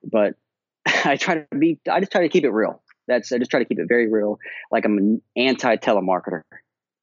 But 0.03 0.35
I 0.85 1.15
try 1.15 1.35
to 1.35 1.57
be, 1.57 1.79
I 1.91 1.99
just 1.99 2.11
try 2.11 2.21
to 2.21 2.29
keep 2.29 2.43
it 2.43 2.51
real. 2.51 2.81
That's 3.07 3.31
I 3.31 3.37
just 3.37 3.49
try 3.49 3.59
to 3.59 3.65
keep 3.65 3.79
it 3.79 3.87
very 3.87 4.11
real. 4.11 4.37
Like 4.71 4.85
I'm 4.85 4.97
an 4.97 5.21
anti 5.35 5.77
telemarketer. 5.77 6.41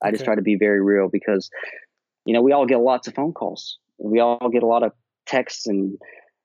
I 0.03 0.11
just 0.11 0.25
try 0.25 0.35
to 0.35 0.43
be 0.43 0.57
very 0.57 0.83
real 0.83 1.09
because, 1.09 1.51
you 2.27 2.35
know, 2.35 2.43
we 2.43 2.53
all 2.53 2.67
get 2.67 2.79
lots 2.79 3.09
of 3.09 3.15
phone 3.15 3.33
calls. 3.33 3.79
We 3.99 4.21
all 4.21 4.49
get 4.51 4.63
a 4.63 4.67
lot 4.67 4.83
of 4.83 4.93
texts 5.27 5.67
and 5.67 5.99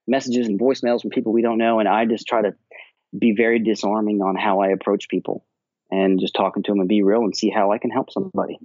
messages 0.06 0.46
and 0.46 0.58
voicemails 0.58 1.02
from 1.02 1.10
people 1.10 1.32
we 1.32 1.42
don't 1.42 1.58
know, 1.58 1.78
and 1.78 1.88
I 1.88 2.04
just 2.04 2.26
try 2.26 2.42
to 2.42 2.54
be 3.16 3.34
very 3.36 3.58
disarming 3.58 4.20
on 4.20 4.36
how 4.36 4.60
I 4.60 4.68
approach 4.68 5.08
people 5.08 5.44
and 5.90 6.20
just 6.20 6.34
talking 6.34 6.62
to 6.62 6.72
them 6.72 6.80
and 6.80 6.88
be 6.88 7.02
real 7.02 7.20
and 7.20 7.36
see 7.36 7.50
how 7.50 7.72
I 7.72 7.78
can 7.78 7.90
help 7.90 8.12
somebody. 8.12 8.58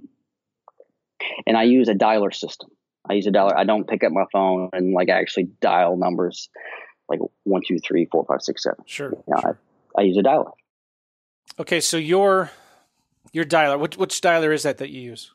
And 1.46 1.56
I 1.56 1.64
use 1.64 1.88
a 1.88 1.94
dialer 1.94 2.32
system. 2.32 2.70
I 3.08 3.14
use 3.14 3.26
a 3.26 3.30
dialer. 3.30 3.56
I 3.56 3.64
don't 3.64 3.88
pick 3.88 4.04
up 4.04 4.12
my 4.12 4.24
phone 4.32 4.70
and 4.72 4.92
like 4.92 5.08
actually 5.08 5.48
dial 5.60 5.96
numbers 5.96 6.48
like 7.08 7.20
one, 7.44 7.62
two, 7.66 7.78
three, 7.78 8.06
four, 8.10 8.24
five, 8.26 8.42
six, 8.42 8.62
seven. 8.62 8.78
Sure. 8.86 9.10
You 9.10 9.22
know, 9.28 9.40
sure. 9.40 9.58
I, 9.96 10.02
I, 10.02 10.04
use 10.04 10.16
a 10.16 10.22
dialer. 10.22 10.50
Okay, 11.58 11.80
so 11.80 11.96
your 11.96 12.50
your 13.32 13.44
dialer, 13.44 13.78
which 13.78 13.96
which 13.96 14.20
dialer 14.20 14.52
is 14.52 14.64
that 14.64 14.78
that 14.78 14.90
you 14.90 15.00
use? 15.00 15.32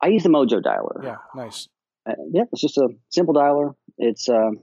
I 0.00 0.08
use 0.08 0.22
the 0.22 0.28
Mojo 0.28 0.62
dialer. 0.62 1.04
Yeah, 1.04 1.16
nice. 1.34 1.68
Uh, 2.08 2.14
yeah, 2.32 2.44
it's 2.52 2.62
just 2.62 2.78
a 2.78 2.88
simple 3.10 3.34
dialer. 3.34 3.74
It's 3.98 4.28
um, 4.28 4.60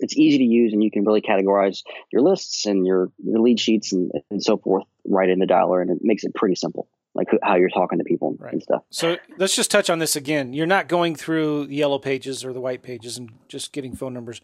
it's 0.00 0.16
easy 0.16 0.38
to 0.38 0.44
use 0.44 0.72
and 0.72 0.82
you 0.82 0.90
can 0.90 1.04
really 1.04 1.20
categorize 1.20 1.82
your 2.12 2.22
lists 2.22 2.66
and 2.66 2.86
your, 2.86 3.10
your 3.22 3.40
lead 3.40 3.58
sheets 3.58 3.92
and, 3.92 4.12
and 4.30 4.42
so 4.42 4.56
forth 4.56 4.84
right 5.04 5.28
in 5.28 5.38
the 5.38 5.46
dialer 5.46 5.82
and 5.82 5.90
it 5.90 5.98
makes 6.02 6.24
it 6.24 6.34
pretty 6.34 6.54
simple 6.54 6.88
like 7.14 7.28
how 7.42 7.56
you're 7.56 7.70
talking 7.70 7.98
to 7.98 8.04
people 8.04 8.36
right. 8.38 8.52
and 8.52 8.62
stuff. 8.62 8.82
So 8.90 9.16
let's 9.38 9.56
just 9.56 9.70
touch 9.70 9.90
on 9.90 9.98
this 9.98 10.14
again. 10.14 10.52
You're 10.52 10.66
not 10.66 10.88
going 10.88 11.16
through 11.16 11.66
the 11.66 11.74
yellow 11.74 11.98
pages 11.98 12.44
or 12.44 12.52
the 12.52 12.60
white 12.60 12.82
pages 12.82 13.18
and 13.18 13.32
just 13.48 13.72
getting 13.72 13.96
phone 13.96 14.14
numbers. 14.14 14.40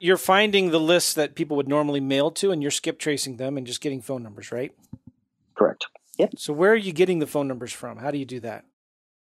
You're 0.00 0.18
finding 0.18 0.70
the 0.70 0.80
lists 0.80 1.14
that 1.14 1.34
people 1.34 1.56
would 1.56 1.68
normally 1.68 2.00
mail 2.00 2.30
to 2.32 2.50
and 2.50 2.60
you're 2.60 2.70
skip 2.70 2.98
tracing 2.98 3.36
them 3.36 3.56
and 3.56 3.66
just 3.66 3.80
getting 3.80 4.02
phone 4.02 4.22
numbers 4.22 4.52
right? 4.52 4.72
Correct. 5.54 5.86
Yep. 6.18 6.34
So 6.36 6.52
where 6.52 6.72
are 6.72 6.76
you 6.76 6.92
getting 6.92 7.20
the 7.20 7.26
phone 7.26 7.48
numbers 7.48 7.72
from? 7.72 7.98
How 7.98 8.10
do 8.10 8.18
you 8.18 8.26
do 8.26 8.40
that 8.40 8.64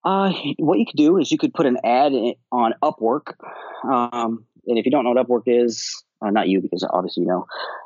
uh, 0.03 0.31
what 0.57 0.79
you 0.79 0.85
could 0.85 0.97
do 0.97 1.17
is 1.17 1.31
you 1.31 1.37
could 1.37 1.53
put 1.53 1.65
an 1.65 1.77
ad 1.83 2.13
on 2.51 2.73
Upwork. 2.83 3.33
Um, 3.83 4.45
and 4.67 4.77
if 4.77 4.85
you 4.85 4.91
don't 4.91 5.03
know 5.03 5.11
what 5.11 5.27
Upwork 5.27 5.43
is, 5.45 6.03
uh, 6.21 6.29
not 6.29 6.47
you 6.47 6.61
because 6.61 6.83
obviously 6.83 7.23
you 7.23 7.29
know, 7.29 7.45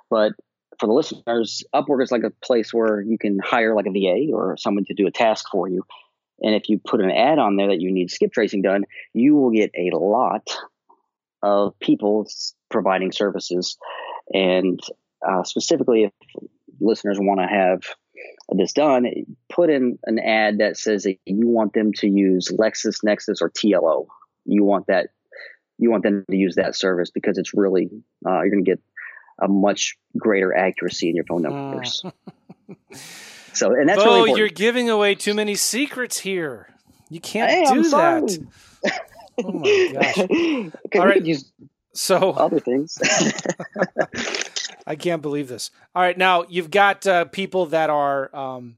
but 0.09 0.33
for 0.79 0.87
the 0.87 0.93
listeners, 0.93 1.63
Upwork 1.73 2.03
is 2.03 2.11
like 2.11 2.23
a 2.23 2.31
place 2.45 2.73
where 2.73 3.01
you 3.01 3.17
can 3.17 3.39
hire 3.39 3.75
like 3.75 3.85
a 3.85 3.91
VA 3.91 4.33
or 4.33 4.57
someone 4.57 4.85
to 4.85 4.93
do 4.93 5.07
a 5.07 5.11
task 5.11 5.45
for 5.51 5.67
you. 5.67 5.83
And 6.41 6.53
if 6.53 6.67
you 6.67 6.79
put 6.85 7.01
an 7.01 7.11
ad 7.11 7.39
on 7.39 7.55
there 7.55 7.67
that 7.67 7.79
you 7.79 7.91
need 7.91 8.11
skip 8.11 8.33
tracing 8.33 8.61
done, 8.61 8.83
you 9.13 9.35
will 9.35 9.51
get 9.51 9.71
a 9.75 9.95
lot 9.95 10.55
of 11.41 11.79
people 11.79 12.27
providing 12.69 13.11
services. 13.11 13.77
And 14.33 14.79
uh, 15.25 15.43
specifically, 15.43 16.03
if 16.03 16.11
listeners 16.79 17.17
want 17.19 17.39
to 17.39 17.47
have 17.47 17.83
this 18.49 18.73
done, 18.73 19.07
put 19.49 19.69
in 19.69 19.99
an 20.05 20.19
ad 20.19 20.59
that 20.59 20.77
says 20.77 21.03
that 21.03 21.17
you 21.25 21.47
want 21.47 21.73
them 21.73 21.93
to 21.93 22.07
use 22.07 22.49
LexisNexis 22.49 23.41
or 23.41 23.49
TLO. 23.49 24.07
You 24.45 24.63
want 24.63 24.87
that 24.87 25.09
you 25.77 25.91
want 25.91 26.03
them 26.03 26.25
to 26.29 26.37
use 26.37 26.55
that 26.55 26.75
service 26.75 27.11
because 27.11 27.37
it's 27.37 27.53
really 27.53 27.89
uh, 28.25 28.41
you're 28.41 28.49
going 28.49 28.63
to 28.63 28.71
get 28.71 28.79
a 29.41 29.47
much 29.47 29.97
greater 30.17 30.55
accuracy 30.55 31.09
in 31.09 31.15
your 31.15 31.25
phone 31.25 31.41
numbers. 31.41 32.01
so, 33.53 33.73
and 33.73 33.89
that's 33.89 34.01
oh, 34.01 34.23
really 34.23 34.39
you're 34.39 34.47
giving 34.47 34.89
away 34.89 35.15
too 35.15 35.33
many 35.33 35.55
secrets 35.55 36.19
here. 36.19 36.69
You 37.09 37.19
can't 37.19 37.51
hey, 37.51 37.73
do 37.73 37.89
that. 37.89 38.37
oh 39.43 39.51
my 39.51 39.91
gosh! 39.93 40.99
All 40.99 41.05
right, 41.05 41.25
use 41.25 41.51
so 41.93 42.31
other 42.31 42.59
things. 42.59 42.97
I 44.85 44.95
can't 44.95 45.21
believe 45.21 45.47
this. 45.47 45.71
All 45.93 46.01
right, 46.01 46.17
now 46.17 46.45
you've 46.47 46.71
got 46.71 47.07
uh, 47.07 47.25
people 47.25 47.65
that 47.67 47.89
are 47.89 48.35
um, 48.35 48.77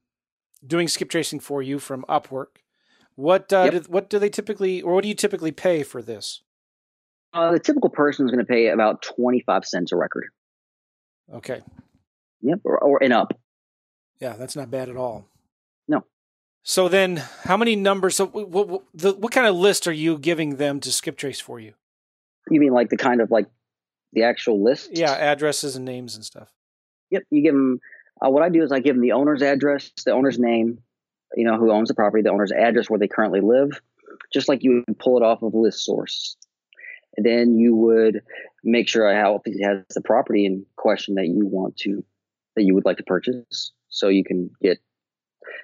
doing 0.66 0.88
skip 0.88 1.10
tracing 1.10 1.40
for 1.40 1.62
you 1.62 1.80
from 1.80 2.06
Upwork. 2.08 2.62
What 3.16 3.52
uh, 3.52 3.70
yep. 3.72 3.84
do, 3.84 3.92
what 3.92 4.10
do 4.10 4.20
they 4.20 4.30
typically, 4.30 4.82
or 4.82 4.94
what 4.94 5.02
do 5.02 5.10
you 5.10 5.16
typically 5.16 5.52
pay 5.52 5.84
for 5.84 6.02
this? 6.02 6.42
Uh, 7.34 7.52
the 7.52 7.60
typical 7.60 7.90
person 7.90 8.26
is 8.26 8.32
going 8.32 8.46
to 8.46 8.50
pay 8.50 8.68
about 8.68 9.02
25 9.02 9.66
cents 9.66 9.92
a 9.92 9.96
record. 9.96 10.28
Okay. 11.34 11.62
Yep, 12.42 12.62
or, 12.64 12.78
or 12.78 13.04
and 13.04 13.12
up. 13.12 13.38
Yeah, 14.20 14.34
that's 14.34 14.56
not 14.56 14.72
bad 14.72 14.90
at 14.90 14.96
all. 14.96 15.28
No. 15.88 16.06
So 16.64 16.88
then, 16.88 17.18
how 17.44 17.58
many 17.58 17.76
numbers? 17.76 18.16
So, 18.16 18.28
what, 18.28 18.68
what, 18.68 18.84
the, 18.94 19.14
what 19.14 19.32
kind 19.32 19.48
of 19.48 19.56
list 19.56 19.88
are 19.88 19.94
you 19.94 20.18
giving 20.18 20.56
them 20.56 20.80
to 20.82 20.92
skip 20.92 21.18
trace 21.18 21.40
for 21.40 21.60
you? 21.60 21.74
You 22.50 22.60
mean 22.60 22.72
like 22.72 22.90
the 22.90 22.98
kind 22.98 23.20
of 23.20 23.30
like 23.32 23.48
the 24.14 24.24
actual 24.24 24.64
list? 24.64 24.90
Yeah, 24.94 25.14
addresses 25.14 25.76
and 25.76 25.86
names 25.86 26.16
and 26.16 26.24
stuff. 26.24 26.52
Yep, 27.12 27.24
you 27.30 27.42
give 27.42 27.54
them. 27.54 27.80
Uh, 28.20 28.30
what 28.30 28.44
I 28.44 28.50
do 28.50 28.64
is 28.64 28.72
I 28.72 28.80
give 28.80 28.96
them 28.96 29.02
the 29.02 29.12
owner's 29.12 29.42
address, 29.42 29.92
the 30.06 30.12
owner's 30.12 30.40
name, 30.40 30.80
you 31.36 31.46
know, 31.46 31.58
who 31.58 31.72
owns 31.72 31.88
the 31.88 31.94
property, 31.94 32.24
the 32.24 32.32
owner's 32.32 32.52
address 32.52 32.90
where 32.90 33.00
they 33.00 33.08
currently 33.08 33.42
live, 33.42 33.80
just 34.34 34.50
like 34.50 34.64
you 34.64 34.84
would 34.88 35.00
pull 35.00 35.18
it 35.18 35.24
off 35.24 35.44
of 35.44 35.54
ListSource 35.54 36.36
And 37.16 37.26
then 37.26 37.58
you 37.58 37.76
would 37.76 38.22
make 38.64 38.90
sure 38.90 39.14
how 39.14 39.42
he 39.46 39.62
has 39.64 39.84
the 39.94 40.02
property 40.02 40.46
in 40.46 40.66
question 40.78 41.16
that 41.16 41.28
you 41.28 41.46
want 41.46 41.78
to 41.78 42.04
that 42.56 42.64
you 42.64 42.74
would 42.74 42.86
like 42.86 42.98
to 42.98 43.04
purchase, 43.04 43.72
so 43.90 44.08
you 44.08 44.24
can 44.24 44.50
get 44.62 44.80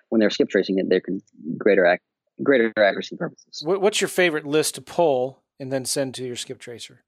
when 0.09 0.19
they're 0.19 0.29
skip 0.29 0.49
tracing 0.49 0.77
it, 0.77 0.89
they 0.89 0.99
can 0.99 1.21
greater 1.57 1.85
ac- 1.87 2.01
greater 2.43 2.71
accuracy 2.77 3.15
purposes. 3.15 3.63
What's 3.65 3.99
your 3.99 4.07
favorite 4.07 4.45
list 4.45 4.75
to 4.75 4.81
pull 4.81 5.41
and 5.59 5.71
then 5.71 5.85
send 5.85 6.13
to 6.15 6.23
your 6.23 6.35
skip 6.35 6.59
tracer? 6.59 7.03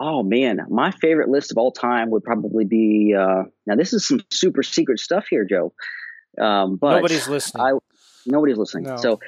Oh 0.00 0.22
man, 0.22 0.60
my 0.68 0.90
favorite 0.92 1.28
list 1.28 1.50
of 1.50 1.58
all 1.58 1.72
time 1.72 2.10
would 2.10 2.22
probably 2.24 2.64
be. 2.64 3.14
Uh, 3.18 3.44
now 3.66 3.74
this 3.76 3.92
is 3.92 4.06
some 4.06 4.20
super 4.30 4.62
secret 4.62 5.00
stuff 5.00 5.26
here, 5.28 5.44
Joe. 5.44 5.72
Um, 6.40 6.76
but 6.76 6.96
nobody's 6.96 7.28
listening. 7.28 7.64
I, 7.66 7.72
nobody's 8.26 8.56
listening. 8.58 8.84
No. 8.84 8.96
So 8.96 9.20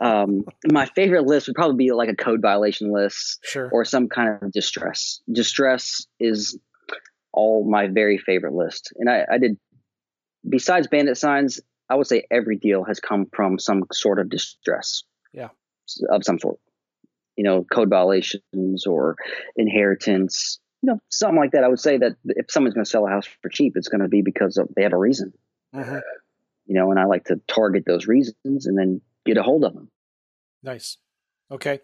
Um, 0.00 0.44
my 0.66 0.86
favorite 0.86 1.24
list 1.24 1.46
would 1.46 1.54
probably 1.54 1.76
be 1.76 1.92
like 1.92 2.08
a 2.08 2.16
code 2.16 2.42
violation 2.42 2.92
list 2.92 3.38
Sure. 3.44 3.70
or 3.72 3.84
some 3.84 4.08
kind 4.08 4.42
of 4.42 4.52
distress. 4.52 5.20
Distress 5.32 6.06
is 6.18 6.58
all 7.32 7.64
my 7.68 7.86
very 7.86 8.18
favorite 8.18 8.54
list. 8.54 8.92
And 8.96 9.08
I, 9.08 9.24
I 9.30 9.38
did, 9.38 9.56
besides 10.46 10.88
bandit 10.88 11.16
signs, 11.16 11.60
I 11.88 11.94
would 11.94 12.08
say 12.08 12.24
every 12.30 12.56
deal 12.56 12.84
has 12.84 12.98
come 13.00 13.26
from 13.32 13.58
some 13.58 13.84
sort 13.92 14.18
of 14.18 14.28
distress. 14.28 15.04
Yeah. 15.32 15.48
Of 16.10 16.24
some 16.24 16.38
sort. 16.38 16.58
You 17.36 17.44
know, 17.44 17.64
code 17.64 17.90
violations 17.90 18.86
or 18.86 19.16
inheritance, 19.56 20.60
you 20.82 20.92
know, 20.92 21.00
something 21.10 21.38
like 21.38 21.52
that. 21.52 21.64
I 21.64 21.68
would 21.68 21.80
say 21.80 21.98
that 21.98 22.12
if 22.24 22.46
someone's 22.50 22.74
going 22.74 22.84
to 22.84 22.90
sell 22.90 23.06
a 23.06 23.10
house 23.10 23.26
for 23.42 23.48
cheap, 23.48 23.72
it's 23.76 23.88
going 23.88 24.02
to 24.02 24.08
be 24.08 24.22
because 24.22 24.56
of, 24.56 24.68
they 24.76 24.82
have 24.82 24.92
a 24.92 24.98
reason, 24.98 25.32
Mhm. 25.74 26.00
you 26.66 26.74
know, 26.74 26.90
and 26.90 27.00
I 27.00 27.06
like 27.06 27.24
to 27.24 27.40
target 27.48 27.84
those 27.86 28.06
reasons 28.06 28.66
and 28.66 28.78
then 28.78 29.00
get 29.26 29.36
a 29.36 29.42
hold 29.42 29.64
of 29.64 29.74
them. 29.74 29.90
Nice. 30.62 30.98
Okay. 31.50 31.80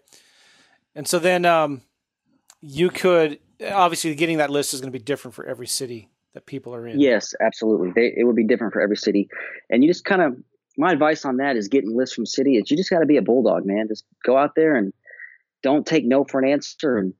And 0.95 1.07
so 1.07 1.19
then 1.19 1.45
um, 1.45 1.81
you 2.61 2.89
could 2.89 3.39
obviously 3.69 4.15
getting 4.15 4.37
that 4.37 4.49
list 4.49 4.73
is 4.73 4.81
going 4.81 4.91
to 4.91 4.97
be 4.97 5.03
different 5.03 5.35
for 5.35 5.45
every 5.45 5.67
city 5.67 6.09
that 6.33 6.45
people 6.45 6.73
are 6.73 6.87
in. 6.87 6.99
Yes, 6.99 7.33
absolutely. 7.41 7.91
They, 7.93 8.13
it 8.15 8.23
would 8.23 8.35
be 8.35 8.45
different 8.45 8.73
for 8.73 8.81
every 8.81 8.97
city. 8.97 9.27
And 9.69 9.83
you 9.83 9.89
just 9.89 10.05
kind 10.05 10.21
of, 10.21 10.37
my 10.77 10.91
advice 10.93 11.25
on 11.25 11.37
that 11.37 11.57
is 11.57 11.67
getting 11.67 11.95
lists 11.95 12.15
from 12.15 12.25
city 12.25 12.55
is 12.55 12.71
you 12.71 12.77
just 12.77 12.89
got 12.89 12.99
to 12.99 13.05
be 13.05 13.17
a 13.17 13.21
bulldog, 13.21 13.65
man. 13.65 13.87
Just 13.89 14.05
go 14.25 14.37
out 14.37 14.55
there 14.55 14.75
and 14.75 14.93
don't 15.63 15.85
take 15.85 16.05
no 16.05 16.23
for 16.23 16.39
an 16.39 16.49
answer 16.49 16.97
and 16.97 17.13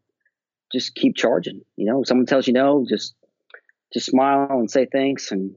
just 0.71 0.95
keep 0.95 1.15
charging. 1.15 1.61
You 1.75 1.85
know, 1.85 2.01
if 2.01 2.07
someone 2.07 2.25
tells 2.25 2.47
you 2.47 2.53
no, 2.53 2.85
just, 2.87 3.13
just 3.93 4.07
smile 4.07 4.47
and 4.51 4.69
say 4.71 4.87
thanks 4.91 5.31
and 5.31 5.55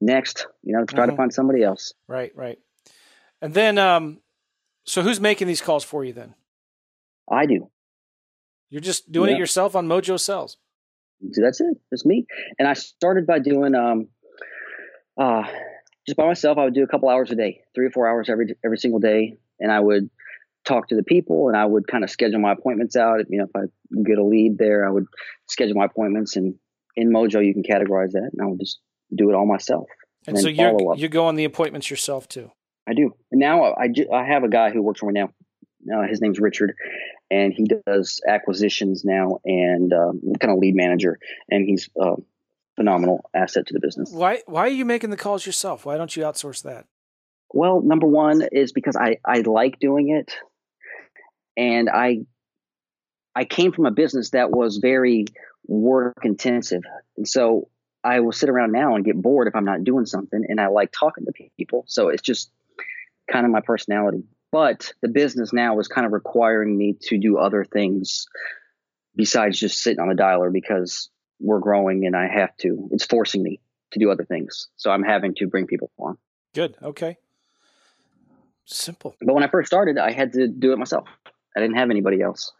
next, 0.00 0.46
you 0.62 0.76
know, 0.76 0.84
try 0.84 1.06
Mhm. 1.06 1.10
to 1.10 1.16
find 1.16 1.32
somebody 1.32 1.62
else. 1.62 1.94
Right, 2.08 2.32
right. 2.36 2.58
And 3.40 3.54
then 3.54 3.78
um 3.78 4.20
so 4.84 5.02
who's 5.02 5.20
making 5.20 5.46
these 5.46 5.60
calls 5.60 5.84
for 5.84 6.04
you 6.04 6.12
then? 6.12 6.34
I 7.30 7.46
do. 7.46 7.70
You're 8.70 8.80
just 8.82 9.10
doing 9.12 9.30
Yeah. 9.30 9.36
it 9.36 9.38
yourself 9.38 9.74
on 9.76 9.86
Mojo 9.86 10.18
Cells. 10.20 10.56
That's 11.20 11.60
it. 11.60 11.76
That's 11.90 12.04
me. 12.04 12.26
And 12.58 12.66
I 12.68 12.74
started 12.74 13.26
by 13.26 13.38
doing 13.38 13.74
um 13.74 14.08
uh 15.16 15.44
just 16.06 16.16
by 16.16 16.26
myself. 16.26 16.58
I 16.58 16.64
would 16.64 16.74
do 16.74 16.82
a 16.82 16.88
couple 16.88 17.08
hours 17.08 17.30
a 17.30 17.34
day, 17.36 17.62
three 17.74 17.86
or 17.86 17.90
four 17.90 18.08
hours 18.08 18.28
every 18.28 18.54
every 18.64 18.78
single 18.78 19.00
day, 19.00 19.38
and 19.60 19.70
I 19.72 19.80
would 19.80 20.10
talk 20.64 20.88
to 20.88 20.96
the 20.96 21.02
people 21.02 21.48
and 21.48 21.56
I 21.56 21.64
would 21.64 21.86
kind 21.86 22.04
of 22.04 22.10
schedule 22.10 22.40
my 22.40 22.52
appointments 22.52 22.96
out. 22.96 23.20
You 23.28 23.38
know, 23.38 23.44
if 23.44 23.56
I 23.56 24.02
get 24.02 24.18
a 24.18 24.24
lead 24.24 24.58
there, 24.58 24.86
I 24.86 24.90
would 24.90 25.06
schedule 25.46 25.76
my 25.76 25.86
appointments, 25.86 26.36
and 26.36 26.54
in 26.96 27.10
Mojo 27.10 27.44
you 27.44 27.52
can 27.52 27.62
categorize 27.62 28.12
that, 28.12 28.30
and 28.32 28.42
I 28.42 28.46
would 28.46 28.60
just 28.60 28.78
do 29.14 29.30
it 29.30 29.34
all 29.34 29.46
myself. 29.46 29.86
And 30.26 30.36
And 30.36 30.42
so 30.42 30.48
you 30.48 30.94
you 30.96 31.08
go 31.08 31.26
on 31.26 31.36
the 31.36 31.44
appointments 31.44 31.90
yourself 31.90 32.28
too. 32.28 32.50
I 32.86 32.94
do. 32.94 33.14
And 33.30 33.40
now 33.40 33.74
I, 33.74 33.88
ju- 33.88 34.10
I 34.12 34.24
have 34.24 34.44
a 34.44 34.48
guy 34.48 34.70
who 34.70 34.82
works 34.82 35.00
for 35.00 35.10
me 35.10 35.20
now. 35.20 35.30
Uh, 35.94 36.06
his 36.08 36.20
name's 36.22 36.40
Richard, 36.40 36.74
and 37.30 37.52
he 37.52 37.66
does 37.86 38.22
acquisitions 38.26 39.04
now 39.04 39.38
and 39.44 39.92
um, 39.92 40.20
kind 40.40 40.50
of 40.52 40.58
lead 40.58 40.74
manager, 40.74 41.18
and 41.50 41.66
he's 41.68 41.90
a 42.00 42.14
phenomenal 42.76 43.28
asset 43.34 43.66
to 43.66 43.74
the 43.74 43.80
business. 43.80 44.10
Why 44.10 44.40
why 44.46 44.62
are 44.62 44.68
you 44.68 44.86
making 44.86 45.10
the 45.10 45.16
calls 45.18 45.44
yourself? 45.44 45.84
Why 45.84 45.98
don't 45.98 46.14
you 46.16 46.22
outsource 46.22 46.62
that? 46.62 46.86
Well, 47.52 47.82
number 47.82 48.06
one 48.06 48.42
is 48.50 48.72
because 48.72 48.96
I, 48.96 49.18
I 49.24 49.40
like 49.40 49.78
doing 49.78 50.08
it, 50.08 50.34
and 51.56 51.88
I 51.88 52.20
I 53.34 53.44
came 53.44 53.72
from 53.72 53.86
a 53.86 53.90
business 53.90 54.30
that 54.30 54.50
was 54.50 54.78
very 54.78 55.26
work 55.66 56.18
intensive, 56.22 56.82
and 57.16 57.26
so 57.26 57.68
I 58.02 58.20
will 58.20 58.32
sit 58.32 58.48
around 58.48 58.72
now 58.72 58.94
and 58.94 59.04
get 59.04 59.20
bored 59.20 59.48
if 59.48 59.56
I'm 59.56 59.64
not 59.64 59.84
doing 59.84 60.06
something, 60.06 60.44
and 60.48 60.60
I 60.60 60.68
like 60.68 60.92
talking 60.92 61.24
to 61.24 61.32
people. 61.56 61.84
So 61.86 62.08
it's 62.08 62.22
just 62.22 62.50
kind 63.30 63.46
of 63.46 63.52
my 63.52 63.60
personality. 63.60 64.24
But 64.52 64.92
the 65.02 65.08
business 65.08 65.52
now 65.52 65.78
is 65.80 65.88
kind 65.88 66.06
of 66.06 66.12
requiring 66.12 66.76
me 66.76 66.96
to 67.08 67.18
do 67.18 67.38
other 67.38 67.64
things 67.64 68.28
besides 69.16 69.58
just 69.58 69.82
sitting 69.82 70.00
on 70.00 70.08
the 70.08 70.14
dialer 70.14 70.52
because 70.52 71.08
we're 71.40 71.58
growing 71.58 72.06
and 72.06 72.14
I 72.14 72.28
have 72.28 72.56
to. 72.58 72.88
It's 72.92 73.04
forcing 73.04 73.42
me 73.42 73.60
to 73.92 73.98
do 73.98 74.10
other 74.10 74.24
things. 74.24 74.68
So 74.76 74.90
I'm 74.90 75.02
having 75.02 75.34
to 75.36 75.46
bring 75.46 75.66
people 75.66 75.90
on. 75.98 76.18
Good. 76.54 76.76
Okay. 76.82 77.16
Simple. 78.64 79.16
But 79.20 79.34
when 79.34 79.42
I 79.42 79.48
first 79.48 79.66
started, 79.66 79.98
I 79.98 80.12
had 80.12 80.34
to 80.34 80.46
do 80.46 80.72
it 80.72 80.78
myself. 80.78 81.08
I 81.56 81.60
didn't 81.60 81.76
have 81.76 81.90
anybody 81.90 82.20
else. 82.20 82.52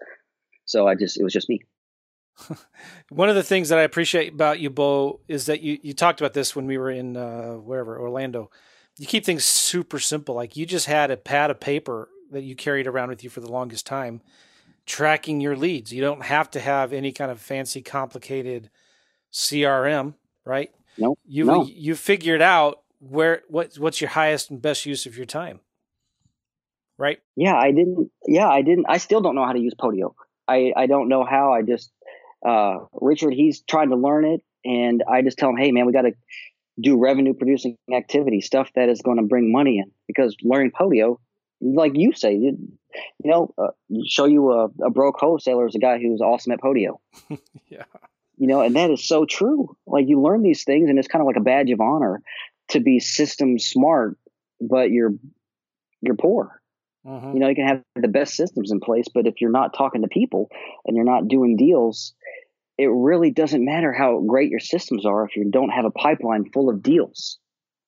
So 0.65 0.87
I 0.87 0.95
just, 0.95 1.19
it 1.19 1.25
was 1.25 1.33
just 1.33 1.49
me. 1.49 1.63
One 3.11 3.29
of 3.29 3.35
the 3.35 3.43
things 3.43 3.69
that 3.69 3.79
I 3.79 3.83
appreciate 3.83 4.33
about 4.33 4.61
you, 4.61 4.71
Beau, 4.71 5.21
is 5.29 5.47
that 5.47 5.61
you, 5.63 5.79
you 5.83 5.93
talked 5.93 6.21
about 6.21 6.33
this 6.33 6.57
when 6.57 6.67
we 6.67 6.79
were 6.79 6.91
in 6.91 7.17
uh, 7.17 7.53
wherever 7.55 7.99
Orlando. 7.99 8.51
You 8.99 9.07
keep 9.07 9.25
things 9.25 9.45
super 9.45 9.99
simple. 9.99 10.35
Like 10.35 10.57
you 10.57 10.67
just 10.67 10.87
had 10.87 11.11
a 11.11 11.17
pad 11.17 11.51
of 11.51 11.61
paper 11.61 12.09
that 12.31 12.43
you 12.43 12.57
carried 12.57 12.87
around 12.87 13.09
with 13.11 13.23
you 13.23 13.31
for 13.31 13.41
the 13.41 13.51
longest 13.51 13.87
time, 13.87 14.21
tracking 14.87 15.41
your 15.41 15.57
leads. 15.57 15.93
You 15.93 16.01
don't 16.03 16.23
have 16.25 16.51
to 16.53 16.61
have 16.61 16.93
any 16.93 17.13
kind 17.13 17.31
of 17.31 17.41
fancy, 17.41 17.83
complicated 17.83 18.71
CRM, 19.33 20.15
right? 20.45 20.71
No, 20.97 21.17
You 21.25 21.45
no. 21.45 21.65
you 21.67 21.95
figured 21.97 22.43
out 22.43 22.81
where 23.01 23.43
what 23.49 23.75
what's 23.77 24.01
your 24.01 24.11
highest 24.11 24.51
and 24.51 24.63
best 24.63 24.87
use 24.87 25.07
of 25.07 25.17
your 25.17 25.27
time, 25.27 25.61
right? 26.99 27.19
Yeah, 27.37 27.55
I 27.57 27.71
didn't. 27.73 28.11
Yeah, 28.27 28.49
I 28.49 28.63
didn't. 28.63 28.87
I 28.89 28.99
still 28.99 29.21
don't 29.21 29.35
know 29.35 29.45
how 29.45 29.53
to 29.53 29.61
use 29.61 29.75
Podio. 29.75 30.15
I, 30.47 30.73
I 30.77 30.87
don't 30.87 31.09
know 31.09 31.25
how. 31.25 31.53
I 31.53 31.63
just, 31.63 31.91
uh, 32.47 32.79
Richard, 32.93 33.33
he's 33.33 33.63
trying 33.63 33.91
to 33.91 33.97
learn 33.97 34.25
it. 34.25 34.43
And 34.65 35.03
I 35.11 35.23
just 35.23 35.39
tell 35.39 35.51
him, 35.51 35.57
hey, 35.57 35.73
man, 35.73 35.87
we 35.87 35.93
got 35.93 36.03
to 36.03 36.13
do 36.81 36.99
revenue 36.99 37.35
producing 37.35 37.77
activity, 37.93 38.41
stuff 38.41 38.71
that 38.75 38.89
is 38.89 39.03
going 39.03 39.19
to 39.19 39.23
bring 39.23 39.53
money 39.53 39.79
in. 39.79 39.91
Because 40.07 40.37
learning 40.43 40.73
Podio, 40.73 41.19
like 41.61 41.93
you 41.95 42.13
say, 42.13 42.35
you, 42.35 42.57
you 43.23 43.31
know, 43.31 43.55
uh, 43.59 43.69
show 44.07 44.25
you 44.25 44.53
a, 44.53 44.65
a 44.85 44.91
broke 44.91 45.17
wholesaler 45.19 45.67
is 45.67 45.75
a 45.75 45.79
guy 45.79 45.99
who's 45.99 46.21
awesome 46.21 46.53
at 46.53 46.61
Podio. 46.61 46.99
Yeah. 47.69 47.85
You 48.37 48.49
know, 48.49 48.61
and 48.61 48.75
that 48.77 48.91
is 48.91 49.07
so 49.07 49.25
true. 49.25 49.77
Like 49.87 50.07
you 50.09 50.21
learn 50.21 50.43
these 50.43 50.65
things, 50.65 50.91
and 50.91 50.99
it's 50.99 51.09
kind 51.09 51.23
of 51.23 51.27
like 51.27 51.37
a 51.37 51.41
badge 51.41 51.71
of 51.71 51.81
honor 51.81 52.21
to 52.69 52.81
be 52.81 52.99
system 53.01 53.59
smart, 53.59 54.19
but 54.61 54.91
you're 54.91 55.15
you're 56.01 56.17
poor. 56.17 56.61
Mhm. 57.07 57.35
You 57.35 57.41
know, 57.41 57.49
you 57.49 57.55
can 57.55 57.67
have 57.69 57.83
the 57.97 58.09
best 58.09 58.35
systems 58.35 58.71
in 58.71 58.81
place, 58.81 59.07
but 59.13 59.27
if 59.27 59.41
you're 59.41 59.51
not 59.51 59.75
talking 59.77 60.03
to 60.03 60.09
people 60.09 60.51
and 60.85 60.97
you're 60.97 61.05
not 61.05 61.29
doing 61.29 61.57
deals, 61.57 62.15
it 62.79 62.87
really 62.87 63.31
doesn't 63.31 63.65
matter 63.65 63.93
how 63.93 64.21
great 64.21 64.51
your 64.51 64.61
systems 64.61 65.05
are 65.07 65.25
if 65.25 65.37
you 65.37 65.51
don't 65.51 65.71
have 65.71 65.85
a 65.85 65.91
pipeline 65.91 66.51
full 66.51 66.69
of 66.71 66.83
deals. 66.83 67.39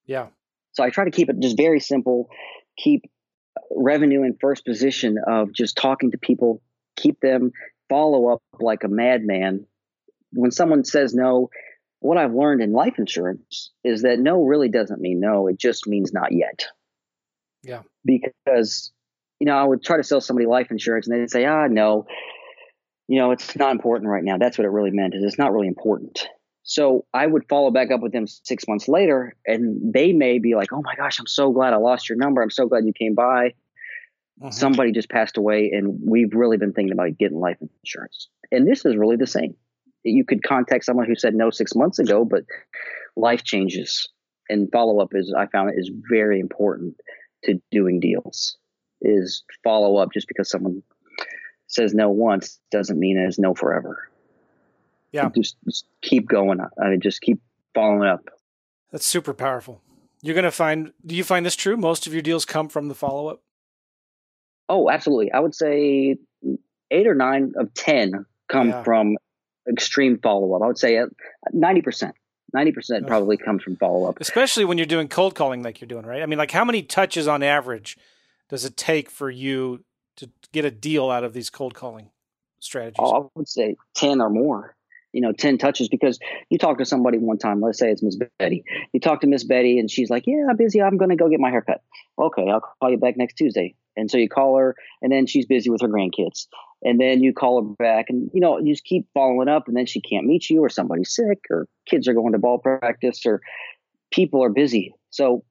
Yeah. 0.05 0.29
So 0.73 0.85
I 0.85 0.91
try 0.91 1.05
to 1.05 1.11
keep 1.11 1.31
it 1.31 1.41
just 1.41 1.57
very 1.57 1.81
simple, 1.81 2.29
keep 2.77 3.03
revenue 3.75 4.23
in 4.23 4.37
first 4.41 4.64
position 4.64 5.17
of 5.27 5.53
just 5.53 5.77
talking 5.77 6.11
to 6.11 6.19
people, 6.19 6.62
keep 6.97 7.21
them 7.21 7.53
follow 7.89 8.29
up 8.29 8.43
like 8.61 8.85
a 8.85 8.89
madman. 8.89 9.67
When 10.33 10.51
someone 10.51 10.85
says 10.85 11.14
no, 11.14 11.49
what 12.01 12.19
I've 12.19 12.35
learned 12.35 12.62
in 12.62 12.73
life 12.73 12.99
insurance 12.99 13.73
is 13.83 14.03
that 14.03 14.19
no 14.19 14.43
really 14.43 14.69
doesn't 14.69 15.01
mean 15.01 15.19
no, 15.19 15.47
it 15.49 15.59
just 15.59 15.87
means 15.87 16.12
not 16.12 16.33
yet. 16.33 16.67
Yeah. 17.62 17.83
Because, 18.05 18.93
you 19.41 19.47
know, 19.47 19.57
I 19.57 19.64
would 19.64 19.82
try 19.82 19.97
to 19.97 20.03
sell 20.03 20.20
somebody 20.20 20.47
life 20.47 20.70
insurance 20.70 21.07
and 21.07 21.20
they'd 21.20 21.30
say, 21.30 21.45
ah, 21.45 21.66
no, 21.66 22.07
you 23.09 23.18
know, 23.18 23.30
it's 23.30 23.57
not 23.57 23.72
important 23.72 24.11
right 24.11 24.24
now. 24.24 24.39
That's 24.39 24.59
what 24.59 24.64
it 24.64 24.70
really 24.70 24.91
meant 24.91 25.14
is 25.14 25.22
it's 25.22 25.39
not 25.39 25.53
really 25.53 25.68
important. 25.68 26.28
So 26.64 27.05
I 27.14 27.26
would 27.26 27.45
follow 27.49 27.70
back 27.70 27.93
up 27.93 28.01
with 28.01 28.12
them 28.12 28.26
six 28.26 28.66
months 28.66 28.89
later, 28.89 29.37
and 29.47 29.95
they 29.95 30.12
may 30.12 30.41
be 30.41 30.57
like, 30.57 30.72
"Oh 30.72 30.82
my 30.82 30.97
gosh, 30.97 31.20
I'm 31.20 31.26
so 31.28 31.53
glad 31.53 31.72
I 31.72 31.76
lost 31.76 32.09
your 32.09 32.18
number. 32.18 32.43
I'm 32.43 32.51
so 32.51 32.66
glad 32.66 32.84
you 32.84 32.93
came 32.93 33.14
by. 33.14 33.55
Mhm. 34.43 34.53
Somebody 34.53 34.91
just 34.91 35.09
passed 35.09 35.37
away, 35.37 35.70
and 35.70 36.01
we've 36.03 36.34
really 36.34 36.57
been 36.57 36.72
thinking 36.72 36.93
about 36.93 37.16
getting 37.18 37.39
life 37.39 37.57
insurance." 37.84 38.28
And 38.51 38.66
this 38.66 38.84
is 38.84 38.97
really 38.97 39.14
the 39.14 39.28
same. 39.28 39.55
You 40.03 40.24
could 40.24 40.43
contact 40.43 40.84
someone 40.84 41.07
who 41.07 41.14
said 41.14 41.37
no 41.37 41.51
six 41.51 41.76
months 41.76 42.01
ago, 42.01 42.24
but 42.24 42.43
life 43.14 43.45
changes, 43.45 44.09
and 44.49 44.68
follow 44.72 44.99
up 44.99 45.14
is 45.14 45.32
I 45.32 45.47
found 45.47 45.70
it 45.70 45.78
is 45.78 45.93
very 46.11 46.41
important 46.41 46.97
to 47.45 47.61
doing 47.70 48.01
deals. 48.01 48.59
Is 49.03 49.44
follow 49.62 49.97
up 49.99 50.12
just 50.12 50.26
because 50.28 50.49
someone 50.51 50.82
says 51.66 51.94
no 51.94 52.09
once 52.11 52.59
doesn't 52.70 52.99
mean 52.99 53.18
it's 53.18 53.38
no 53.38 53.55
forever. 53.55 54.09
Yeah. 55.12 55.28
Just, 55.34 55.57
just 55.64 55.86
keep 56.03 56.28
going. 56.28 56.61
I 56.61 56.88
mean, 56.88 57.01
just 57.01 57.20
keep 57.20 57.40
following 57.74 58.09
up. 58.09 58.28
That's 58.92 59.07
super 59.07 59.34
powerful. 59.34 59.82
You're 60.22 60.34
going 60.34 60.44
to 60.44 60.51
find, 60.51 60.92
do 61.05 61.14
you 61.14 61.24
find 61.24 61.44
this 61.44 61.57
true? 61.57 61.76
Most 61.76 62.07
of 62.07 62.12
your 62.12 62.22
deals 62.22 62.44
come 62.44 62.68
from 62.68 62.88
the 62.88 62.94
follow 62.94 63.28
up? 63.28 63.42
Oh, 64.68 64.90
absolutely. 64.90 65.30
I 65.32 65.40
would 65.40 65.55
say 65.55 66.16
eight 66.90 67.07
or 67.07 67.14
nine 67.14 67.53
of 67.57 67.72
10 67.74 68.26
come 68.49 68.68
Yeah. 68.70 68.82
from 68.82 69.16
extreme 69.68 70.18
follow 70.18 70.55
up. 70.55 70.62
I 70.62 70.66
would 70.66 70.78
say 70.78 70.99
uh, 70.99 71.07
90%. 71.55 72.12
90% 72.55 72.97
Ugh. 73.03 73.07
probably 73.07 73.36
comes 73.36 73.62
from 73.62 73.76
follow 73.76 74.09
up. 74.09 74.20
Especially 74.20 74.64
when 74.64 74.78
you're 74.78 74.86
doing 74.86 75.09
cold 75.09 75.34
calling 75.34 75.62
like 75.62 75.80
you're 75.80 75.88
doing, 75.88 76.07
right? 76.07 76.22
I 76.22 76.26
mean, 76.26 76.38
like 76.38 76.51
how 76.53 76.64
many 76.64 76.82
touches 76.82 77.28
on 77.28 77.42
average 77.42 77.99
does 78.49 78.64
it 78.64 78.76
take 78.76 79.11
for 79.11 79.30
you 79.30 79.84
to 80.16 80.30
get 80.53 80.64
a 80.64 80.70
deal 80.70 81.11
out 81.11 81.24
of 81.24 81.32
these 81.32 81.51
cold 81.51 81.74
calling 81.74 82.11
strategies? 82.61 82.97
Oh, 83.01 83.24
I 83.24 83.28
would 83.34 83.49
say 83.49 83.76
10 83.94 84.20
or 84.20 84.30
more. 84.30 84.74
you 85.12 85.22
know, 85.22 85.32
10 85.32 85.57
touches 85.57 85.88
because 85.88 86.18
you 86.51 86.59
talk 86.59 86.76
to 86.78 86.84
somebody 86.84 87.16
one 87.16 87.38
time, 87.38 87.61
let's 87.61 87.78
say 87.78 87.90
it's 87.90 88.03
Miss 88.03 88.18
Betty. 88.38 88.64
You 88.92 89.01
talk 89.01 89.22
to 89.22 89.26
Miss 89.26 89.44
Betty 89.44 89.78
and 89.78 89.90
she's 89.90 90.11
like, 90.11 90.24
Yeah, 90.26 90.47
I'm 90.51 90.57
busy. 90.57 90.82
I'm 90.82 90.99
going 90.99 91.09
to 91.11 91.16
go 91.16 91.28
get 91.30 91.40
my 91.40 91.51
haircut. 91.51 91.80
Okay, 92.18 92.49
I'll 92.49 92.61
call 92.61 92.90
you 92.90 92.99
back 92.99 93.16
next 93.16 93.34
Tuesday. 93.34 93.74
And 93.97 94.11
so 94.11 94.18
you 94.18 94.28
call 94.28 94.59
her 94.59 94.74
and 95.01 95.11
then 95.11 95.26
she's 95.26 95.47
busy 95.47 95.70
with 95.70 95.80
her 95.80 95.88
grandkids. 95.88 96.49
And 96.82 97.01
then 97.01 97.22
you 97.22 97.32
call 97.32 97.62
her 97.62 97.74
back 97.78 98.11
and, 98.11 98.30
you 98.34 98.40
know, 98.40 98.59
you 98.59 98.74
just 98.74 98.84
keep 98.84 99.07
following 99.14 99.49
up 99.49 99.68
and 99.68 99.76
then 99.76 99.86
she 99.86 100.03
can't 100.03 100.26
meet 100.26 100.51
you 100.51 100.61
or 100.61 100.68
somebody's 100.68 101.14
sick 101.14 101.47
or 101.51 101.66
kids 101.86 102.07
are 102.07 102.12
going 102.12 102.32
to 102.32 102.38
ball 102.38 102.59
practice 102.59 103.24
or 103.24 103.40
people 104.11 104.44
are 104.44 104.51
busy. 104.51 104.94
So 105.09 105.44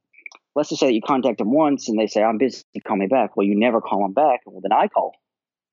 let's 0.55 0.69
just 0.69 0.79
say 0.79 0.87
that 0.87 0.93
you 0.93 1.01
contact 1.01 1.37
them 1.37 1.51
once 1.51 1.89
and 1.89 1.99
they 1.99 2.07
say, 2.07 2.23
I'm 2.23 2.37
busy, 2.37 2.63
call 2.87 2.97
me 2.97 3.07
back. 3.07 3.35
Well, 3.35 3.45
you 3.45 3.57
never 3.57 3.81
call 3.81 4.01
them 4.01 4.13
back. 4.13 4.41
Well, 4.45 4.61
then 4.61 4.71
I 4.71 4.87
call 4.87 5.13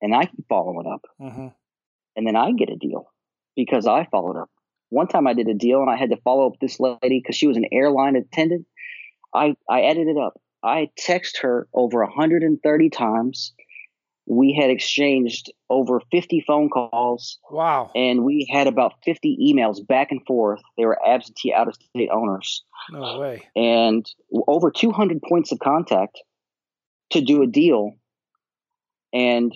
and 0.00 0.14
I 0.14 0.26
keep 0.26 0.46
following 0.48 0.86
up. 0.92 1.02
Mm-hmm. 1.20 1.48
And 2.16 2.26
then 2.26 2.36
I 2.36 2.52
get 2.52 2.68
a 2.68 2.76
deal 2.76 3.06
because 3.56 3.86
I 3.86 4.06
followed 4.10 4.36
up. 4.36 4.50
One 4.90 5.06
time 5.06 5.26
I 5.26 5.32
did 5.32 5.48
a 5.48 5.54
deal 5.54 5.80
and 5.80 5.88
I 5.88 5.96
had 5.96 6.10
to 6.10 6.18
follow 6.18 6.46
up 6.46 6.54
this 6.60 6.78
lady 6.78 7.20
because 7.20 7.36
she 7.36 7.46
was 7.46 7.56
an 7.56 7.66
airline 7.72 8.16
attendant. 8.16 8.66
I, 9.34 9.54
I 9.70 9.82
added 9.82 10.08
it 10.08 10.18
up. 10.18 10.34
I 10.62 10.90
text 10.98 11.38
her 11.42 11.66
over 11.72 12.04
130 12.04 12.90
times. 12.90 13.54
We 14.34 14.54
had 14.58 14.70
exchanged 14.70 15.52
over 15.68 16.00
50 16.10 16.42
phone 16.46 16.70
calls. 16.70 17.38
Wow. 17.50 17.90
And 17.94 18.24
we 18.24 18.48
had 18.50 18.66
about 18.66 18.94
50 19.04 19.36
emails 19.42 19.86
back 19.86 20.10
and 20.10 20.24
forth. 20.26 20.62
They 20.78 20.86
were 20.86 20.98
absentee 21.06 21.52
out 21.52 21.68
of 21.68 21.74
state 21.74 22.08
owners. 22.10 22.64
No 22.90 23.20
way. 23.20 23.46
And 23.54 24.06
over 24.48 24.70
200 24.70 25.20
points 25.28 25.52
of 25.52 25.58
contact 25.58 26.18
to 27.10 27.20
do 27.20 27.42
a 27.42 27.46
deal. 27.46 27.92
And, 29.12 29.52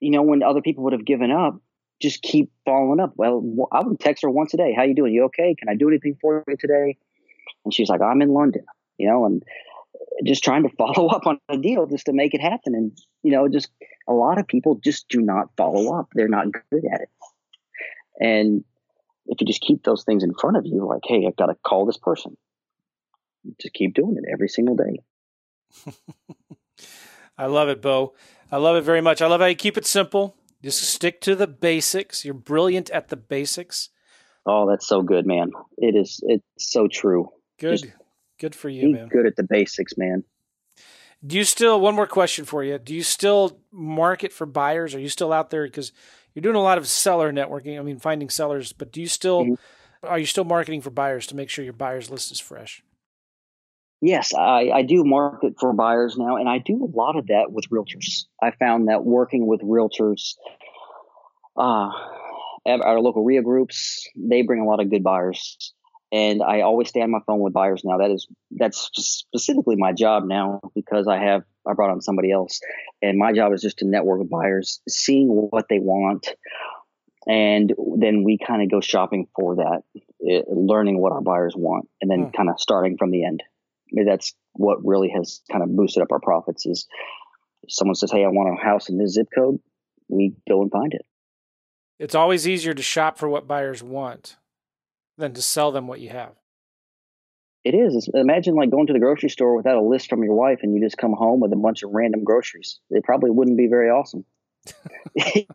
you 0.00 0.10
know, 0.10 0.22
when 0.22 0.42
other 0.42 0.62
people 0.62 0.82
would 0.84 0.92
have 0.92 1.06
given 1.06 1.30
up, 1.30 1.60
just 2.02 2.22
keep 2.22 2.50
following 2.64 2.98
up. 2.98 3.12
Well, 3.14 3.68
I 3.70 3.82
would 3.82 4.00
text 4.00 4.24
her 4.24 4.30
once 4.30 4.52
a 4.52 4.56
day. 4.56 4.74
How 4.76 4.82
you 4.82 4.96
doing? 4.96 5.14
You 5.14 5.24
okay? 5.26 5.54
Can 5.54 5.68
I 5.68 5.76
do 5.76 5.88
anything 5.88 6.16
for 6.20 6.42
you 6.48 6.56
today? 6.58 6.96
And 7.64 7.72
she's 7.72 7.88
like, 7.88 8.00
I'm 8.02 8.20
in 8.20 8.30
London, 8.30 8.64
you 8.98 9.08
know, 9.08 9.24
and 9.26 9.44
just 10.24 10.44
trying 10.44 10.62
to 10.62 10.68
follow 10.78 11.08
up 11.08 11.26
on 11.26 11.38
a 11.48 11.58
deal 11.58 11.86
just 11.86 12.06
to 12.06 12.12
make 12.12 12.34
it 12.34 12.40
happen. 12.40 12.74
And, 12.74 12.92
you 13.22 13.32
know, 13.32 13.48
just 13.48 13.70
a 14.08 14.12
lot 14.12 14.38
of 14.38 14.46
people 14.46 14.80
just 14.82 15.08
do 15.08 15.20
not 15.20 15.50
follow 15.56 15.98
up. 15.98 16.08
They're 16.14 16.28
not 16.28 16.46
good 16.70 16.84
at 16.92 17.02
it. 17.02 17.08
And 18.18 18.64
if 19.26 19.40
you 19.40 19.46
just 19.46 19.60
keep 19.60 19.82
those 19.82 20.04
things 20.04 20.22
in 20.22 20.32
front 20.34 20.56
of 20.56 20.66
you, 20.66 20.86
like, 20.86 21.02
hey, 21.04 21.26
I've 21.26 21.36
got 21.36 21.46
to 21.46 21.56
call 21.66 21.86
this 21.86 21.98
person, 21.98 22.36
just 23.60 23.74
keep 23.74 23.94
doing 23.94 24.16
it 24.16 24.24
every 24.32 24.48
single 24.48 24.76
day. 24.76 25.02
I 27.38 27.46
love 27.46 27.68
it, 27.68 27.82
Beau. 27.82 28.14
I 28.50 28.56
love 28.56 28.76
it 28.76 28.82
very 28.82 29.00
much. 29.00 29.20
I 29.20 29.26
love 29.26 29.40
how 29.40 29.46
you 29.46 29.56
keep 29.56 29.76
it 29.76 29.86
simple. 29.86 30.36
Just 30.62 30.82
stick 30.82 31.20
to 31.22 31.34
the 31.34 31.46
basics. 31.46 32.24
You're 32.24 32.34
brilliant 32.34 32.90
at 32.90 33.08
the 33.08 33.16
basics. 33.16 33.90
Oh, 34.46 34.68
that's 34.68 34.86
so 34.86 35.02
good, 35.02 35.26
man. 35.26 35.50
It 35.76 35.96
is. 35.96 36.20
It's 36.22 36.44
so 36.58 36.88
true. 36.88 37.28
Good. 37.58 37.82
Just 37.82 37.92
good 38.38 38.54
for 38.54 38.68
you, 38.68 38.92
man. 38.92 39.08
Good 39.08 39.26
at 39.26 39.36
the 39.36 39.42
basics, 39.42 39.96
man. 39.96 40.24
Do 41.24 41.36
you 41.36 41.44
still? 41.44 41.80
One 41.80 41.94
more 41.94 42.06
question 42.06 42.44
for 42.44 42.62
you. 42.62 42.78
Do 42.78 42.94
you 42.94 43.02
still 43.02 43.60
market 43.72 44.32
for 44.32 44.46
buyers? 44.46 44.94
Are 44.94 45.00
you 45.00 45.08
still 45.08 45.32
out 45.32 45.50
there 45.50 45.64
because 45.64 45.92
you're 46.34 46.42
doing 46.42 46.56
a 46.56 46.62
lot 46.62 46.78
of 46.78 46.86
seller 46.86 47.32
networking? 47.32 47.78
I 47.78 47.82
mean, 47.82 47.98
finding 47.98 48.28
sellers. 48.28 48.72
But 48.72 48.92
do 48.92 49.00
you 49.00 49.08
still? 49.08 49.44
Mm-hmm. 49.44 50.06
Are 50.06 50.18
you 50.18 50.26
still 50.26 50.44
marketing 50.44 50.82
for 50.82 50.90
buyers 50.90 51.26
to 51.28 51.36
make 51.36 51.48
sure 51.48 51.64
your 51.64 51.72
buyers 51.72 52.10
list 52.10 52.30
is 52.30 52.38
fresh? 52.38 52.82
Yes, 54.02 54.34
I, 54.34 54.70
I 54.72 54.82
do 54.82 55.04
market 55.04 55.54
for 55.58 55.72
buyers 55.72 56.16
now, 56.18 56.36
and 56.36 56.48
I 56.48 56.58
do 56.58 56.84
a 56.84 56.96
lot 56.96 57.16
of 57.16 57.28
that 57.28 57.50
with 57.50 57.70
realtors. 57.70 58.26
I 58.42 58.50
found 58.50 58.88
that 58.88 59.04
working 59.04 59.46
with 59.46 59.62
realtors, 59.62 60.34
uh, 61.56 61.90
our 62.66 63.00
local 63.00 63.24
REIA 63.24 63.42
groups, 63.42 64.06
they 64.14 64.42
bring 64.42 64.60
a 64.60 64.66
lot 64.66 64.80
of 64.80 64.90
good 64.90 65.02
buyers. 65.02 65.72
And 66.16 66.42
I 66.42 66.62
always 66.62 66.88
stay 66.88 67.02
on 67.02 67.10
my 67.10 67.18
phone 67.26 67.40
with 67.40 67.52
buyers 67.52 67.82
now. 67.84 67.98
That 67.98 68.10
is 68.10 68.26
that's 68.50 68.90
specifically 68.94 69.76
my 69.76 69.92
job 69.92 70.24
now 70.24 70.60
because 70.74 71.06
I 71.08 71.18
have 71.18 71.42
I 71.66 71.74
brought 71.74 71.90
on 71.90 72.00
somebody 72.00 72.30
else, 72.30 72.60
and 73.02 73.18
my 73.18 73.32
job 73.32 73.52
is 73.52 73.60
just 73.60 73.78
to 73.78 73.86
network 73.86 74.20
with 74.20 74.30
buyers, 74.30 74.80
seeing 74.88 75.28
what 75.28 75.66
they 75.68 75.78
want, 75.78 76.28
and 77.26 77.74
then 77.98 78.22
we 78.24 78.38
kind 78.38 78.62
of 78.62 78.70
go 78.70 78.80
shopping 78.80 79.26
for 79.34 79.56
that, 79.56 79.82
it, 80.20 80.46
eh, 80.48 80.52
learning 80.54 80.98
what 80.98 81.12
our 81.12 81.20
buyers 81.20 81.54
want, 81.56 81.88
and 82.00 82.10
then 82.10 82.24
hmm. 82.24 82.30
kind 82.30 82.48
of 82.48 82.60
starting 82.60 82.96
from 82.96 83.10
the 83.10 83.24
end 83.24 83.42
that's 83.92 84.34
what 84.52 84.84
really 84.84 85.08
has 85.08 85.40
kind 85.50 85.62
of 85.62 85.74
boosted 85.74 86.02
up 86.02 86.12
our 86.12 86.20
profits 86.20 86.66
is 86.66 86.86
someone 87.68 87.94
says, 87.94 88.10
Hey, 88.10 88.24
I 88.24 88.28
want 88.28 88.58
a 88.58 88.62
house 88.62 88.88
in 88.88 88.98
this 88.98 89.12
zip 89.12 89.28
code. 89.34 89.58
We 90.08 90.34
go 90.48 90.62
and 90.62 90.70
find 90.70 90.92
it. 90.92 91.04
It's 91.98 92.14
always 92.14 92.46
easier 92.46 92.74
to 92.74 92.82
shop 92.82 93.18
for 93.18 93.28
what 93.28 93.48
buyers 93.48 93.82
want 93.82 94.36
than 95.16 95.32
to 95.34 95.42
sell 95.42 95.72
them 95.72 95.86
what 95.86 96.00
you 96.00 96.10
have. 96.10 96.32
It 97.64 97.74
is. 97.74 97.96
It's, 97.96 98.08
imagine 98.14 98.54
like 98.54 98.70
going 98.70 98.86
to 98.86 98.92
the 98.92 99.00
grocery 99.00 99.28
store 99.28 99.56
without 99.56 99.76
a 99.76 99.82
list 99.82 100.08
from 100.08 100.22
your 100.22 100.34
wife 100.34 100.60
and 100.62 100.74
you 100.74 100.80
just 100.80 100.98
come 100.98 101.12
home 101.12 101.40
with 101.40 101.52
a 101.52 101.56
bunch 101.56 101.82
of 101.82 101.90
random 101.92 102.22
groceries. 102.22 102.78
It 102.90 103.02
probably 103.02 103.30
wouldn't 103.30 103.56
be 103.56 103.66
very 103.66 103.90
awesome. 103.90 104.24
yeah. 105.14 105.36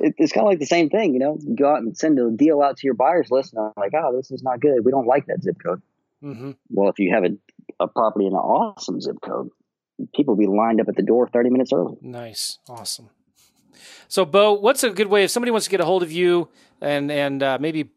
it, 0.00 0.14
it's 0.18 0.32
kind 0.32 0.44
of 0.44 0.50
like 0.50 0.58
the 0.58 0.66
same 0.66 0.90
thing, 0.90 1.14
you 1.14 1.20
know. 1.20 1.38
You 1.40 1.56
go 1.56 1.70
out 1.70 1.82
and 1.82 1.96
send 1.96 2.18
a 2.18 2.30
deal 2.30 2.60
out 2.60 2.78
to 2.78 2.86
your 2.86 2.94
buyers 2.94 3.30
list, 3.30 3.52
and 3.52 3.62
I'm 3.62 3.72
like, 3.76 3.92
"Oh, 3.94 4.16
this 4.16 4.30
is 4.30 4.42
not 4.42 4.60
good. 4.60 4.84
We 4.84 4.90
don't 4.90 5.06
like 5.06 5.26
that 5.26 5.42
zip 5.42 5.56
code." 5.62 5.82
Mm-hmm. 6.22 6.52
Well, 6.70 6.88
if 6.88 6.98
you 6.98 7.14
have 7.14 7.24
a, 7.24 7.36
a 7.80 7.88
property 7.88 8.26
in 8.26 8.32
an 8.32 8.38
awesome 8.38 9.00
zip 9.00 9.16
code, 9.22 9.50
people 10.14 10.34
will 10.34 10.40
be 10.40 10.46
lined 10.46 10.80
up 10.80 10.88
at 10.88 10.96
the 10.96 11.02
door 11.02 11.28
30 11.28 11.50
minutes 11.50 11.72
early. 11.72 11.96
Nice. 12.00 12.58
Awesome. 12.68 13.10
So, 14.08 14.24
Beau, 14.24 14.52
what's 14.52 14.82
a 14.84 14.90
good 14.90 15.08
way 15.08 15.24
if 15.24 15.30
somebody 15.30 15.50
wants 15.50 15.66
to 15.66 15.70
get 15.70 15.80
a 15.80 15.84
hold 15.84 16.02
of 16.02 16.12
you 16.12 16.48
and, 16.80 17.10
and 17.10 17.42
uh, 17.42 17.58
maybe 17.60 17.90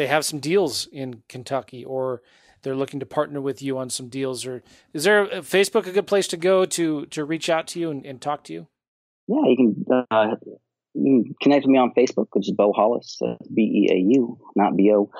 they 0.00 0.06
have 0.06 0.24
some 0.24 0.40
deals 0.40 0.88
in 0.92 1.22
Kentucky 1.28 1.84
or 1.84 2.22
they're 2.62 2.74
looking 2.74 3.00
to 3.00 3.06
partner 3.06 3.38
with 3.38 3.60
you 3.60 3.76
on 3.76 3.90
some 3.90 4.08
deals 4.08 4.46
or 4.46 4.62
is 4.94 5.04
there 5.04 5.24
a, 5.24 5.40
Facebook 5.42 5.86
a 5.86 5.92
good 5.92 6.06
place 6.06 6.26
to 6.28 6.38
go 6.38 6.64
to, 6.64 7.04
to 7.06 7.22
reach 7.22 7.50
out 7.50 7.66
to 7.68 7.78
you 7.78 7.90
and, 7.90 8.06
and 8.06 8.18
talk 8.22 8.42
to 8.44 8.54
you? 8.54 8.66
Yeah, 9.28 9.42
you 9.44 9.56
can, 9.56 9.84
uh, 10.10 10.36
you 10.94 11.24
can 11.24 11.34
connect 11.42 11.66
with 11.66 11.72
me 11.72 11.78
on 11.78 11.92
Facebook, 11.92 12.28
which 12.32 12.48
is 12.48 12.54
Beau 12.54 12.72
Hollis, 12.72 13.18
uh, 13.22 13.34
B 13.52 13.60
E 13.60 13.92
A 13.92 13.96
U, 14.18 14.38
not 14.56 14.74
B 14.74 14.90
O. 14.90 15.10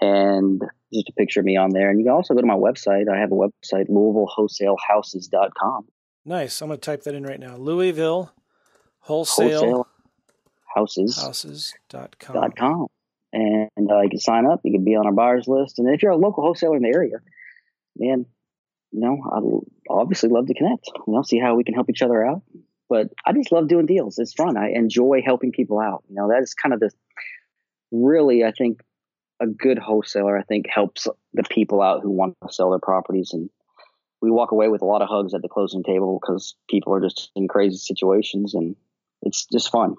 And 0.00 0.62
just 0.94 1.08
a 1.08 1.12
picture 1.12 1.40
of 1.40 1.46
me 1.46 1.56
on 1.56 1.70
there. 1.70 1.90
And 1.90 1.98
you 1.98 2.04
can 2.06 2.14
also 2.14 2.34
go 2.34 2.40
to 2.40 2.46
my 2.46 2.54
website. 2.54 3.12
I 3.12 3.18
have 3.18 3.32
a 3.32 3.34
website, 3.34 3.90
LouisvilleWholesaleHouses.com. 3.90 5.88
Nice. 6.24 6.62
I'm 6.62 6.68
going 6.68 6.78
to 6.78 6.86
type 6.86 7.02
that 7.02 7.16
in 7.16 7.24
right 7.24 7.40
now. 7.40 7.56
Louisville 7.56 8.32
Wholesale, 9.00 9.48
Wholesale 9.58 9.86
Houses. 10.76 11.20
Houses.com. 11.20 12.34
Dot 12.34 12.56
com. 12.56 12.86
And 13.32 13.90
uh, 13.90 14.00
you 14.00 14.10
can 14.10 14.18
sign 14.18 14.46
up. 14.46 14.60
You 14.64 14.72
can 14.72 14.84
be 14.84 14.96
on 14.96 15.06
our 15.06 15.12
buyers 15.12 15.46
list. 15.46 15.78
And 15.78 15.88
if 15.92 16.02
you're 16.02 16.12
a 16.12 16.16
local 16.16 16.42
wholesaler 16.42 16.76
in 16.76 16.82
the 16.82 16.92
area, 16.94 17.16
man, 17.96 18.26
you 18.92 19.00
know, 19.00 19.18
I'd 19.32 19.92
obviously 19.92 20.30
love 20.30 20.46
to 20.46 20.54
connect, 20.54 20.88
you 21.06 21.12
know, 21.12 21.22
see 21.22 21.38
how 21.38 21.54
we 21.54 21.64
can 21.64 21.74
help 21.74 21.90
each 21.90 22.02
other 22.02 22.24
out. 22.26 22.42
But 22.88 23.08
I 23.24 23.32
just 23.32 23.52
love 23.52 23.68
doing 23.68 23.86
deals. 23.86 24.18
It's 24.18 24.34
fun. 24.34 24.56
I 24.56 24.70
enjoy 24.70 25.22
helping 25.24 25.52
people 25.52 25.78
out. 25.78 26.02
You 26.08 26.16
know, 26.16 26.28
that 26.28 26.42
is 26.42 26.54
kind 26.54 26.74
of 26.74 26.80
the 26.80 26.90
really, 27.92 28.44
I 28.44 28.50
think, 28.50 28.80
a 29.40 29.46
good 29.46 29.78
wholesaler, 29.78 30.36
I 30.36 30.42
think, 30.42 30.66
helps 30.68 31.06
the 31.32 31.44
people 31.44 31.80
out 31.80 32.02
who 32.02 32.10
want 32.10 32.36
to 32.46 32.52
sell 32.52 32.70
their 32.70 32.80
properties. 32.80 33.30
And 33.32 33.48
we 34.20 34.30
walk 34.30 34.50
away 34.50 34.68
with 34.68 34.82
a 34.82 34.86
lot 34.86 35.02
of 35.02 35.08
hugs 35.08 35.34
at 35.34 35.42
the 35.42 35.48
closing 35.48 35.84
table 35.84 36.18
because 36.20 36.56
people 36.68 36.92
are 36.92 37.00
just 37.00 37.30
in 37.36 37.48
crazy 37.48 37.78
situations 37.78 38.54
and 38.54 38.76
it's 39.22 39.46
just 39.46 39.70
fun. 39.70 39.94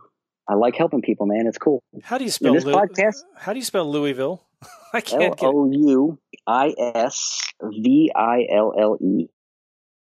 I 0.52 0.56
like 0.56 0.76
helping 0.76 1.02
people, 1.02 1.28
man. 1.28 1.47
It's 1.47 1.58
cool. 1.58 1.82
How 2.04 2.18
do 2.18 2.26
you 2.26 2.30
spell 2.30 2.54
this 2.54 2.66
Lu- 2.66 2.74
podcast? 2.74 3.24
How 3.38 3.54
do 3.54 3.60
you 3.60 3.64
spell 3.64 3.89
Louisville? 3.89 4.45
I 4.93 4.99
can't 4.99 5.41
L 5.41 5.49
O 5.56 5.72
U 5.72 6.20
I 6.45 6.74
S 6.78 7.39
V 7.64 8.12
I 8.14 8.47
L 8.52 8.74
L 8.78 8.97
E. 8.99 9.30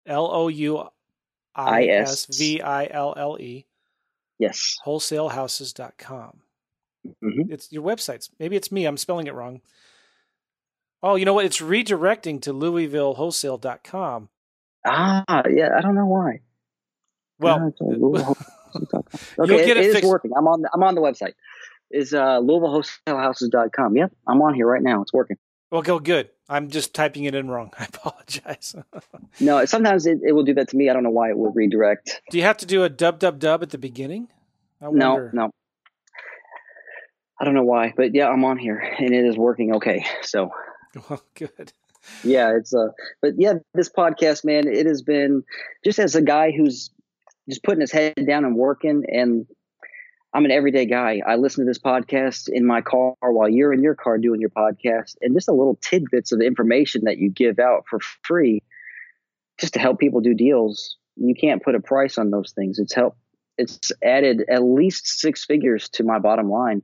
L 0.07 0.27
O 0.31 0.47
U 0.47 0.83
I 1.55 1.83
S 1.83 2.25
V 2.35 2.61
I 2.61 2.87
L 2.89 3.13
L 3.15 3.37
E. 3.39 3.67
Yes. 4.39 4.77
Wholesalehouses.com. 4.83 6.39
Mm-hmm. 7.23 7.53
It's 7.53 7.71
your 7.71 7.83
websites. 7.83 8.31
Maybe 8.39 8.55
it's 8.55 8.71
me. 8.71 8.85
I'm 8.85 8.97
spelling 8.97 9.27
it 9.27 9.35
wrong. 9.35 9.61
Oh, 11.03 11.13
you 11.13 11.25
know 11.25 11.35
what? 11.35 11.45
It's 11.45 11.61
redirecting 11.61 12.41
to 12.41 12.53
LouisvilleWholesale.com. 12.53 14.29
Ah, 14.87 15.43
yeah. 15.47 15.69
I 15.77 15.81
don't 15.81 15.93
know 15.93 16.07
why. 16.07 16.39
Well, 17.37 17.71
okay, 19.39 19.69
it, 19.69 19.77
it 19.77 19.77
is 19.77 20.03
working. 20.03 20.31
I'm 20.37 20.47
on. 20.47 20.61
The, 20.61 20.69
I'm 20.73 20.83
on 20.83 20.95
the 20.95 21.01
website. 21.01 21.33
Is 21.91 22.13
uh, 22.13 22.39
LouisvilleWholesaleHouses.com. 22.39 23.97
Yep, 23.97 24.11
I'm 24.27 24.41
on 24.41 24.53
here 24.53 24.67
right 24.67 24.83
now. 24.83 25.01
It's 25.01 25.11
working. 25.11 25.37
Well, 25.71 25.81
go 25.81 25.99
good. 25.99 26.29
I'm 26.47 26.69
just 26.69 26.95
typing 26.95 27.25
it 27.25 27.35
in 27.35 27.49
wrong. 27.49 27.71
I 27.79 27.85
apologize. 27.85 28.75
no, 29.39 29.65
sometimes 29.65 30.05
it, 30.05 30.19
it 30.25 30.33
will 30.33 30.43
do 30.43 30.53
that 30.55 30.69
to 30.69 30.77
me. 30.77 30.89
I 30.89 30.93
don't 30.93 31.03
know 31.03 31.09
why 31.09 31.29
it 31.29 31.37
will 31.37 31.51
redirect. 31.51 32.21
Do 32.31 32.37
you 32.37 32.43
have 32.43 32.57
to 32.57 32.65
do 32.65 32.83
a 32.83 32.89
dub 32.89 33.19
dub 33.19 33.39
dub 33.39 33.63
at 33.63 33.69
the 33.69 33.77
beginning? 33.77 34.29
no, 34.81 35.29
no. 35.33 35.51
I 37.41 37.45
don't 37.45 37.53
know 37.53 37.63
why, 37.63 37.93
but 37.95 38.13
yeah, 38.13 38.27
I'm 38.27 38.43
on 38.43 38.57
here 38.57 38.77
and 38.77 39.13
it 39.13 39.23
is 39.23 39.37
working 39.37 39.75
okay. 39.75 40.05
So, 40.23 40.51
well, 41.09 41.21
good. 41.35 41.71
Yeah, 42.23 42.55
it's 42.57 42.73
uh, 42.73 42.89
but 43.21 43.33
yeah, 43.37 43.53
this 43.73 43.89
podcast, 43.89 44.43
man, 44.43 44.67
it 44.67 44.85
has 44.85 45.01
been 45.01 45.43
just 45.85 45.99
as 45.99 46.15
a 46.15 46.21
guy 46.21 46.51
who's 46.51 46.89
just 47.49 47.63
putting 47.63 47.81
his 47.81 47.91
head 47.91 48.13
down 48.27 48.45
and 48.45 48.55
working, 48.55 49.03
and 49.11 49.45
I'm 50.33 50.45
an 50.45 50.51
everyday 50.51 50.85
guy. 50.85 51.21
I 51.27 51.35
listen 51.35 51.65
to 51.65 51.69
this 51.69 51.79
podcast 51.79 52.47
in 52.47 52.65
my 52.65 52.81
car 52.81 53.15
while 53.19 53.49
you're 53.49 53.73
in 53.73 53.81
your 53.81 53.95
car 53.95 54.17
doing 54.19 54.39
your 54.39 54.51
podcast, 54.51 55.15
and 55.21 55.35
just 55.35 55.49
a 55.49 55.53
little 55.53 55.77
tidbits 55.81 56.31
of 56.31 56.41
information 56.41 57.05
that 57.05 57.17
you 57.17 57.29
give 57.29 57.59
out 57.59 57.85
for 57.89 57.99
free, 58.23 58.61
just 59.59 59.73
to 59.73 59.79
help 59.79 59.99
people 59.99 60.21
do 60.21 60.33
deals. 60.33 60.97
You 61.15 61.33
can't 61.33 61.63
put 61.63 61.75
a 61.75 61.79
price 61.79 62.17
on 62.17 62.29
those 62.29 62.53
things. 62.53 62.79
It's 62.79 62.93
help. 62.93 63.17
It's 63.57 63.91
added 64.03 64.45
at 64.49 64.63
least 64.63 65.07
six 65.19 65.43
figures 65.43 65.89
to 65.89 66.03
my 66.03 66.19
bottom 66.19 66.49
line 66.49 66.81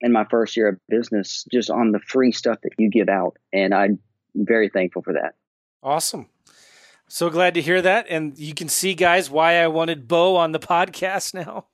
in 0.00 0.12
my 0.12 0.24
first 0.30 0.56
year 0.56 0.68
of 0.68 0.78
business, 0.88 1.44
just 1.50 1.70
on 1.70 1.92
the 1.92 1.98
free 1.98 2.32
stuff 2.32 2.58
that 2.62 2.72
you 2.78 2.88
give 2.88 3.08
out, 3.08 3.36
and 3.52 3.74
I'm 3.74 3.98
very 4.34 4.68
thankful 4.68 5.02
for 5.02 5.14
that. 5.14 5.34
Awesome. 5.82 6.28
So 7.08 7.30
glad 7.30 7.54
to 7.54 7.62
hear 7.62 7.82
that. 7.82 8.06
And 8.08 8.36
you 8.38 8.54
can 8.54 8.68
see, 8.68 8.94
guys, 8.94 9.30
why 9.30 9.56
I 9.62 9.68
wanted 9.68 10.08
Beau 10.08 10.36
on 10.36 10.52
the 10.52 10.58
podcast 10.74 11.34
now. 11.34 11.66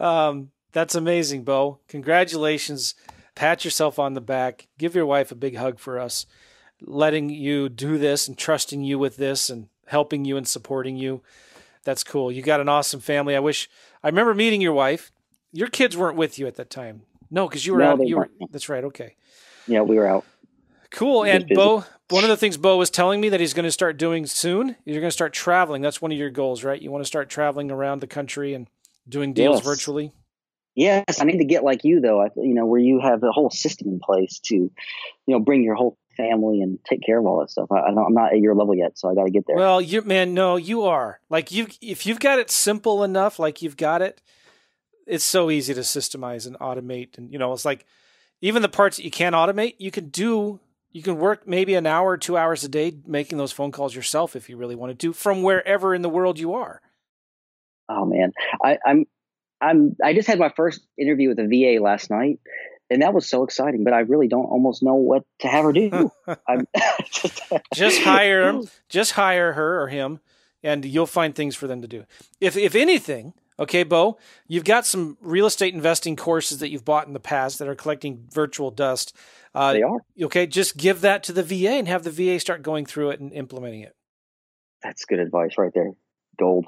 Um, 0.00 0.50
that's 0.72 0.94
amazing, 0.94 1.44
Beau. 1.44 1.78
Congratulations. 1.88 2.94
Pat 3.34 3.64
yourself 3.64 3.98
on 3.98 4.14
the 4.14 4.20
back. 4.20 4.68
Give 4.78 4.94
your 4.94 5.06
wife 5.06 5.32
a 5.32 5.36
big 5.36 5.56
hug 5.56 5.78
for 5.78 5.98
us, 5.98 6.26
letting 6.80 7.30
you 7.30 7.68
do 7.68 7.98
this 7.98 8.28
and 8.28 8.36
trusting 8.36 8.82
you 8.82 8.98
with 8.98 9.16
this 9.16 9.50
and 9.50 9.68
helping 9.86 10.24
you 10.24 10.36
and 10.36 10.46
supporting 10.46 10.96
you. 10.96 11.22
That's 11.84 12.04
cool. 12.04 12.32
You 12.32 12.42
got 12.42 12.60
an 12.60 12.68
awesome 12.68 13.00
family. 13.00 13.36
I 13.36 13.40
wish 13.40 13.68
I 14.02 14.08
remember 14.08 14.34
meeting 14.34 14.60
your 14.60 14.72
wife. 14.72 15.12
Your 15.52 15.68
kids 15.68 15.96
weren't 15.96 16.16
with 16.16 16.38
you 16.38 16.46
at 16.46 16.56
that 16.56 16.70
time. 16.70 17.02
No, 17.30 17.48
because 17.48 17.66
you 17.66 17.72
were 17.74 17.80
No, 17.80 17.92
out. 17.92 18.06
You 18.06 18.16
were, 18.16 18.30
that's 18.50 18.68
right. 18.68 18.84
Okay. 18.84 19.16
Yeah, 19.66 19.82
we 19.82 19.96
were 19.96 20.06
out. 20.06 20.24
Cool. 20.90 21.24
And. 21.24 21.48
Beau, 21.48 21.84
one 22.10 22.22
of 22.22 22.30
the 22.30 22.36
things 22.36 22.56
Beau 22.56 22.76
was 22.76 22.90
telling 22.90 23.20
me 23.20 23.30
that 23.30 23.40
he's 23.40 23.54
going 23.54 23.64
to 23.64 23.72
start 23.72 23.96
doing 23.96 24.26
soon, 24.26 24.76
you're 24.84 25.00
going 25.00 25.08
to 25.08 25.10
start 25.10 25.32
traveling. 25.32 25.82
That's 25.82 26.02
one 26.02 26.12
of 26.12 26.18
your 26.18 26.30
goals, 26.30 26.62
right? 26.62 26.80
You 26.80 26.90
want 26.90 27.02
to 27.02 27.06
start 27.06 27.30
traveling 27.30 27.70
around 27.70 28.00
the 28.00 28.06
country 28.06 28.54
and 28.54 28.68
doing 29.08 29.32
deals 29.32 29.56
Yes. 29.56 29.64
virtually. 29.64 30.12
Yes, 30.74 31.20
I 31.20 31.24
need 31.24 31.38
to 31.38 31.44
get 31.44 31.62
like 31.62 31.84
you 31.84 32.00
though. 32.00 32.20
I, 32.20 32.30
you 32.36 32.54
know, 32.54 32.66
where 32.66 32.80
you 32.80 33.00
have 33.00 33.20
the 33.20 33.30
whole 33.30 33.50
system 33.50 33.88
in 33.88 34.00
place 34.00 34.40
to, 34.46 34.54
you 34.54 34.72
know, 35.28 35.38
bring 35.38 35.62
your 35.62 35.76
whole 35.76 35.96
family 36.16 36.62
and 36.62 36.78
take 36.84 37.00
care 37.00 37.18
of 37.18 37.26
all 37.26 37.40
that 37.40 37.50
stuff. 37.50 37.70
I, 37.70 37.78
I'm 37.78 38.12
not 38.12 38.32
at 38.32 38.40
your 38.40 38.56
level 38.56 38.74
yet, 38.74 38.98
so 38.98 39.08
I 39.08 39.14
got 39.14 39.24
to 39.24 39.30
get 39.30 39.46
there. 39.46 39.56
Well, 39.56 39.80
you 39.80 40.02
man, 40.02 40.34
no, 40.34 40.56
you 40.56 40.82
are. 40.82 41.20
Like 41.30 41.52
you 41.52 41.68
if 41.80 42.06
you've 42.06 42.18
got 42.18 42.40
it 42.40 42.50
simple 42.50 43.04
enough, 43.04 43.38
like 43.38 43.62
you've 43.62 43.76
got 43.76 44.02
it, 44.02 44.20
it's 45.06 45.24
so 45.24 45.48
easy 45.48 45.74
to 45.74 45.80
systemize 45.80 46.44
and 46.44 46.58
automate 46.58 47.18
and 47.18 47.32
you 47.32 47.38
know, 47.38 47.52
it's 47.52 47.64
like 47.64 47.86
even 48.40 48.60
the 48.60 48.68
parts 48.68 48.96
that 48.96 49.04
you 49.04 49.12
can't 49.12 49.36
automate, 49.36 49.76
you 49.78 49.92
can 49.92 50.08
do 50.08 50.58
you 50.94 51.02
can 51.02 51.18
work 51.18 51.46
maybe 51.46 51.74
an 51.74 51.86
hour 51.86 52.16
2 52.16 52.38
hours 52.38 52.64
a 52.64 52.68
day 52.68 52.96
making 53.04 53.36
those 53.36 53.52
phone 53.52 53.72
calls 53.72 53.94
yourself 53.94 54.34
if 54.34 54.48
you 54.48 54.56
really 54.56 54.76
wanted 54.76 54.98
to 55.00 55.12
from 55.12 55.42
wherever 55.42 55.94
in 55.94 56.00
the 56.00 56.08
world 56.08 56.38
you 56.38 56.54
are. 56.54 56.80
oh 57.90 58.06
man, 58.06 58.32
I, 58.62 58.78
I'm, 58.86 59.04
I'm, 59.60 59.96
I 60.02 60.14
just 60.14 60.28
had 60.28 60.38
my 60.38 60.50
first 60.56 60.80
interview 60.96 61.28
with 61.28 61.38
a 61.38 61.46
VA 61.46 61.82
last 61.82 62.10
night, 62.10 62.38
and 62.88 63.02
that 63.02 63.12
was 63.12 63.28
so 63.28 63.44
exciting. 63.44 63.84
But 63.84 63.92
I 63.92 64.00
really 64.00 64.28
don't 64.28 64.46
almost 64.46 64.82
know 64.82 64.94
what 64.94 65.24
to 65.40 65.48
have 65.48 65.64
her 65.64 65.72
do. 65.72 66.10
Just, 67.10 67.42
just 67.72 68.02
hire 68.02 68.60
just 68.88 69.12
hire 69.12 69.52
her 69.52 69.82
or 69.82 69.88
him 69.88 70.20
and 70.62 70.84
you'll 70.84 71.06
find 71.06 71.34
things 71.34 71.54
for 71.54 71.66
them 71.66 71.82
to 71.82 71.88
do 71.88 72.04
if 72.40 72.56
if 72.56 72.74
anything 72.74 73.34
okay 73.58 73.82
beau 73.84 74.18
you've 74.48 74.64
got 74.64 74.84
some 74.84 75.16
real 75.20 75.46
estate 75.46 75.74
investing 75.74 76.16
courses 76.16 76.58
that 76.58 76.70
you've 76.70 76.84
bought 76.84 77.06
in 77.06 77.12
the 77.12 77.20
past 77.20 77.58
that 77.58 77.68
are 77.68 77.74
collecting 77.74 78.26
virtual 78.32 78.70
dust. 78.70 79.14
Uh, 79.54 79.72
They 79.72 79.82
are. 79.82 79.98
okay 80.22 80.46
just 80.46 80.76
give 80.76 81.00
that 81.02 81.22
to 81.24 81.32
the 81.32 81.42
va 81.42 81.70
and 81.70 81.86
have 81.88 82.02
the 82.04 82.10
va 82.10 82.40
start 82.40 82.62
going 82.62 82.84
through 82.86 83.10
it 83.10 83.20
and 83.20 83.32
implementing 83.32 83.80
it. 83.82 83.94
That's 84.82 85.04
good 85.04 85.18
advice 85.20 85.52
right 85.56 85.72
there. 85.74 85.92
Gold. 86.38 86.66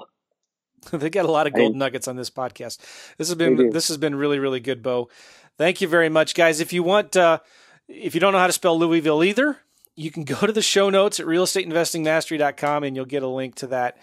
they 0.91 1.09
got 1.09 1.25
a 1.25 1.31
lot 1.31 1.47
of 1.47 1.53
I- 1.55 1.57
gold 1.57 1.75
nuggets 1.75 2.07
on 2.07 2.15
this 2.15 2.29
podcast. 2.29 2.79
This 3.17 3.27
has 3.27 3.35
been 3.35 3.69
this 3.71 3.87
has 3.89 3.97
been 3.97 4.15
really 4.15 4.39
really 4.39 4.59
good 4.59 4.81
beau. 4.81 5.09
Thank 5.57 5.81
you 5.81 5.87
very 5.87 6.09
much 6.09 6.35
guys. 6.35 6.59
If 6.59 6.71
you 6.73 6.83
want 6.83 7.15
uh, 7.17 7.39
if 7.87 8.13
you 8.13 8.19
don't 8.21 8.31
know 8.33 8.39
how 8.39 8.47
to 8.47 8.53
spell 8.53 8.77
louisville 8.79 9.23
either 9.23 9.57
you 9.99 10.11
can 10.11 10.23
go 10.35 10.45
to 10.45 10.53
the 10.53 10.61
show 10.61 10.89
notes 10.89 11.19
at 11.19 11.25
realestateinvestingmastery.com 11.25 12.83
and 12.83 12.95
you'll 12.95 13.05
get 13.05 13.23
a 13.23 13.27
link 13.27 13.55
to 13.55 13.67
that. 13.67 13.97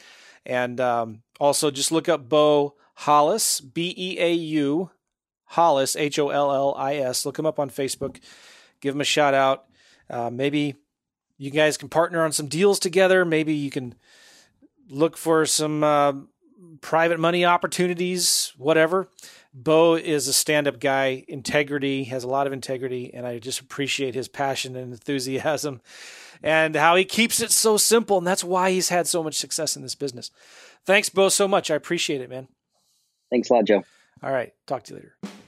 And 0.44 0.80
um, 0.80 1.22
also 1.40 1.70
just 1.70 1.92
look 1.92 2.08
up 2.08 2.28
beau 2.28 2.74
hollis 2.94 3.60
b-e-a-u 3.60 4.90
hollis 5.46 5.96
h-o-l-l-i-s 5.96 7.26
look 7.26 7.38
him 7.38 7.46
up 7.46 7.58
on 7.58 7.70
facebook 7.70 8.20
give 8.80 8.94
him 8.94 9.00
a 9.00 9.04
shout 9.04 9.34
out 9.34 9.66
uh, 10.10 10.30
maybe 10.30 10.74
you 11.38 11.50
guys 11.50 11.76
can 11.76 11.88
partner 11.88 12.24
on 12.24 12.32
some 12.32 12.46
deals 12.46 12.78
together 12.78 13.24
maybe 13.24 13.54
you 13.54 13.70
can 13.70 13.94
look 14.88 15.16
for 15.16 15.46
some 15.46 15.82
uh, 15.82 16.12
private 16.80 17.18
money 17.18 17.44
opportunities, 17.44 18.52
whatever. 18.56 19.08
Beau 19.52 19.94
is 19.94 20.26
a 20.28 20.32
stand 20.32 20.66
up 20.66 20.80
guy, 20.80 21.24
integrity, 21.28 22.04
has 22.04 22.24
a 22.24 22.28
lot 22.28 22.46
of 22.46 22.52
integrity, 22.52 23.12
and 23.14 23.26
I 23.26 23.38
just 23.38 23.60
appreciate 23.60 24.14
his 24.14 24.28
passion 24.28 24.76
and 24.76 24.92
enthusiasm 24.92 25.80
and 26.42 26.74
how 26.74 26.96
he 26.96 27.04
keeps 27.04 27.40
it 27.40 27.52
so 27.52 27.76
simple. 27.76 28.18
And 28.18 28.26
that's 28.26 28.44
why 28.44 28.70
he's 28.70 28.88
had 28.88 29.06
so 29.06 29.22
much 29.22 29.36
success 29.36 29.76
in 29.76 29.82
this 29.82 29.94
business. 29.94 30.30
Thanks, 30.86 31.08
Beau, 31.08 31.28
so 31.28 31.48
much. 31.48 31.70
I 31.70 31.74
appreciate 31.74 32.20
it, 32.20 32.28
man. 32.30 32.48
Thanks 33.30 33.50
a 33.50 33.54
lot, 33.54 33.64
Joe. 33.64 33.84
All 34.22 34.32
right. 34.32 34.52
Talk 34.66 34.84
to 34.84 34.94
you 34.94 34.96
later. 35.00 35.43